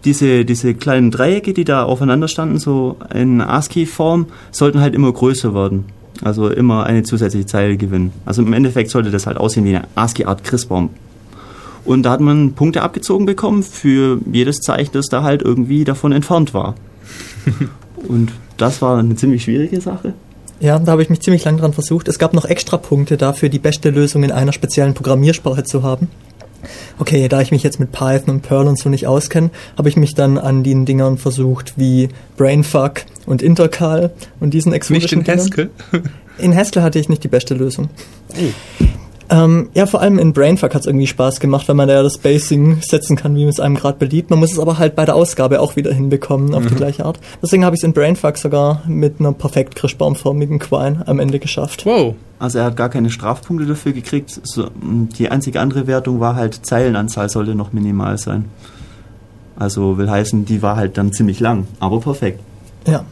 [0.04, 5.52] diese, diese kleinen Dreiecke, die da aufeinander standen, so in ASCII-Form, sollten halt immer größer
[5.54, 5.86] werden.
[6.22, 8.12] Also immer eine zusätzliche Zeile gewinnen.
[8.24, 10.90] Also im Endeffekt sollte das halt aussehen wie eine ASCII-Art Christbaum.
[11.84, 16.12] Und da hat man Punkte abgezogen bekommen für jedes Zeichen, das da halt irgendwie davon
[16.12, 16.74] entfernt war.
[18.08, 20.14] Und das war eine ziemlich schwierige Sache.
[20.58, 22.08] Ja, da habe ich mich ziemlich lang dran versucht.
[22.08, 26.08] Es gab noch extra Punkte dafür, die beste Lösung in einer speziellen Programmiersprache zu haben.
[26.98, 29.96] Okay, da ich mich jetzt mit Python und Perl und so nicht auskenne, habe ich
[29.96, 35.38] mich dann an den Dingern versucht wie Brainfuck und Intercal und diesen exotischen Nicht in
[35.38, 35.70] Haskell?
[36.38, 37.88] In Haskell hatte ich nicht die beste Lösung.
[38.30, 38.84] Oh.
[39.28, 42.02] Ähm, ja, vor allem in Brainfuck hat es irgendwie Spaß gemacht, weil man da ja
[42.02, 44.30] das Spacing setzen kann, wie es einem gerade beliebt.
[44.30, 46.68] Man muss es aber halt bei der Ausgabe auch wieder hinbekommen, auf mhm.
[46.68, 47.18] die gleiche Art.
[47.42, 51.84] Deswegen habe ich es in Brainfuck sogar mit einer perfekt krischbaumförmigen Quine am Ende geschafft.
[51.86, 52.14] Wow.
[52.38, 54.40] Also er hat gar keine Strafpunkte dafür gekriegt.
[54.44, 58.44] So, die einzige andere Wertung war halt, Zeilenanzahl sollte noch minimal sein.
[59.56, 62.40] Also will heißen, die war halt dann ziemlich lang, aber perfekt.
[62.86, 63.04] Ja.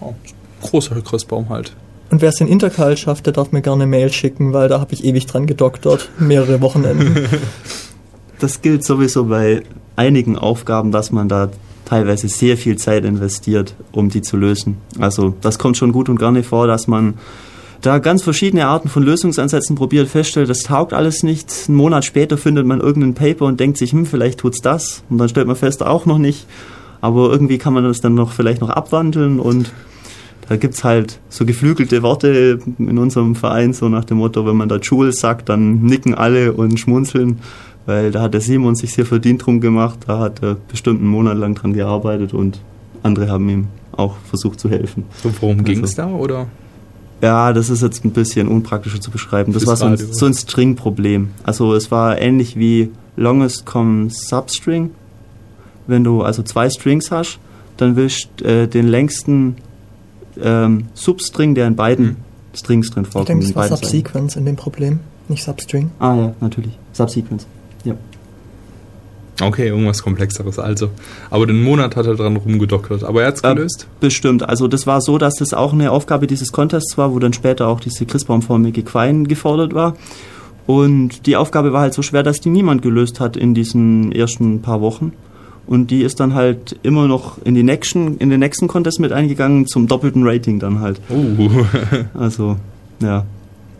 [0.00, 0.14] Oh,
[0.60, 1.74] großer Christbaum halt.
[2.14, 4.78] Und wer es in Intercal schafft, der darf mir gerne eine Mail schicken, weil da
[4.78, 6.10] habe ich ewig dran gedoktert.
[6.20, 7.26] Mehrere Wochenenden.
[8.38, 9.62] Das gilt sowieso bei
[9.96, 11.50] einigen Aufgaben, dass man da
[11.86, 14.76] teilweise sehr viel Zeit investiert, um die zu lösen.
[14.98, 17.14] Also das kommt schon gut und gerne vor, dass man
[17.80, 21.52] da ganz verschiedene Arten von Lösungsansätzen probiert, feststellt, das taugt alles nicht.
[21.68, 25.02] Einen Monat später findet man irgendein Paper und denkt sich, hm, vielleicht tut's das.
[25.08, 26.46] Und dann stellt man fest, auch noch nicht.
[27.00, 29.72] Aber irgendwie kann man das dann noch vielleicht noch abwandeln und
[30.48, 34.68] da gibt's halt so geflügelte Worte in unserem Verein, so nach dem Motto, wenn man
[34.68, 37.38] da Jules sagt, dann nicken alle und schmunzeln,
[37.86, 41.08] weil da hat der Simon sich sehr verdient drum gemacht, da hat er bestimmt einen
[41.08, 42.60] Monat lang dran gearbeitet und
[43.02, 43.66] andere haben ihm
[43.96, 45.04] auch versucht zu helfen.
[45.22, 46.46] So, worum Also- ging's da, oder?
[47.22, 49.52] Ja, das ist jetzt ein bisschen unpraktischer zu beschreiben.
[49.54, 51.28] Das Fürs war so ein, so ein String-Problem.
[51.42, 54.90] Also es war ähnlich wie Longest Come Substring.
[55.86, 57.38] Wenn du also zwei Strings hast,
[57.78, 59.56] dann willst du äh, den längsten
[60.42, 62.16] ähm, Substring, der in beiden Hm.
[62.54, 63.28] Strings drin ich vorkommt.
[63.30, 63.68] denke, das in war.
[63.76, 65.90] Subsequence in dem Problem, nicht Substring.
[65.98, 66.78] Ah ja, natürlich.
[66.92, 67.46] Subsequence.
[67.84, 67.94] Ja.
[69.42, 70.90] Okay, irgendwas Komplexeres also.
[71.30, 73.02] Aber den Monat hat er dran rumgedoktert.
[73.02, 73.88] Aber er hat's Ähm, gelöst?
[73.98, 74.48] Bestimmt.
[74.48, 77.66] Also das war so, dass das auch eine Aufgabe dieses Contests war, wo dann später
[77.66, 79.96] auch diese christbaumförmige Quine gefordert war.
[80.66, 84.62] Und die Aufgabe war halt so schwer, dass die niemand gelöst hat in diesen ersten
[84.62, 85.12] paar Wochen.
[85.66, 89.12] Und die ist dann halt immer noch in, die nächsten, in den nächsten Contest mit
[89.12, 91.00] eingegangen, zum doppelten Rating dann halt.
[91.10, 91.64] Uh.
[92.12, 92.56] Also,
[93.02, 93.24] ja.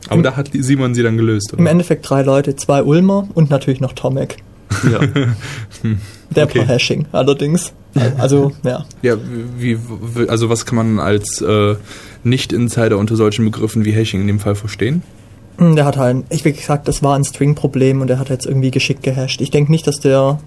[0.08, 1.70] Aber da hat Simon sie dann gelöst, Im oder?
[1.70, 4.36] Endeffekt drei Leute, zwei Ulmer und natürlich noch Tomek.
[4.90, 5.00] ja.
[6.34, 6.58] Der Okay.
[6.60, 7.72] per Hashing allerdings.
[8.18, 8.84] Also, ja.
[9.02, 9.16] Ja,
[9.58, 9.78] wie,
[10.26, 11.76] also was kann man als äh,
[12.24, 15.02] Nicht-Insider unter solchen Begriffen wie Hashing in dem Fall verstehen?
[15.58, 18.46] Hm, Der hat halt, ich wie gesagt, das war ein String-Problem und der hat jetzt
[18.46, 19.40] irgendwie geschickt gehasht.
[19.40, 20.40] Ich denke nicht, dass der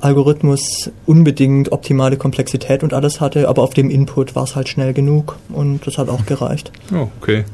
[0.00, 4.92] Algorithmus unbedingt optimale Komplexität und alles hatte, aber auf dem Input war es halt schnell
[4.92, 6.72] genug und das hat auch gereicht.
[6.92, 7.44] Oh, okay.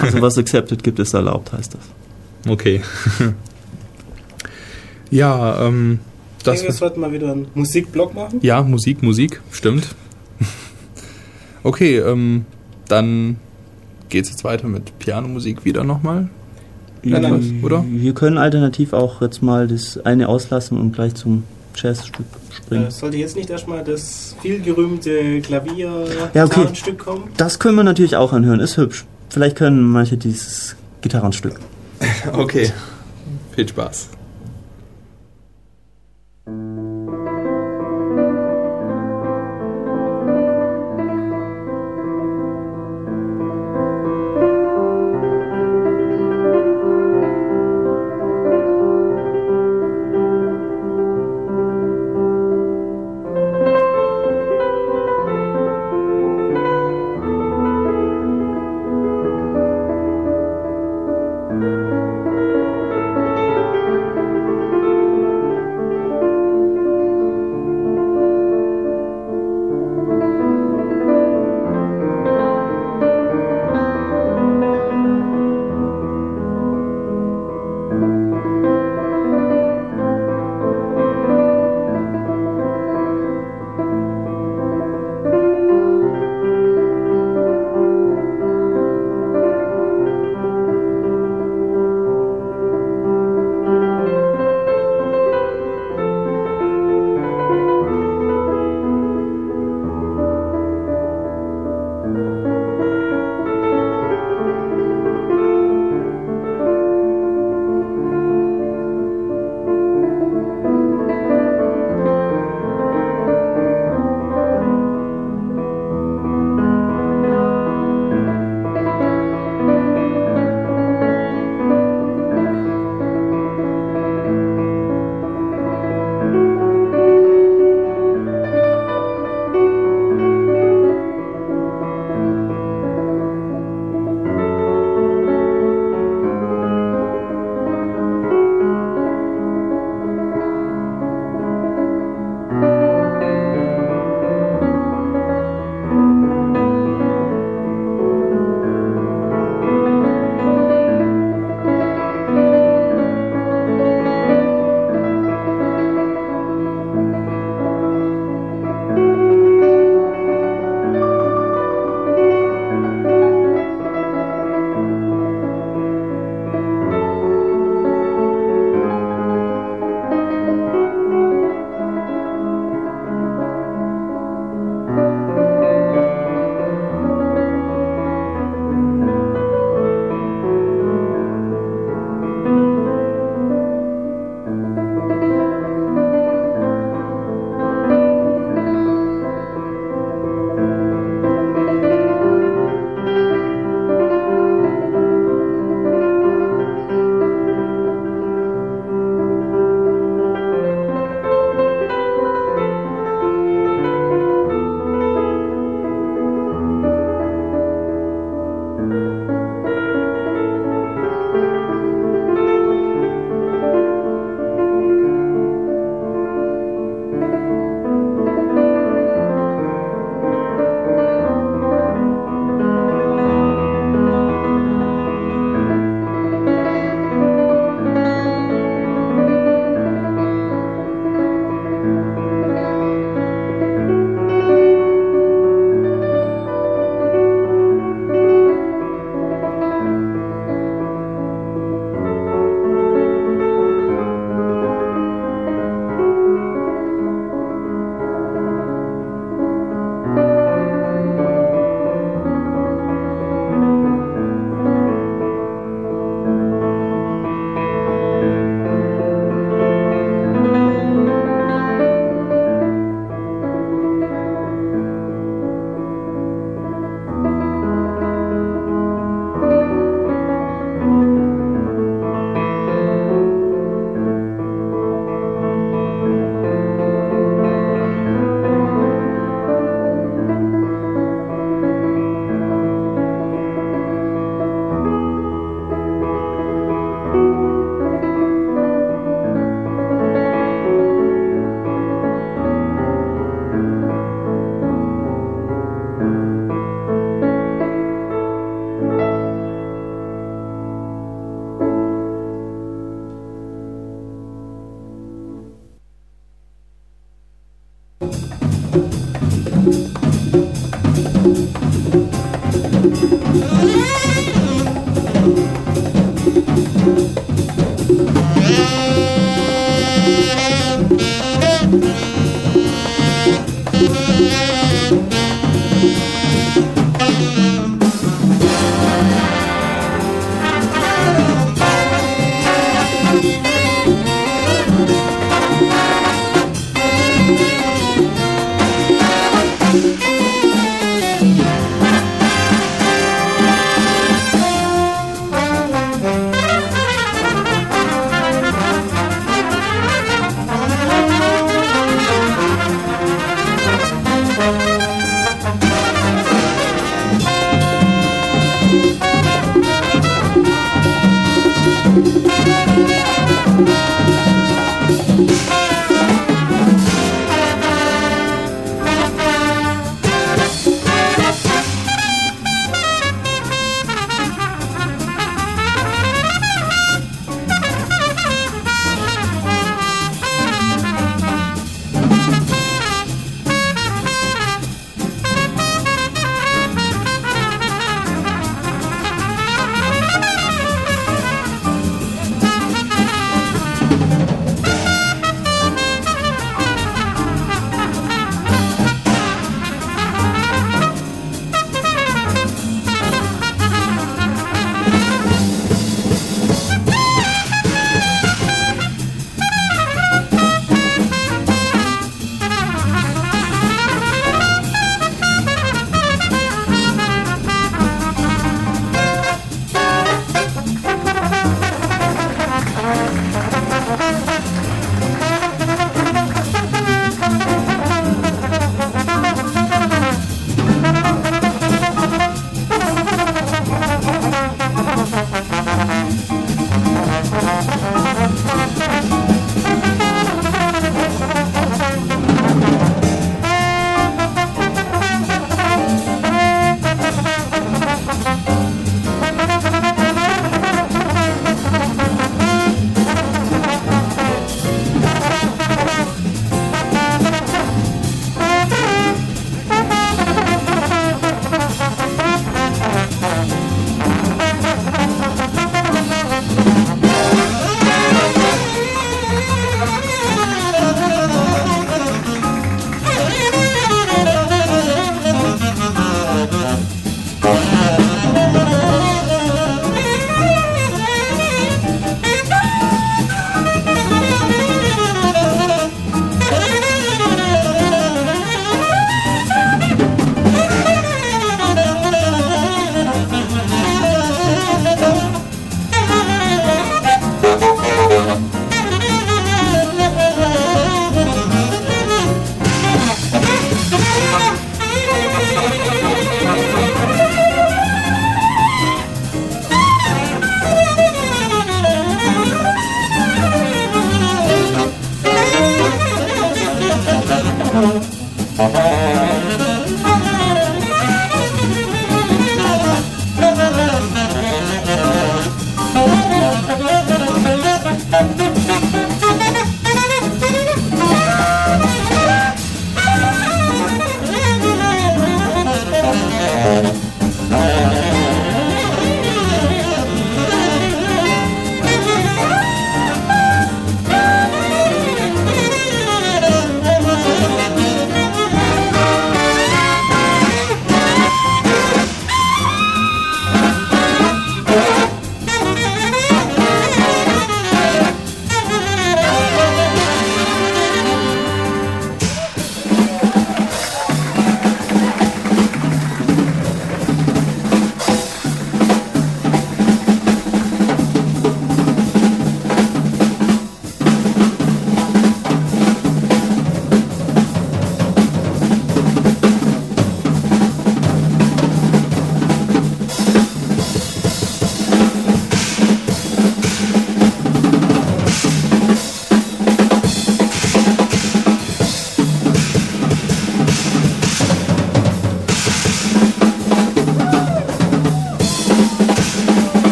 [0.00, 2.50] Also was accepted gibt, ist erlaubt, heißt das.
[2.50, 2.80] Okay.
[5.10, 6.00] ja, ähm,
[6.38, 8.38] Ich das denke, wir sollten mal wieder einen Musikblog machen.
[8.40, 9.94] Ja, Musik, Musik, stimmt.
[11.62, 12.46] okay, ähm,
[12.88, 13.36] dann
[14.08, 16.30] geht's jetzt weiter mit Pianomusik wieder nochmal.
[17.02, 17.60] Nein, nein.
[17.62, 17.84] Oder?
[17.86, 21.42] Wir können alternativ auch jetzt mal das eine auslassen und gleich zum
[21.76, 22.86] Jazzstück springen.
[22.86, 26.74] Äh, sollte jetzt nicht erstmal das vielgerühmte klavier Ja, okay.
[26.74, 27.28] Stück kommen?
[27.36, 29.04] Das können wir natürlich auch anhören, ist hübsch.
[29.28, 31.58] Vielleicht können manche dieses Gitarrenstück.
[32.32, 32.72] Okay.
[33.54, 34.08] Viel Spaß.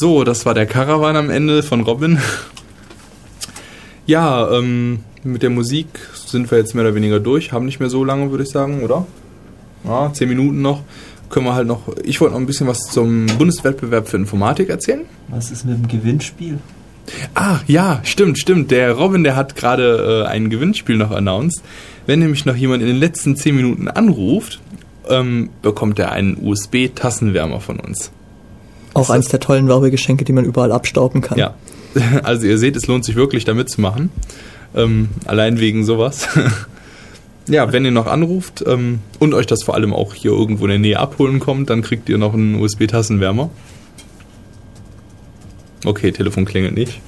[0.00, 2.20] So, das war der Caravan am Ende von Robin.
[4.06, 7.50] Ja, ähm, mit der Musik sind wir jetzt mehr oder weniger durch.
[7.50, 9.08] Haben nicht mehr so lange, würde ich sagen, oder?
[9.82, 10.84] Ja, zehn Minuten noch.
[11.30, 11.82] Können wir halt noch.
[12.04, 15.04] Ich wollte noch ein bisschen was zum Bundeswettbewerb für Informatik erzählen.
[15.26, 16.58] Was ist mit dem Gewinnspiel?
[17.34, 18.70] Ah, ja, stimmt, stimmt.
[18.70, 21.60] Der Robin, der hat gerade äh, ein Gewinnspiel noch announced.
[22.06, 24.60] Wenn nämlich noch jemand in den letzten zehn Minuten anruft,
[25.08, 28.12] ähm, bekommt er einen USB-Tassenwärmer von uns.
[28.98, 31.38] Auch eins der tollen Werbegeschenke, die man überall abstauben kann.
[31.38, 31.54] Ja,
[32.22, 34.10] also ihr seht, es lohnt sich wirklich, da mitzumachen.
[34.74, 36.28] Ähm, allein wegen sowas.
[37.48, 40.70] ja, wenn ihr noch anruft ähm, und euch das vor allem auch hier irgendwo in
[40.70, 43.50] der Nähe abholen kommt, dann kriegt ihr noch einen USB-Tassenwärmer.
[45.84, 47.00] Okay, Telefon klingelt nicht.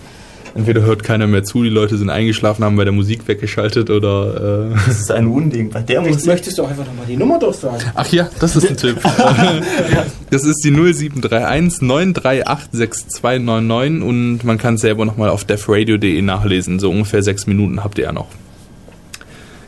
[0.54, 4.70] Entweder hört keiner mehr zu, die Leute sind eingeschlafen, haben bei der Musik weggeschaltet oder.
[4.72, 5.70] Äh das ist ein Unding.
[5.70, 6.26] Bei der Vielleicht Musik.
[6.28, 7.84] möchtest du auch einfach nochmal die Nummer durchsagen.
[7.94, 8.96] Ach ja, das ist ein Tipp.
[10.30, 16.78] das ist die 0731 938 6299 und man kann es selber nochmal auf defradio.de nachlesen.
[16.80, 18.28] So ungefähr sechs Minuten habt ihr ja noch.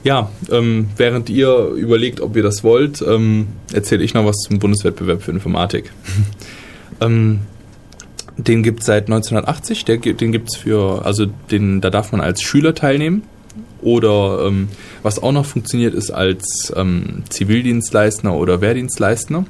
[0.05, 4.59] Ja, ähm, während ihr überlegt, ob ihr das wollt, ähm, erzähle ich noch was zum
[4.59, 5.93] Bundeswettbewerb für Informatik.
[7.01, 7.41] ähm,
[8.37, 12.43] den gibt es seit 1980, der, den gibt's für, also den, da darf man als
[12.43, 13.23] Schüler teilnehmen.
[13.83, 14.69] Oder ähm,
[15.03, 19.45] was auch noch funktioniert, ist als ähm, Zivildienstleister oder Wehrdienstleister.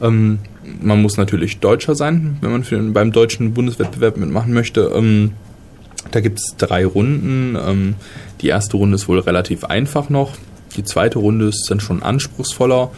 [0.00, 0.38] Ähm,
[0.80, 4.92] man muss natürlich Deutscher sein, wenn man für beim deutschen Bundeswettbewerb mitmachen möchte.
[4.94, 5.32] Ähm,
[6.10, 7.56] da gibt es drei Runden.
[7.56, 7.94] Ähm,
[8.40, 10.32] die erste Runde ist wohl relativ einfach noch.
[10.76, 12.90] Die zweite Runde ist dann schon anspruchsvoller.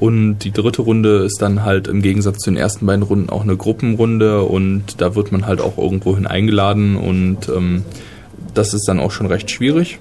[0.00, 3.42] Und die dritte Runde ist dann halt im Gegensatz zu den ersten beiden Runden auch
[3.42, 4.42] eine Gruppenrunde.
[4.42, 6.96] Und da wird man halt auch irgendwohin eingeladen.
[6.96, 7.84] Und ähm,
[8.54, 9.98] das ist dann auch schon recht schwierig.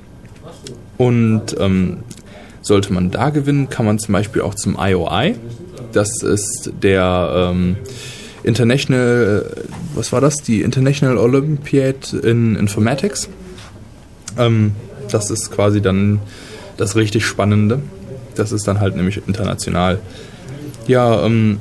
[0.97, 1.97] Und ähm,
[2.61, 5.35] sollte man da gewinnen, kann man zum Beispiel auch zum IOI.
[5.91, 7.75] Das ist der ähm,
[8.43, 9.51] International,
[9.95, 10.35] was war das?
[10.35, 13.27] Die International Olympiad in Informatics.
[14.37, 14.73] Ähm,
[15.11, 16.19] das ist quasi dann
[16.77, 17.81] das richtig Spannende.
[18.35, 19.99] Das ist dann halt nämlich international.
[20.87, 21.59] Ja, ähm,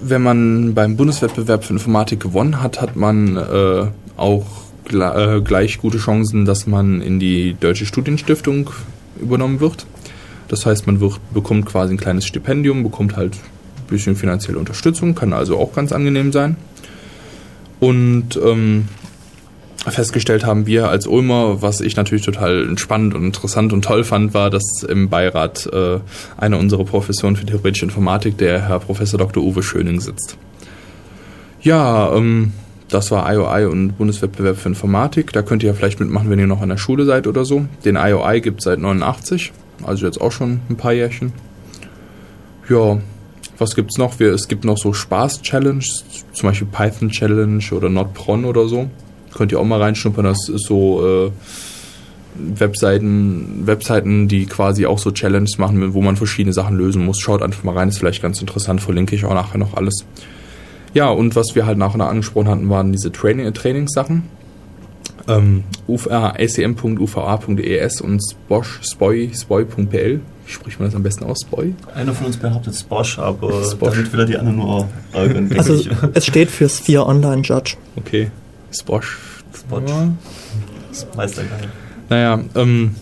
[0.00, 3.86] wenn man beim Bundeswettbewerb für Informatik gewonnen hat, hat man äh,
[4.16, 4.46] auch
[4.84, 8.70] gle äh, gleich gute Chancen, dass man in die Deutsche Studienstiftung
[9.20, 9.86] übernommen wird.
[10.48, 15.14] Das heißt, man wird, bekommt quasi ein kleines Stipendium, bekommt halt ein bisschen finanzielle Unterstützung,
[15.14, 16.56] kann also auch ganz angenehm sein.
[17.80, 18.88] Und ähm,
[19.86, 24.34] festgestellt haben wir als Ulmer, was ich natürlich total spannend und interessant und toll fand,
[24.34, 26.00] war, dass im Beirat äh,
[26.36, 29.42] einer unserer Professoren für theoretische Informatik, der Herr Professor Dr.
[29.42, 30.36] Uwe Schöning sitzt.
[31.60, 32.52] Ja, ähm,
[32.88, 35.32] das war IOI und Bundeswettbewerb für Informatik.
[35.32, 37.66] Da könnt ihr ja vielleicht mitmachen, wenn ihr noch an der Schule seid oder so.
[37.84, 39.52] Den IOI gibt es seit 89,
[39.84, 41.32] also jetzt auch schon ein paar Jährchen.
[42.68, 42.98] Ja,
[43.58, 44.18] was gibt's noch?
[44.20, 48.88] Wir, es gibt noch so Spaß-Challenges, zum Beispiel Python-Challenge oder NotPron oder so.
[49.34, 51.30] Könnt ihr auch mal reinschnuppern, das ist so äh,
[52.34, 57.18] Webseiten, Webseiten, die quasi auch so Challenges machen, wo man verschiedene Sachen lösen muss.
[57.18, 60.04] Schaut einfach mal rein, ist vielleicht ganz interessant, verlinke ich auch nachher noch alles.
[60.94, 64.24] Ja, und was wir halt nachher noch angesprochen hatten, waren diese Training, Trainingssachen.
[65.26, 65.64] Ähm,
[66.08, 70.20] acm.uva.es und sposh, spoy, spoy.pl.
[70.46, 71.40] Wie spricht man das am besten aus?
[71.42, 71.74] Spoy?
[71.94, 73.90] Einer von uns behauptet Sposh, aber Sposh.
[73.90, 75.52] damit will er die anderen nur ärgern.
[75.58, 75.84] Also
[76.14, 77.76] es steht für Sphere Online Judge.
[77.96, 78.30] Okay.
[78.72, 79.18] Sposh.
[79.54, 79.82] Sposh.
[79.88, 80.08] Ja.
[80.90, 81.68] Das weiß der gar nicht.
[82.08, 82.94] Naja, ähm,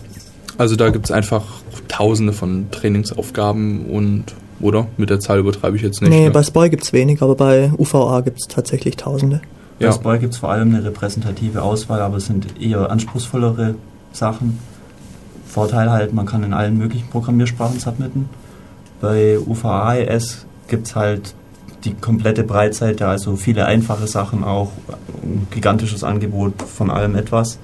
[0.57, 1.43] also da gibt es einfach
[1.87, 4.25] tausende von Trainingsaufgaben und,
[4.59, 4.87] oder?
[4.97, 6.09] Mit der Zahl übertreibe ich jetzt nicht.
[6.09, 6.31] nee, ne?
[6.31, 9.41] bei Spoy gibt's wenig, aber bei UVA gibt's tatsächlich Tausende.
[9.79, 9.91] Bei ja.
[9.91, 13.75] Spoil gibt es vor allem eine repräsentative Auswahl, aber es sind eher anspruchsvollere
[14.11, 14.59] Sachen.
[15.45, 18.29] Vorteil halt, man kann in allen möglichen Programmiersprachen submitten.
[18.99, 21.35] Bei UVA-ES gibt es halt
[21.83, 24.71] die komplette Breitseite, also viele einfache Sachen auch,
[25.23, 27.59] ein gigantisches Angebot von allem etwas.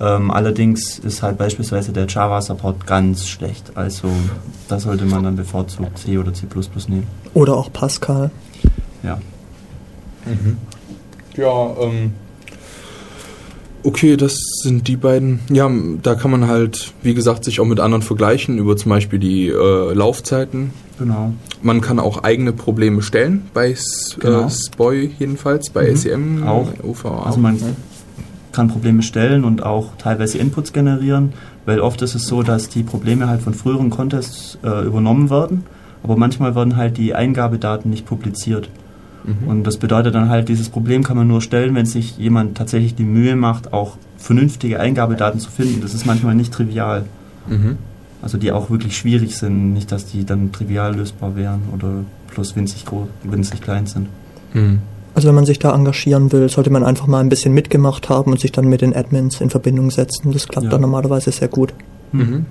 [0.00, 3.72] Ähm, allerdings ist halt beispielsweise der Java-Support ganz schlecht.
[3.76, 4.08] Also
[4.68, 6.46] da sollte man dann bevorzugt C oder C
[6.88, 7.06] nehmen.
[7.32, 8.30] Oder auch Pascal.
[9.02, 9.20] Ja.
[10.24, 10.58] Mhm.
[11.36, 12.12] Ja, ähm.
[13.86, 15.40] Okay, das sind die beiden.
[15.50, 15.70] Ja,
[16.02, 19.48] da kann man halt, wie gesagt, sich auch mit anderen vergleichen über zum Beispiel die
[19.48, 20.70] äh, Laufzeiten.
[20.98, 21.34] Genau.
[21.62, 24.46] Man kann auch eigene Probleme stellen bei S Genau.
[24.46, 25.96] äh, SPOI jedenfalls, bei Mhm.
[25.96, 26.68] SEM, Auch.
[26.82, 27.24] UVA.
[27.26, 27.58] Also man
[28.52, 31.34] kann Probleme stellen und auch teilweise Inputs generieren,
[31.66, 35.64] weil oft ist es so, dass die Probleme halt von früheren Contests äh, übernommen werden,
[36.02, 38.70] aber manchmal werden halt die Eingabedaten nicht publiziert.
[39.24, 39.48] Mhm.
[39.48, 42.94] Und das bedeutet dann halt, dieses Problem kann man nur stellen, wenn sich jemand tatsächlich
[42.94, 45.80] die Mühe macht, auch vernünftige Eingabedaten zu finden.
[45.80, 47.04] Das ist manchmal nicht trivial.
[47.48, 47.78] Mhm.
[48.22, 52.56] Also die auch wirklich schwierig sind, nicht, dass die dann trivial lösbar wären oder bloß
[52.56, 54.08] winzig groß, winzig klein sind.
[54.54, 54.78] Mhm.
[55.14, 58.32] Also wenn man sich da engagieren will, sollte man einfach mal ein bisschen mitgemacht haben
[58.32, 60.32] und sich dann mit den Admins in Verbindung setzen.
[60.32, 60.70] Das klappt Ja.
[60.70, 61.72] dann normalerweise sehr gut.
[62.12, 62.46] Mhm.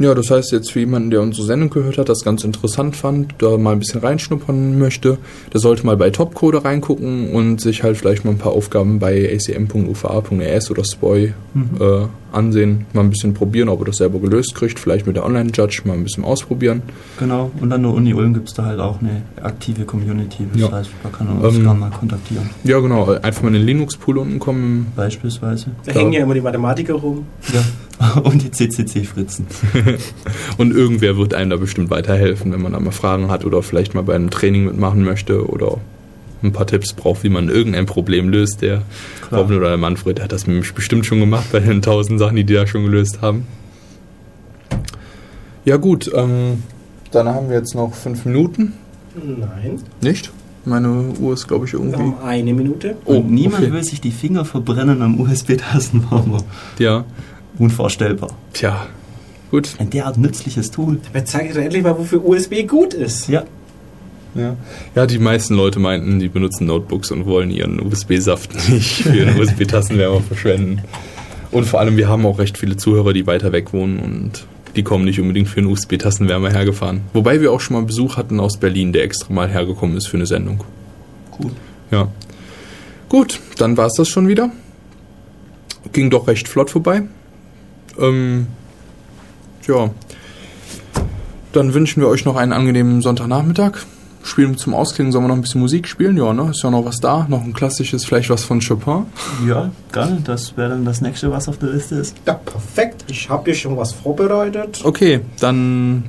[0.00, 3.34] Ja, das heißt jetzt für jemanden, der unsere Sendung gehört hat, das ganz interessant fand,
[3.38, 5.18] da mal ein bisschen reinschnuppern möchte,
[5.52, 9.30] der sollte mal bei Topcode reingucken und sich halt vielleicht mal ein paar Aufgaben bei
[9.32, 11.70] acm.uva.es oder SPOI Mhm.
[11.80, 15.26] äh, ansehen, mal ein bisschen probieren, ob er das selber gelöst kriegt, vielleicht mit der
[15.26, 16.80] Online-Judge mal ein bisschen ausprobieren.
[17.18, 20.46] Genau, und an der Uni Ulm gibt es da halt auch eine aktive Community.
[20.52, 20.72] Das Ja.
[20.72, 22.48] heißt, man kann uns Ähm, gerne mal kontaktieren.
[22.62, 24.86] Ja, genau, einfach mal in den Linux-Pool unten kommen.
[24.94, 25.66] Beispielsweise.
[25.84, 27.26] Da hängen ja immer die Mathematiker rum.
[27.52, 27.60] Ja.
[28.22, 29.46] und die CCC-Fritzen.
[30.56, 33.94] Und irgendwer wird einem da bestimmt weiterhelfen, wenn man da mal Fragen hat oder vielleicht
[33.94, 35.78] mal bei einem Training mitmachen möchte oder
[36.42, 38.62] ein paar Tipps braucht, wie man irgendein Problem löst.
[38.62, 38.82] Der
[39.28, 39.42] Klar.
[39.42, 42.36] Robin oder der Manfred der hat das nämlich bestimmt schon gemacht bei den tausend Sachen,
[42.36, 43.46] die die da schon gelöst haben.
[45.66, 46.62] Ja gut, ähm,
[47.10, 48.72] dann haben wir jetzt noch fünf Minuten.
[49.14, 49.78] Nein.
[50.00, 50.32] Nicht?
[50.64, 52.14] Meine Uhr ist, glaube ich, irgendwie...
[52.22, 52.96] eine Minute.
[53.04, 53.72] Oh, Und niemand okay.
[53.72, 56.42] will sich die Finger verbrennen am USB-Tastenwarmer.
[56.78, 57.04] Ja,
[57.60, 58.30] Unvorstellbar.
[58.54, 58.86] tja,
[59.50, 59.76] gut.
[59.78, 60.98] Ein derart nützliches Tool.
[61.04, 63.28] Dabei zeige ich doch endlich mal, wofür USB gut ist.
[63.28, 63.44] Ja.
[64.34, 64.56] Ja.
[64.94, 69.38] ja, die meisten Leute meinten, die benutzen Notebooks und wollen ihren USB-Saft nicht für einen
[69.40, 70.82] USB-Tastenwärmer verschwenden.
[71.50, 74.46] Und vor allem, wir haben auch recht viele Zuhörer, die weiter weg wohnen und
[74.76, 77.02] die kommen nicht unbedingt für einen USB-Tastenwärmer hergefahren.
[77.12, 80.16] Wobei wir auch schon mal Besuch hatten aus Berlin, der extra mal hergekommen ist für
[80.16, 80.62] eine Sendung.
[81.38, 81.50] Cool.
[81.90, 82.08] Ja.
[83.08, 84.50] Gut, dann war es das schon wieder.
[85.92, 87.02] Ging doch recht flott vorbei.
[87.98, 88.46] Ähm,
[89.66, 89.90] ja.
[91.52, 93.72] Dann wünschen wir euch noch einen angenehmen Sonntagnachmittag.
[94.22, 96.16] Spielen zum Ausklingen, sollen wir noch ein bisschen Musik spielen?
[96.16, 96.50] Ja, ne?
[96.50, 97.26] Ist ja noch was da.
[97.28, 99.06] Noch ein klassisches, vielleicht was von Chopin.
[99.48, 100.20] Ja, gerne.
[100.22, 102.16] Das wäre dann das nächste, was auf der Liste ist.
[102.26, 103.04] Ja, perfekt.
[103.08, 104.82] Ich habe hier schon was vorbereitet.
[104.84, 106.04] Okay, dann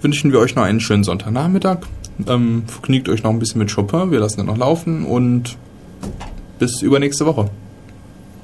[0.00, 1.80] wünschen wir euch noch einen schönen Sonntagnachmittag.
[2.26, 4.10] Ähm, vergnügt euch noch ein bisschen mit Chopin.
[4.10, 5.56] Wir lassen den noch laufen und
[6.58, 7.50] bis übernächste Woche.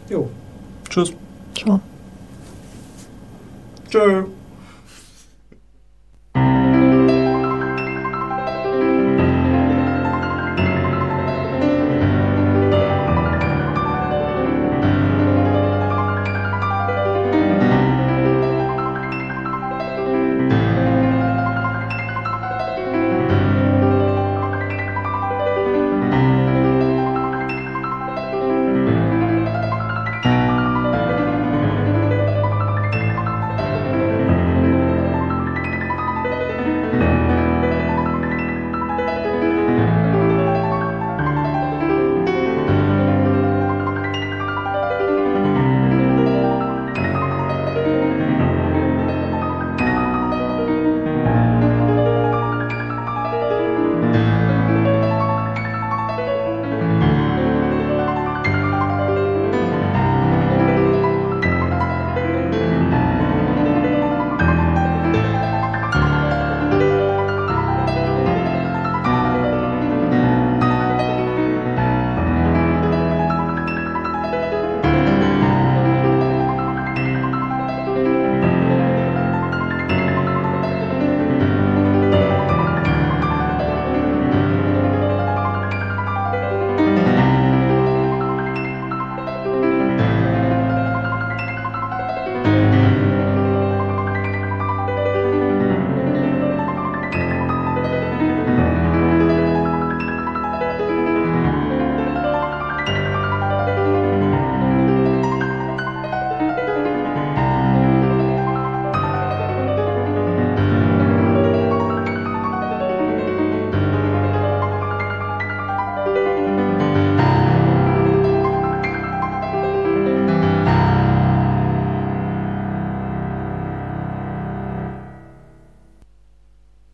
[0.08, 0.28] Jo.
[0.88, 1.12] Tschüss.
[1.56, 1.80] Ciao.
[3.90, 4.39] Tschö.